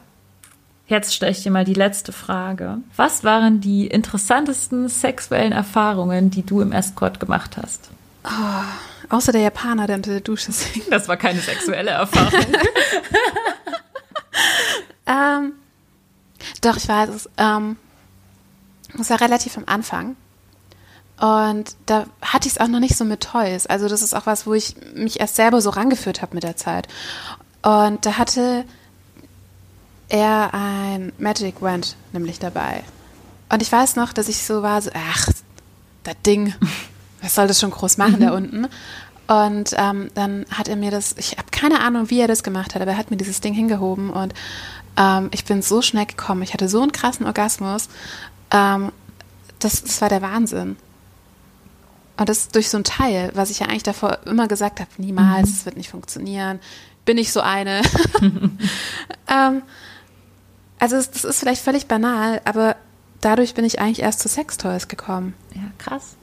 Jetzt 0.88 1.14
stelle 1.14 1.32
ich 1.32 1.44
dir 1.44 1.52
mal 1.52 1.66
die 1.66 1.74
letzte 1.74 2.12
Frage. 2.12 2.78
Was 2.96 3.24
waren 3.24 3.62
die 3.62 3.88
interessantesten 3.88 4.90
sexuellen 4.90 5.52
Erfahrungen, 5.52 6.32
die 6.32 6.44
du 6.44 6.62
im 6.62 6.72
Escort 6.72 7.20
gemacht 7.20 7.58
hast? 7.58 7.90
Außer 9.10 9.32
der 9.32 9.42
Japaner, 9.42 9.88
der 9.88 9.96
unter 9.96 10.12
der 10.12 10.22
Dusche 10.22 10.52
singt. 10.52 10.92
Das 10.92 11.08
war 11.08 11.18
keine 11.18 11.40
sexuelle 11.40 11.92
Erfahrung. 11.92 12.32
Ähm, 15.10 15.54
doch, 16.62 16.78
ich 16.78 16.88
weiß 16.88 17.10
es. 17.10 17.30
Ähm, 17.38 17.78
das 18.96 19.10
war 19.10 19.20
relativ 19.20 19.58
am 19.58 19.64
Anfang. 19.66 20.16
Und 21.20 21.76
da 21.86 22.06
hatte 22.22 22.48
ich 22.48 22.54
es 22.54 22.60
auch 22.60 22.68
noch 22.68 22.80
nicht 22.80 22.96
so 22.96 23.04
mit 23.04 23.22
Toys. 23.22 23.66
Also 23.66 23.90
das 23.90 24.02
ist 24.02 24.14
auch 24.14 24.26
was, 24.26 24.48
wo 24.48 24.54
ich 24.54 24.76
mich 24.94 25.20
erst 25.20 25.36
selber 25.36 25.60
so 25.60 25.72
rangeführt 25.72 26.22
habe 26.22 26.36
mit 26.36 26.44
der 26.44 26.56
Zeit. 26.56 26.88
Und 27.62 28.06
da 28.06 28.18
hatte 28.18 28.66
er 30.08 30.54
ein 30.54 31.12
Magic 31.18 31.62
Wand 31.62 31.96
nämlich 32.14 32.40
dabei. 32.40 32.84
Und 33.52 33.62
ich 33.62 33.72
weiß 33.72 33.96
noch, 33.96 34.14
dass 34.14 34.28
ich 34.28 34.44
so 34.44 34.62
war, 34.62 34.82
so, 34.82 34.92
ach, 34.94 35.28
das 36.04 36.16
Ding, 36.26 36.54
was 37.22 37.36
soll 37.36 37.48
das 37.48 37.60
schon 37.60 37.72
groß 37.72 37.98
machen 37.98 38.22
da 38.22 38.32
unten? 38.34 38.68
Und 39.28 39.76
ähm, 39.78 40.10
dann 40.16 40.46
hat 40.50 40.68
er 40.68 40.76
mir 40.76 40.90
das, 40.90 41.16
ich 41.18 41.34
habe 41.34 41.50
keine 41.52 41.82
Ahnung, 41.82 42.10
wie 42.10 42.20
er 42.20 42.28
das 42.28 42.44
gemacht 42.44 42.74
hat, 42.74 42.82
aber 42.82 42.92
er 42.92 42.98
hat 42.98 43.12
mir 43.12 43.18
dieses 43.18 43.42
Ding 43.42 43.54
hingehoben 43.54 44.10
und 44.10 44.34
Ähm, 45.00 45.30
ich 45.32 45.46
bin 45.46 45.62
so 45.62 45.82
schnell 45.82 46.06
gekommen. 46.06 46.44
Ich 46.44 46.54
hatte 46.54 46.68
so 46.68 46.82
einen 46.82 46.92
krassen 46.92 47.26
Orgasmus. 47.26 47.88
Ähm, 48.52 48.92
das, 49.60 49.84
das 49.84 50.02
war 50.02 50.10
der 50.10 50.22
Wahnsinn. 50.22 50.76
Und 52.18 52.28
das 52.28 52.50
durch 52.50 52.70
so 52.70 52.78
ein 52.78 52.84
Teil, 52.84 53.32
was 53.34 53.50
ich 53.50 53.60
ja 53.60 53.68
eigentlich 53.68 53.84
davor 53.84 54.20
immer 54.26 54.48
gesagt 54.48 54.82
habe, 54.82 54.90
niemals, 54.98 55.50
es 55.50 55.66
wird 55.66 55.78
nicht 55.78 55.90
funktionieren, 55.90 56.60
bin 57.10 57.18
ich 57.18 57.32
so 57.32 57.42
eine. 57.42 57.82
ähm, 59.28 59.64
also 60.78 60.96
das 60.96 61.24
ist 61.24 61.40
vielleicht 61.40 61.64
völlig 61.64 61.88
banal, 61.88 62.40
aber 62.46 62.76
dadurch 63.20 63.56
bin 63.56 63.66
ich 63.66 63.80
eigentlich 63.80 64.04
erst 64.04 64.20
zu 64.20 64.30
Sextoys 64.30 64.88
gekommen. 64.88 65.34
Ja, 65.56 65.64
krass. 65.80 66.18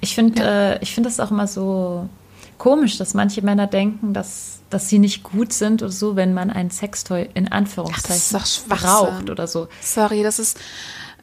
Ich 0.00 0.14
finde, 0.14 0.40
ja. 0.40 0.70
äh, 0.74 0.78
ich 0.80 0.94
finde 0.94 1.08
das 1.08 1.18
auch 1.18 1.32
immer 1.32 1.48
so 1.48 2.08
komisch, 2.56 2.98
dass 2.98 3.14
manche 3.14 3.42
Männer 3.42 3.66
denken, 3.66 4.14
dass, 4.14 4.60
dass 4.70 4.88
sie 4.88 5.00
nicht 5.00 5.24
gut 5.24 5.52
sind 5.52 5.82
oder 5.82 5.90
so, 5.90 6.14
wenn 6.14 6.34
man 6.34 6.50
ein 6.50 6.70
Sextoy 6.70 7.28
in 7.34 7.50
Anführungszeichen 7.50 8.38
Ach, 8.40 8.78
braucht 8.78 9.28
oder 9.28 9.48
so. 9.48 9.66
Sorry, 9.80 10.22
das 10.22 10.38
ist 10.38 10.56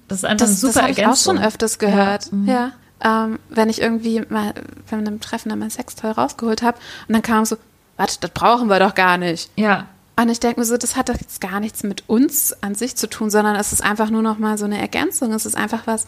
das 0.10 0.18
ist 0.18 0.26
einfach 0.26 0.46
das, 0.46 0.60
super 0.60 0.74
das 0.74 0.82
habe 0.82 0.92
ich 0.92 1.08
auch 1.08 1.16
schon 1.16 1.40
öfters 1.40 1.80
gehört. 1.80 2.26
Ja. 2.26 2.36
Mhm. 2.36 2.48
ja. 2.50 2.72
Ähm, 3.00 3.40
wenn 3.48 3.70
ich 3.70 3.80
irgendwie 3.80 4.24
mal 4.28 4.54
bei 4.92 4.98
einem 4.98 5.22
Treffen 5.22 5.48
dann 5.48 5.60
mein 5.60 5.70
Sextoy 5.70 6.12
rausgeholt 6.12 6.64
habe 6.64 6.78
und 7.08 7.14
dann 7.14 7.22
kam 7.22 7.46
so, 7.46 7.56
warte, 7.98 8.18
das 8.22 8.32
brauchen 8.32 8.70
wir 8.70 8.80
doch 8.80 8.96
gar 8.96 9.18
nicht. 9.18 9.50
Ja. 9.56 9.88
Und 10.20 10.30
ich 10.30 10.40
denke 10.40 10.60
mir 10.60 10.66
so, 10.66 10.78
das 10.78 10.96
hat 10.96 11.10
doch 11.10 11.20
jetzt 11.20 11.42
gar 11.42 11.60
nichts 11.60 11.84
mit 11.84 12.04
uns 12.08 12.56
an 12.64 12.74
sich 12.74 12.96
zu 12.96 13.08
tun, 13.08 13.30
sondern 13.30 13.56
es 13.56 13.72
ist 13.72 13.84
einfach 13.84 14.10
nur 14.10 14.24
noch 14.24 14.40
mal 14.40 14.58
so 14.58 14.66
eine 14.66 14.80
Ergänzung. 14.80 15.32
Es 15.32 15.46
ist 15.46 15.56
einfach 15.56 15.86
was, 15.86 16.08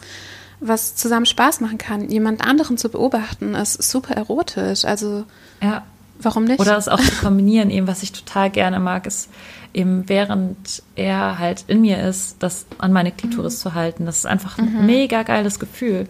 was 0.58 0.96
zusammen 0.96 1.26
Spaß 1.26 1.60
machen 1.60 1.78
kann. 1.78 2.08
Jemand 2.08 2.44
anderen 2.44 2.76
zu 2.76 2.88
beobachten 2.88 3.54
ist 3.54 3.80
super 3.82 4.14
erotisch. 4.14 4.84
Also 4.84 5.24
ja. 5.62 5.84
warum 6.18 6.44
nicht? 6.44 6.58
Oder 6.58 6.76
es 6.76 6.88
auch 6.88 7.00
zu 7.00 7.12
kombinieren, 7.22 7.70
eben 7.70 7.86
was 7.86 8.02
ich 8.02 8.12
total 8.12 8.50
gerne 8.50 8.80
mag, 8.80 9.06
ist 9.06 9.30
eben 9.72 10.08
während 10.08 10.82
er 10.96 11.38
halt 11.38 11.64
in 11.68 11.80
mir 11.80 12.02
ist, 12.02 12.36
das 12.40 12.66
an 12.78 12.92
meine 12.92 13.12
Klitoris 13.12 13.54
mhm. 13.54 13.58
zu 13.58 13.74
halten. 13.74 14.06
Das 14.06 14.18
ist 14.18 14.26
einfach 14.26 14.58
ein 14.58 14.80
mhm. 14.80 14.86
mega 14.86 15.22
geiles 15.22 15.60
Gefühl. 15.60 16.08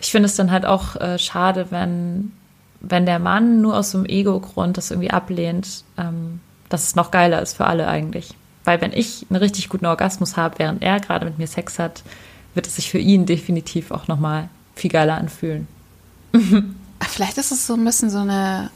Ich 0.00 0.10
finde 0.10 0.26
es 0.26 0.36
dann 0.36 0.50
halt 0.50 0.64
auch 0.64 0.96
äh, 0.96 1.18
schade, 1.18 1.66
wenn, 1.70 2.32
wenn 2.88 3.06
der 3.06 3.18
Mann 3.18 3.60
nur 3.60 3.76
aus 3.76 3.90
so 3.90 3.98
einem 3.98 4.06
Ego-Grund 4.06 4.76
das 4.76 4.90
irgendwie 4.90 5.10
ablehnt, 5.10 5.84
ähm, 5.96 6.40
dass 6.68 6.84
es 6.84 6.96
noch 6.96 7.10
geiler 7.10 7.40
ist 7.42 7.56
für 7.56 7.66
alle 7.66 7.88
eigentlich. 7.88 8.34
Weil 8.64 8.80
wenn 8.80 8.92
ich 8.92 9.26
einen 9.28 9.40
richtig 9.40 9.68
guten 9.68 9.86
Orgasmus 9.86 10.36
habe, 10.36 10.58
während 10.58 10.82
er 10.82 11.00
gerade 11.00 11.26
mit 11.26 11.38
mir 11.38 11.46
Sex 11.46 11.78
hat, 11.78 12.02
wird 12.54 12.66
es 12.66 12.76
sich 12.76 12.90
für 12.90 12.98
ihn 12.98 13.26
definitiv 13.26 13.90
auch 13.90 14.08
nochmal 14.08 14.48
viel 14.74 14.90
geiler 14.90 15.14
anfühlen. 15.14 15.68
Vielleicht 17.00 17.38
ist 17.38 17.52
es 17.52 17.66
so 17.66 17.74
ein 17.74 17.84
bisschen 17.84 18.10
so 18.10 18.18
eine, 18.18 18.70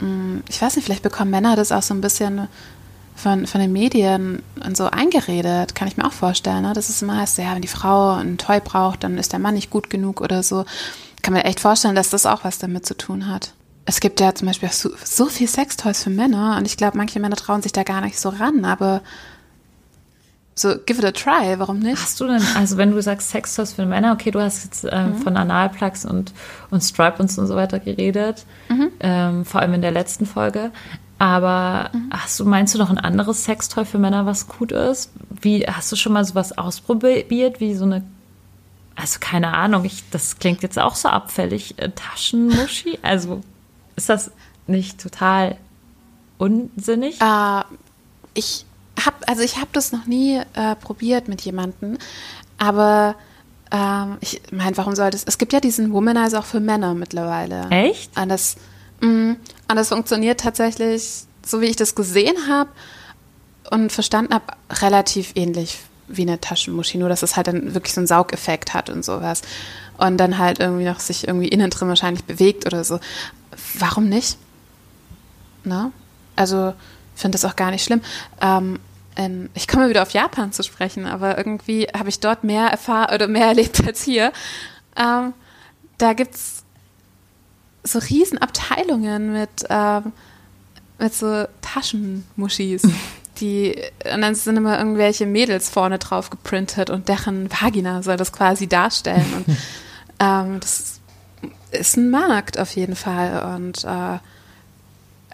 mm, 0.00 0.38
ich 0.48 0.60
weiß 0.60 0.76
nicht, 0.76 0.86
vielleicht 0.86 1.02
bekommen 1.02 1.30
Männer 1.30 1.56
das 1.56 1.72
auch 1.72 1.82
so 1.82 1.92
ein 1.92 2.00
bisschen 2.00 2.48
von, 3.14 3.46
von 3.46 3.60
den 3.60 3.72
Medien 3.72 4.42
und 4.64 4.76
so 4.76 4.86
eingeredet, 4.86 5.74
kann 5.74 5.86
ich 5.86 5.96
mir 5.96 6.06
auch 6.06 6.12
vorstellen. 6.12 6.62
Ne? 6.62 6.72
Das 6.72 6.88
ist 6.88 7.02
immer 7.02 7.18
heißt, 7.18 7.38
ja, 7.38 7.54
wenn 7.54 7.62
die 7.62 7.68
Frau 7.68 8.14
ein 8.14 8.38
Toy 8.38 8.60
braucht, 8.60 9.04
dann 9.04 9.18
ist 9.18 9.32
der 9.32 9.38
Mann 9.38 9.54
nicht 9.54 9.70
gut 9.70 9.90
genug 9.90 10.20
oder 10.20 10.42
so. 10.42 10.64
Kann 11.24 11.32
mir 11.32 11.44
echt 11.44 11.60
vorstellen, 11.60 11.94
dass 11.94 12.10
das 12.10 12.26
auch 12.26 12.44
was 12.44 12.58
damit 12.58 12.84
zu 12.84 12.94
tun 12.94 13.30
hat. 13.30 13.54
Es 13.86 14.00
gibt 14.00 14.20
ja 14.20 14.34
zum 14.34 14.46
Beispiel 14.46 14.68
so, 14.70 14.90
so 15.02 15.24
viel 15.24 15.48
Sextoys 15.48 16.02
für 16.02 16.10
Männer 16.10 16.56
und 16.58 16.66
ich 16.66 16.76
glaube, 16.76 16.98
manche 16.98 17.18
Männer 17.18 17.36
trauen 17.36 17.62
sich 17.62 17.72
da 17.72 17.82
gar 17.82 18.02
nicht 18.02 18.20
so 18.20 18.28
ran, 18.28 18.66
aber 18.66 19.00
so, 20.54 20.74
give 20.84 20.98
it 20.98 21.04
a 21.06 21.12
try, 21.12 21.58
warum 21.58 21.78
nicht? 21.78 22.02
Hast 22.02 22.20
du 22.20 22.26
denn, 22.26 22.42
also 22.54 22.76
wenn 22.76 22.90
du 22.90 23.00
sagst 23.00 23.30
Sextoys 23.30 23.72
für 23.72 23.86
Männer, 23.86 24.12
okay, 24.12 24.32
du 24.32 24.40
hast 24.40 24.64
jetzt 24.64 24.86
ähm, 24.90 25.12
mhm. 25.12 25.16
von 25.16 25.38
Analplugs 25.38 26.04
und, 26.04 26.34
und 26.70 26.82
Strap-ons 26.82 27.38
und 27.38 27.46
so 27.46 27.56
weiter 27.56 27.80
geredet, 27.80 28.44
mhm. 28.68 28.90
ähm, 29.00 29.44
vor 29.46 29.62
allem 29.62 29.72
in 29.72 29.80
der 29.80 29.92
letzten 29.92 30.26
Folge. 30.26 30.72
Aber 31.18 31.88
mhm. 31.94 32.10
hast 32.10 32.38
du, 32.38 32.44
meinst 32.44 32.74
du 32.74 32.78
noch 32.78 32.90
ein 32.90 32.98
anderes 32.98 33.44
Sextoy 33.44 33.86
für 33.86 33.98
Männer, 33.98 34.26
was 34.26 34.46
gut 34.46 34.72
ist? 34.72 35.10
Wie, 35.30 35.62
hast 35.62 35.90
du 35.90 35.96
schon 35.96 36.12
mal 36.12 36.24
sowas 36.26 36.56
ausprobiert, 36.58 37.60
wie 37.60 37.74
so 37.74 37.86
eine, 37.86 38.02
also 38.96 39.18
keine 39.20 39.54
Ahnung, 39.54 39.84
ich, 39.84 40.02
das 40.10 40.38
klingt 40.38 40.62
jetzt 40.62 40.78
auch 40.78 40.94
so 40.94 41.08
abfällig, 41.08 41.74
äh, 41.78 41.90
Taschenmuschi? 41.90 42.98
Also 43.02 43.42
ist 43.96 44.08
das 44.08 44.30
nicht 44.66 45.00
total 45.00 45.56
unsinnig? 46.38 47.20
Äh, 47.20 47.62
ich 48.34 48.64
habe, 49.04 49.16
also 49.26 49.42
ich 49.42 49.56
habe 49.56 49.68
das 49.72 49.92
noch 49.92 50.06
nie 50.06 50.40
äh, 50.54 50.76
probiert 50.76 51.28
mit 51.28 51.42
jemandem, 51.42 51.98
aber 52.58 53.16
ähm, 53.70 54.18
ich 54.20 54.40
meine, 54.52 54.76
warum 54.76 54.94
soll 54.94 55.10
das? 55.10 55.24
Es 55.24 55.38
gibt 55.38 55.52
ja 55.52 55.60
diesen 55.60 55.92
Womanizer 55.92 56.38
auch 56.38 56.44
für 56.44 56.60
Männer 56.60 56.94
mittlerweile. 56.94 57.68
Echt? 57.70 58.16
Und 58.18 58.28
das, 58.28 58.56
mh, 59.00 59.36
und 59.68 59.76
das 59.76 59.88
funktioniert 59.88 60.40
tatsächlich, 60.40 61.24
so 61.44 61.60
wie 61.60 61.66
ich 61.66 61.76
das 61.76 61.94
gesehen 61.94 62.36
habe 62.48 62.70
und 63.70 63.90
verstanden 63.90 64.34
habe, 64.34 64.44
relativ 64.70 65.32
ähnlich 65.34 65.80
wie 66.08 66.22
eine 66.22 66.40
Taschenmuschi, 66.40 66.98
nur 66.98 67.08
dass 67.08 67.22
es 67.22 67.36
halt 67.36 67.46
dann 67.46 67.74
wirklich 67.74 67.94
so 67.94 68.00
einen 68.00 68.06
Saugeffekt 68.06 68.74
hat 68.74 68.90
und 68.90 69.04
sowas. 69.04 69.42
Und 69.96 70.18
dann 70.18 70.38
halt 70.38 70.58
irgendwie 70.58 70.84
noch 70.84 71.00
sich 71.00 71.26
irgendwie 71.26 71.48
innen 71.48 71.70
drin 71.70 71.88
wahrscheinlich 71.88 72.24
bewegt 72.24 72.66
oder 72.66 72.84
so. 72.84 72.98
Warum 73.78 74.08
nicht? 74.08 74.38
Na? 75.62 75.92
Also, 76.36 76.74
ich 77.14 77.20
finde 77.20 77.36
das 77.38 77.44
auch 77.44 77.56
gar 77.56 77.70
nicht 77.70 77.84
schlimm. 77.84 78.00
Ähm, 78.40 78.80
ähm, 79.16 79.50
ich 79.54 79.68
komme 79.68 79.88
wieder 79.88 80.02
auf 80.02 80.10
Japan 80.10 80.52
zu 80.52 80.62
sprechen, 80.62 81.06
aber 81.06 81.38
irgendwie 81.38 81.86
habe 81.96 82.08
ich 82.08 82.20
dort 82.20 82.44
mehr 82.44 82.66
erfahren 82.66 83.14
oder 83.14 83.28
mehr 83.28 83.46
erlebt 83.48 83.86
als 83.86 84.02
hier. 84.02 84.32
Ähm, 84.96 85.32
da 85.98 86.12
gibt 86.12 86.34
es 86.34 86.64
so 87.84 87.98
riesen 87.98 88.38
Abteilungen 88.38 89.32
mit, 89.32 89.64
ähm, 89.68 90.12
mit 90.98 91.14
so 91.14 91.46
Taschenmuschis. 91.60 92.82
Die, 93.40 93.76
und 94.12 94.20
dann 94.20 94.34
sind 94.34 94.56
immer 94.56 94.78
irgendwelche 94.78 95.26
Mädels 95.26 95.68
vorne 95.68 95.98
drauf 95.98 96.30
geprintet 96.30 96.90
und 96.90 97.08
deren 97.08 97.50
Vagina 97.50 98.02
soll 98.02 98.16
das 98.16 98.32
quasi 98.32 98.68
darstellen. 98.68 99.26
Und 99.36 99.56
ähm, 100.20 100.60
das 100.60 101.00
ist 101.72 101.96
ein 101.96 102.10
Markt 102.10 102.58
auf 102.58 102.74
jeden 102.76 102.96
Fall. 102.96 103.56
Und 103.56 103.84
äh, 103.84 104.14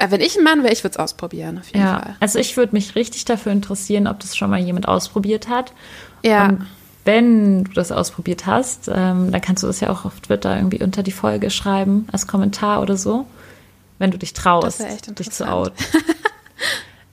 äh 0.02 0.10
wenn 0.10 0.20
ich 0.20 0.36
ein 0.36 0.44
Mann 0.44 0.62
wäre, 0.62 0.72
ich 0.72 0.82
würde 0.82 0.94
es 0.94 0.98
ausprobieren, 0.98 1.58
auf 1.58 1.66
jeden 1.66 1.80
ja, 1.80 1.98
Fall. 1.98 2.16
Also 2.20 2.38
ich 2.38 2.56
würde 2.56 2.72
mich 2.72 2.94
richtig 2.94 3.24
dafür 3.26 3.52
interessieren, 3.52 4.06
ob 4.06 4.20
das 4.20 4.36
schon 4.36 4.50
mal 4.50 4.60
jemand 4.60 4.88
ausprobiert 4.88 5.48
hat. 5.48 5.72
Ja. 6.22 6.48
Und 6.48 6.66
wenn 7.04 7.64
du 7.64 7.72
das 7.72 7.92
ausprobiert 7.92 8.46
hast, 8.46 8.88
ähm, 8.88 9.32
dann 9.32 9.40
kannst 9.40 9.62
du 9.62 9.66
das 9.66 9.80
ja 9.80 9.90
auch 9.90 10.04
auf 10.04 10.20
Twitter 10.20 10.56
irgendwie 10.56 10.82
unter 10.82 11.02
die 11.02 11.12
Folge 11.12 11.50
schreiben, 11.50 12.06
als 12.12 12.26
Kommentar 12.26 12.82
oder 12.82 12.96
so, 12.96 13.26
wenn 13.98 14.10
du 14.10 14.18
dich 14.18 14.32
traust, 14.32 14.82
dich 15.18 15.30
zu 15.30 15.50
outen. 15.50 15.76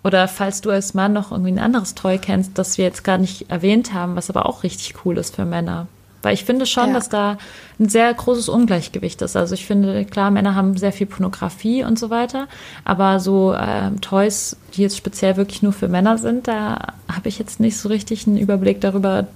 oder 0.08 0.30
falls 0.30 0.62
du 0.62 0.70
als 0.70 0.93
Mann 0.93 1.12
noch 1.12 1.32
irgendwie 1.32 1.52
ein 1.52 1.60
anderes 1.60 1.93
Toy 1.93 2.17
kennst, 2.17 2.58
das 2.58 2.78
wir 2.78 2.86
jetzt 2.86 3.04
gar 3.04 3.17
nicht 3.17 3.52
erwähnt 3.52 3.93
haben, 3.93 4.15
was 4.15 4.30
aber 4.30 4.46
auch 4.46 4.63
richtig 4.63 4.93
cool 5.04 5.17
ist 5.17 5.36
für 5.36 5.43
Männer. 5.43 5.88
Weil 6.22 6.34
ich 6.34 6.46
finde 6.46 6.65
schon, 6.65 6.88
ja. 6.88 6.93
dass 6.93 7.10
da 7.10 7.38
ein 7.78 7.89
sehr 7.89 8.13
großes 8.13 8.48
Ungleichgewicht 8.48 9.22
ist. 9.22 9.36
Also 9.36 9.54
ich 9.54 9.65
finde, 9.65 10.06
klar, 10.06 10.32
Männer 10.32 10.56
haben 10.56 10.78
sehr 10.78 10.93
viel 10.93 11.08
Pornografie 11.08 11.84
und 11.84 12.00
so 12.00 12.10
weiter, 12.10 12.48
aber 12.86 13.20
so 13.20 13.54
ähm, 13.54 14.00
Toys, 14.00 14.56
die 14.74 14.82
jetzt 14.82 14.98
speziell 14.98 15.36
wirklich 15.36 15.62
nur 15.62 15.74
für 15.74 15.89
Männer 15.89 16.17
sind, 16.17 16.48
da 16.48 16.93
habe 17.12 17.28
ich 17.28 17.38
jetzt 17.38 17.60
nicht 17.60 17.78
so 17.78 17.89
richtig 17.89 18.28
einen 18.28 18.38
Überblick 18.38 18.80
darüber, 18.80 19.28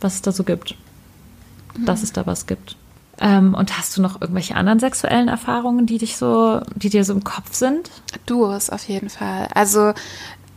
was 0.00 0.14
es 0.14 0.22
da 0.22 0.30
so 0.30 0.44
gibt. 0.44 0.76
Mhm. 1.76 1.86
Dass 1.86 2.04
es 2.04 2.12
da 2.12 2.24
was 2.24 2.46
gibt. 2.46 2.76
Ähm, 3.20 3.54
und 3.54 3.76
hast 3.76 3.96
du 3.96 4.02
noch 4.02 4.20
irgendwelche 4.20 4.56
anderen 4.56 4.80
sexuellen 4.80 5.28
Erfahrungen, 5.28 5.86
die 5.86 5.98
dich 5.98 6.16
so, 6.16 6.60
die 6.74 6.88
dir 6.88 7.04
so 7.04 7.12
im 7.12 7.22
Kopf 7.22 7.52
sind? 7.52 7.90
Duos 8.26 8.70
auf 8.70 8.88
jeden 8.88 9.10
Fall. 9.10 9.48
Also 9.54 9.92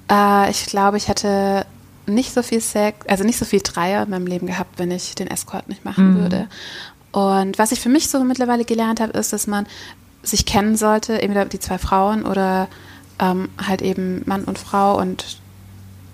äh, 0.10 0.50
ich 0.50 0.66
glaube, 0.68 0.98
ich 0.98 1.10
hätte 1.10 1.66
nicht 2.06 2.34
so 2.34 2.42
viel 2.42 2.62
Sex, 2.62 3.06
also 3.08 3.24
nicht 3.24 3.38
so 3.38 3.46
viel 3.46 3.62
Dreier 3.62 4.04
in 4.04 4.10
meinem 4.10 4.28
Leben 4.28 4.48
gehabt, 4.48 4.80
wenn 4.80 4.92
ich 4.92 5.16
den 5.16 5.28
Escort 5.28 5.68
nicht 5.68 5.84
machen 5.86 6.14
mhm. 6.14 6.22
würde. 6.22 6.48
Und 7.12 7.60
was 7.60 7.72
ich 7.72 7.80
für 7.80 7.90
mich 7.90 8.10
so 8.10 8.24
mittlerweile 8.24 8.66
gelernt 8.66 9.00
habe, 9.00 9.18
ist, 9.18 9.34
dass 9.34 9.46
man 9.46 9.68
sich 10.24 10.46
kennen 10.46 10.78
sollte, 10.78 11.22
entweder 11.22 11.46
die 11.46 11.60
zwei 11.60 11.78
Frauen 11.78 12.26
oder 12.26 12.68
ähm, 13.20 13.50
halt 13.58 13.82
eben 13.82 14.24
Mann 14.26 14.46
und 14.46 14.58
Frau 14.58 15.00
und 15.00 15.38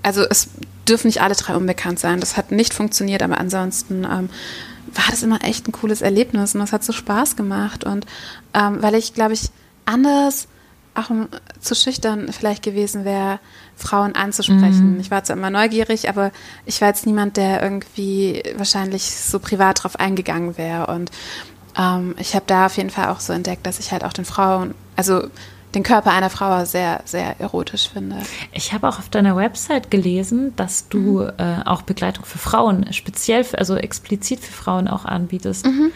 also 0.02 0.24
es 0.30 0.50
dürfen 0.88 1.08
nicht 1.08 1.22
alle 1.22 1.36
drei 1.36 1.56
unbekannt 1.56 2.00
sein. 2.00 2.20
Das 2.20 2.38
hat 2.38 2.52
nicht 2.52 2.74
funktioniert, 2.74 3.22
aber 3.22 3.38
ansonsten 3.38 4.06
ähm, 4.10 4.30
war 4.94 5.06
das 5.10 5.24
immer 5.24 5.44
echt 5.44 5.68
ein 5.68 5.72
cooles 5.72 6.02
Erlebnis 6.02 6.54
und 6.54 6.62
das 6.62 6.74
hat 6.74 6.84
so 6.84 6.94
Spaß 6.94 7.36
gemacht. 7.36 7.84
Und 7.84 8.06
ähm, 8.54 8.82
weil 8.82 8.96
ich, 8.96 9.14
glaube 9.14 9.34
ich, 9.34 9.50
anders 9.86 10.48
auch 10.96 11.10
zu 11.60 11.76
schüchtern 11.76 12.32
vielleicht 12.32 12.64
gewesen 12.64 13.06
wäre, 13.06 13.40
Frauen 13.76 14.16
anzusprechen. 14.16 14.96
Mhm. 14.96 15.00
Ich 15.00 15.12
war 15.12 15.24
zwar 15.24 15.38
immer 15.38 15.50
neugierig, 15.50 16.10
aber 16.10 16.32
ich 16.66 16.82
war 16.82 16.90
jetzt 16.90 17.06
niemand, 17.06 17.38
der 17.38 17.62
irgendwie 17.62 18.44
wahrscheinlich 18.56 19.04
so 19.04 19.40
privat 19.40 19.84
drauf 19.84 19.98
eingegangen 19.98 20.58
wäre. 20.58 20.88
Und 20.88 21.12
ähm, 21.78 22.16
ich 22.18 22.36
habe 22.36 22.46
da 22.48 22.66
auf 22.66 22.78
jeden 22.78 22.90
Fall 22.90 23.10
auch 23.10 23.20
so 23.20 23.34
entdeckt, 23.34 23.66
dass 23.66 23.80
ich 23.80 23.92
halt 23.92 24.04
auch 24.04 24.14
den 24.14 24.26
Frauen, 24.26 24.74
also 24.96 25.28
den 25.76 25.84
Körper 25.84 26.12
einer 26.12 26.30
Frau 26.30 26.66
sehr, 26.66 27.02
sehr 27.06 27.40
erotisch 27.40 27.90
finde. 27.90 28.18
Ich 28.52 28.74
habe 28.74 28.88
auch 28.88 28.98
auf 28.98 29.10
deiner 29.10 29.36
Website 29.36 29.92
gelesen, 29.92 30.56
dass 30.56 30.90
du 30.90 31.22
mhm. 31.22 31.32
äh, 31.38 31.62
auch 31.66 31.84
Begleitung 31.84 32.26
für 32.26 32.40
Frauen, 32.40 32.92
speziell, 32.92 33.44
für, 33.44 33.60
also 33.60 33.76
explizit 33.76 34.40
für 34.40 34.52
Frauen 34.52 34.88
auch 34.88 35.06
anbietest. 35.06 35.66
Mhm. 35.66 35.92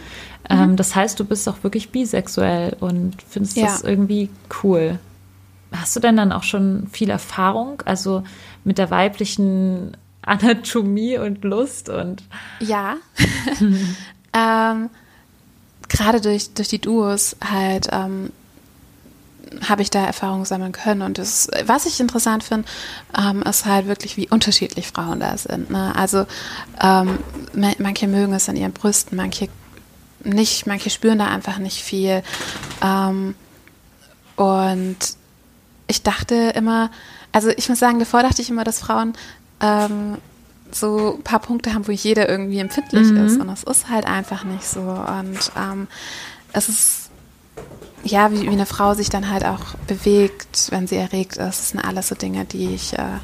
Ähm, 0.48 0.70
mhm. 0.70 0.76
das 0.76 0.94
heißt, 0.94 1.18
du 1.18 1.24
bist 1.24 1.48
auch 1.48 1.62
wirklich 1.62 1.90
bisexuell 1.90 2.76
und 2.80 3.16
findest 3.28 3.56
ja. 3.56 3.66
das 3.66 3.82
irgendwie 3.82 4.28
cool. 4.62 4.98
hast 5.72 5.96
du 5.96 6.00
denn 6.00 6.16
dann 6.16 6.32
auch 6.32 6.42
schon 6.42 6.86
viel 6.92 7.10
Erfahrung, 7.10 7.82
also 7.84 8.22
mit 8.62 8.78
der 8.78 8.90
weiblichen 8.90 9.96
Anatomie 10.22 11.18
und 11.18 11.44
Lust 11.44 11.88
und 11.88 12.22
ja, 12.60 12.96
ähm, 14.32 14.90
gerade 15.88 16.20
durch 16.20 16.54
durch 16.54 16.68
die 16.68 16.80
Duos 16.80 17.36
halt 17.42 17.88
ähm, 17.92 18.30
habe 19.68 19.82
ich 19.82 19.90
da 19.90 20.04
Erfahrungen 20.04 20.44
sammeln 20.44 20.72
können. 20.72 21.02
Und 21.02 21.18
das, 21.18 21.48
was 21.66 21.86
ich 21.86 22.00
interessant 22.00 22.44
finde, 22.44 22.68
ähm, 23.18 23.42
ist 23.42 23.64
halt 23.64 23.86
wirklich, 23.86 24.16
wie 24.16 24.28
unterschiedlich 24.28 24.88
Frauen 24.88 25.20
da 25.20 25.36
sind. 25.36 25.70
Ne? 25.70 25.94
Also 25.96 26.26
ähm, 26.80 27.18
manche 27.78 28.06
mögen 28.08 28.32
es 28.32 28.48
an 28.48 28.56
ihren 28.56 28.72
Brüsten, 28.72 29.16
manche 29.16 29.48
nicht, 30.22 30.66
manche 30.66 30.90
spüren 30.90 31.18
da 31.18 31.26
einfach 31.26 31.58
nicht 31.58 31.82
viel. 31.82 32.22
Ähm, 32.82 33.34
und 34.36 34.96
ich 35.86 36.02
dachte 36.02 36.34
immer, 36.54 36.90
also 37.32 37.50
ich 37.50 37.68
muss 37.68 37.78
sagen, 37.78 37.98
davor 37.98 38.22
dachte 38.22 38.42
ich 38.42 38.50
immer, 38.50 38.64
dass 38.64 38.80
Frauen 38.80 39.14
ähm, 39.60 40.18
so 40.70 41.16
ein 41.16 41.22
paar 41.22 41.40
Punkte 41.40 41.74
haben, 41.74 41.86
wo 41.86 41.92
jeder 41.92 42.28
irgendwie 42.28 42.58
empfindlich 42.58 43.08
mhm. 43.08 43.26
ist. 43.26 43.40
Und 43.40 43.48
das 43.48 43.64
ist 43.64 43.88
halt 43.88 44.06
einfach 44.06 44.44
nicht 44.44 44.64
so. 44.64 44.80
Und 44.80 45.52
ähm, 45.56 45.88
es 46.52 46.68
ist 46.68 47.03
ja, 48.04 48.30
wie, 48.32 48.42
wie, 48.42 48.48
eine 48.48 48.66
Frau 48.66 48.94
sich 48.94 49.08
dann 49.08 49.30
halt 49.30 49.44
auch 49.44 49.74
bewegt, 49.86 50.68
wenn 50.70 50.86
sie 50.86 50.96
erregt 50.96 51.36
ist. 51.36 51.58
Das 51.58 51.68
sind 51.70 51.80
alles 51.80 52.08
so 52.08 52.14
Dinge, 52.14 52.44
die 52.44 52.74
ich 52.74 52.92
äh, 52.98 53.18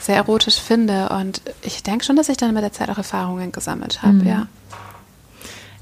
sehr 0.00 0.16
erotisch 0.16 0.60
finde. 0.60 1.08
Und 1.10 1.42
ich 1.62 1.82
denke 1.82 2.04
schon, 2.04 2.16
dass 2.16 2.28
ich 2.28 2.36
dann 2.36 2.52
mit 2.54 2.62
der 2.62 2.72
Zeit 2.72 2.90
auch 2.90 2.98
Erfahrungen 2.98 3.52
gesammelt 3.52 4.02
habe, 4.02 4.14
mhm. 4.14 4.26
ja. 4.26 4.46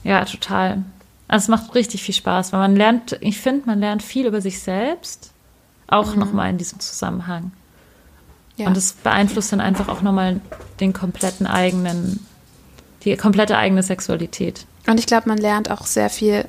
Ja, 0.05 0.24
total. 0.24 0.84
Also 1.26 1.45
es 1.45 1.49
macht 1.49 1.74
richtig 1.74 2.03
viel 2.03 2.14
Spaß, 2.14 2.53
weil 2.53 2.61
man 2.61 2.76
lernt, 2.76 3.16
ich 3.20 3.41
finde, 3.41 3.66
man 3.66 3.80
lernt 3.80 4.03
viel 4.03 4.26
über 4.26 4.41
sich 4.41 4.61
selbst, 4.61 5.32
auch 5.89 6.14
mhm. 6.14 6.20
nochmal 6.20 6.51
in 6.51 6.59
diesem 6.59 6.78
Zusammenhang. 6.78 7.51
Ja. 8.57 8.68
Und 8.68 8.76
es 8.76 8.93
beeinflusst 8.93 9.53
dann 9.53 9.61
einfach 9.61 9.89
auch 9.89 10.03
nochmal 10.03 10.41
den 10.80 10.93
kompletten 10.93 11.47
eigenen, 11.47 12.24
die 13.03 13.16
komplette 13.16 13.59
eigene 13.59 13.82
Sexualität. 13.82 14.66
Und 14.87 14.99
ich 14.99 15.07
glaube, 15.07 15.28
man 15.28 15.39
lernt 15.39 15.70
auch 15.70 15.87
sehr 15.87 16.09
viel 16.09 16.47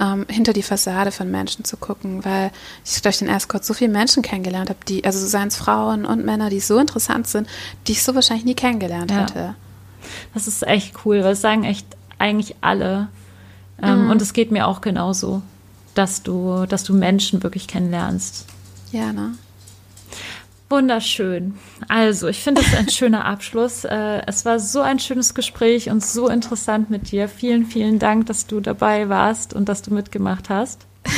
ähm, 0.00 0.26
hinter 0.28 0.52
die 0.52 0.62
Fassade 0.62 1.10
von 1.10 1.30
Menschen 1.30 1.64
zu 1.64 1.76
gucken, 1.76 2.24
weil 2.24 2.50
ich 2.84 3.00
durch 3.02 3.18
den 3.18 3.28
Escort 3.28 3.64
so 3.64 3.74
viele 3.74 3.90
Menschen 3.90 4.22
kennengelernt 4.22 4.70
habe, 4.70 4.78
die, 4.86 5.04
also 5.04 5.26
seien 5.26 5.48
es 5.48 5.56
Frauen 5.56 6.04
und 6.04 6.24
Männer, 6.24 6.50
die 6.50 6.60
so 6.60 6.78
interessant 6.78 7.26
sind, 7.26 7.48
die 7.86 7.92
ich 7.92 8.02
so 8.02 8.14
wahrscheinlich 8.14 8.44
nie 8.44 8.54
kennengelernt 8.54 9.10
ja. 9.10 9.20
hätte. 9.20 9.54
Das 10.34 10.46
ist 10.46 10.66
echt 10.66 10.94
cool, 11.04 11.24
weil 11.24 11.32
es 11.32 11.40
sagen 11.40 11.64
echt 11.64 11.86
eigentlich 12.18 12.56
alle. 12.60 13.08
Ähm, 13.82 14.04
mhm. 14.04 14.10
Und 14.10 14.22
es 14.22 14.32
geht 14.32 14.50
mir 14.50 14.66
auch 14.66 14.80
genauso, 14.80 15.42
dass 15.94 16.22
du, 16.22 16.66
dass 16.66 16.84
du 16.84 16.94
Menschen 16.94 17.42
wirklich 17.42 17.66
kennenlernst. 17.66 18.46
Ja, 18.92 19.12
ne? 19.12 19.32
Wunderschön. 20.70 21.54
Also, 21.88 22.28
ich 22.28 22.42
finde 22.42 22.60
es 22.60 22.74
ein 22.74 22.90
schöner 22.90 23.24
Abschluss. 23.24 23.84
Äh, 23.84 24.22
es 24.26 24.44
war 24.44 24.60
so 24.60 24.80
ein 24.82 24.98
schönes 24.98 25.34
Gespräch 25.34 25.88
und 25.88 26.04
so 26.04 26.28
interessant 26.28 26.90
mit 26.90 27.10
dir. 27.10 27.28
Vielen, 27.28 27.64
vielen 27.64 27.98
Dank, 27.98 28.26
dass 28.26 28.46
du 28.46 28.60
dabei 28.60 29.08
warst 29.08 29.54
und 29.54 29.68
dass 29.68 29.80
du 29.82 29.94
mitgemacht 29.94 30.50
hast. 30.50 30.86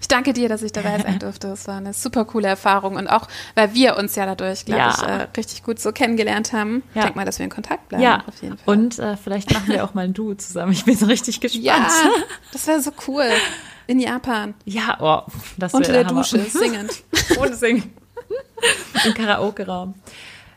Ich 0.00 0.08
danke 0.08 0.34
dir, 0.34 0.50
dass 0.50 0.62
ich 0.62 0.72
dabei 0.72 0.98
sein 0.98 1.18
durfte. 1.18 1.48
Es 1.48 1.66
war 1.66 1.78
eine 1.78 1.94
super 1.94 2.26
coole 2.26 2.46
Erfahrung 2.46 2.96
und 2.96 3.08
auch, 3.08 3.26
weil 3.54 3.72
wir 3.72 3.96
uns 3.96 4.14
ja 4.16 4.26
dadurch, 4.26 4.66
glaube 4.66 4.80
ja. 4.80 4.94
ich, 4.94 5.02
äh, 5.02 5.26
richtig 5.36 5.62
gut 5.62 5.80
so 5.80 5.92
kennengelernt 5.92 6.52
haben. 6.52 6.82
Ja. 6.94 7.00
Ich 7.00 7.04
denke 7.04 7.18
mal, 7.18 7.24
dass 7.24 7.38
wir 7.38 7.44
in 7.44 7.50
Kontakt 7.50 7.88
bleiben. 7.88 8.02
Ja, 8.02 8.22
auf 8.26 8.42
jeden 8.42 8.58
Fall. 8.58 8.74
Und 8.74 8.98
äh, 8.98 9.16
vielleicht 9.16 9.52
machen 9.52 9.68
wir 9.68 9.82
auch 9.82 9.94
mal 9.94 10.04
ein 10.04 10.12
Du 10.12 10.34
zusammen. 10.34 10.72
Ich 10.72 10.84
bin 10.84 10.96
so 10.96 11.06
richtig 11.06 11.40
gespannt. 11.40 11.64
Ja, 11.64 11.88
das 12.52 12.66
wäre 12.66 12.80
so 12.82 12.92
cool. 13.08 13.24
In 13.86 13.98
Japan. 13.98 14.54
Ja, 14.66 14.98
oh, 15.00 15.30
das 15.56 15.72
Unter 15.72 15.92
der, 15.92 16.04
der 16.04 16.12
Dusche, 16.12 16.38
singend. 16.40 17.02
Ohne 17.40 17.54
Singen. 17.54 17.94
Im 19.04 19.14
Karaoke-Raum. 19.14 19.94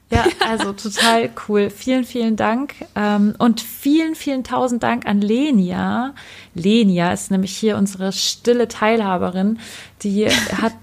Ja, 0.10 0.24
also 0.48 0.72
total 0.72 1.30
cool. 1.48 1.70
Vielen, 1.70 2.06
vielen 2.06 2.38
Dank. 2.38 2.76
Ähm, 2.96 3.36
und 3.40 3.60
vielen, 3.60 4.16
vielen 4.16 4.46
tausend 4.46 4.82
Dank 4.82 5.06
an 5.06 5.20
Lenia. 5.20 6.14
Lenia 6.54 7.12
ist 7.12 7.30
nämlich 7.30 7.58
hier 7.58 7.76
unsere 7.76 8.14
stille 8.14 8.70
Teilhaberin. 8.70 9.60
Die 10.04 10.28
hat 10.30 10.76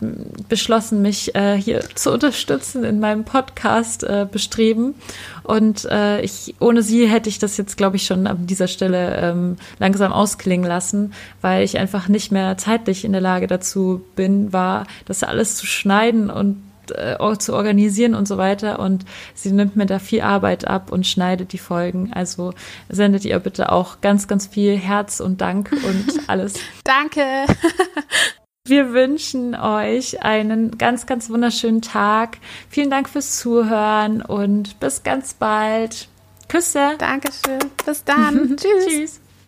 beschlossen, 0.51 1.01
mich 1.01 1.34
äh, 1.34 1.57
hier 1.57 1.80
zu 1.95 2.12
unterstützen 2.12 2.84
in 2.84 3.01
meinem 3.01 3.24
Podcast 3.24 4.05
äh, 4.05 4.26
bestreben. 4.30 4.95
Und 5.42 5.86
äh, 5.86 6.20
ich, 6.20 6.55
ohne 6.61 6.82
sie 6.82 7.07
hätte 7.09 7.30
ich 7.30 7.38
das 7.38 7.57
jetzt, 7.57 7.78
glaube 7.78 7.97
ich, 7.97 8.05
schon 8.05 8.26
an 8.26 8.47
dieser 8.47 8.68
Stelle 8.68 9.16
ähm, 9.16 9.57
langsam 9.78 10.12
ausklingen 10.12 10.66
lassen, 10.66 11.14
weil 11.40 11.64
ich 11.64 11.78
einfach 11.78 12.09
nicht 12.09 12.30
mehr 12.30 12.59
zeitlich 12.59 13.07
in 13.07 13.12
der 13.12 13.22
Lage 13.22 13.47
dazu 13.47 14.03
bin, 14.16 14.53
war, 14.53 14.86
das 15.07 15.22
alles 15.22 15.57
zu 15.57 15.64
schneiden 15.64 16.28
und 16.28 16.59
äh, 16.91 17.16
zu 17.39 17.55
organisieren 17.55 18.14
und 18.14 18.26
so 18.28 18.39
weiter. 18.39 18.78
Und 18.78 19.05
sie 19.35 19.53
nimmt 19.53 19.76
mir 19.76 19.87
da 19.87 19.99
viel 19.99 20.22
Arbeit 20.22 20.66
ab 20.66 20.93
und 20.93 21.07
schneidet 21.07 21.53
die 21.53 21.59
Folgen. 21.59 22.12
Also 22.12 22.53
sendet 22.89 23.24
ihr 23.24 23.39
bitte 23.39 23.72
auch 23.72 24.01
ganz, 24.01 24.28
ganz 24.28 24.47
viel 24.47 24.76
Herz 24.76 25.20
und 25.20 25.41
Dank 25.41 25.72
und 25.72 26.07
alles. 26.28 26.55
Danke. 26.85 27.22
Wir 28.66 28.95
wünschen 28.95 29.55
euch 29.55 30.22
einen 30.22 30.78
ganz, 30.78 31.05
ganz 31.05 31.28
wunderschönen 31.28 31.82
Tag. 31.82 32.39
Vielen 32.70 32.89
Dank 32.89 33.11
fürs 33.11 33.39
Zuhören 33.39 34.22
und 34.22 34.80
bis 34.80 35.03
ganz 35.03 35.35
bald. 35.35 36.09
Küsse. 36.49 36.95
Dankeschön. 36.97 37.59
Bis 37.85 38.05
dann. 38.05 38.57
Tschüss. 38.57 38.87
Tschüss. 38.87 39.20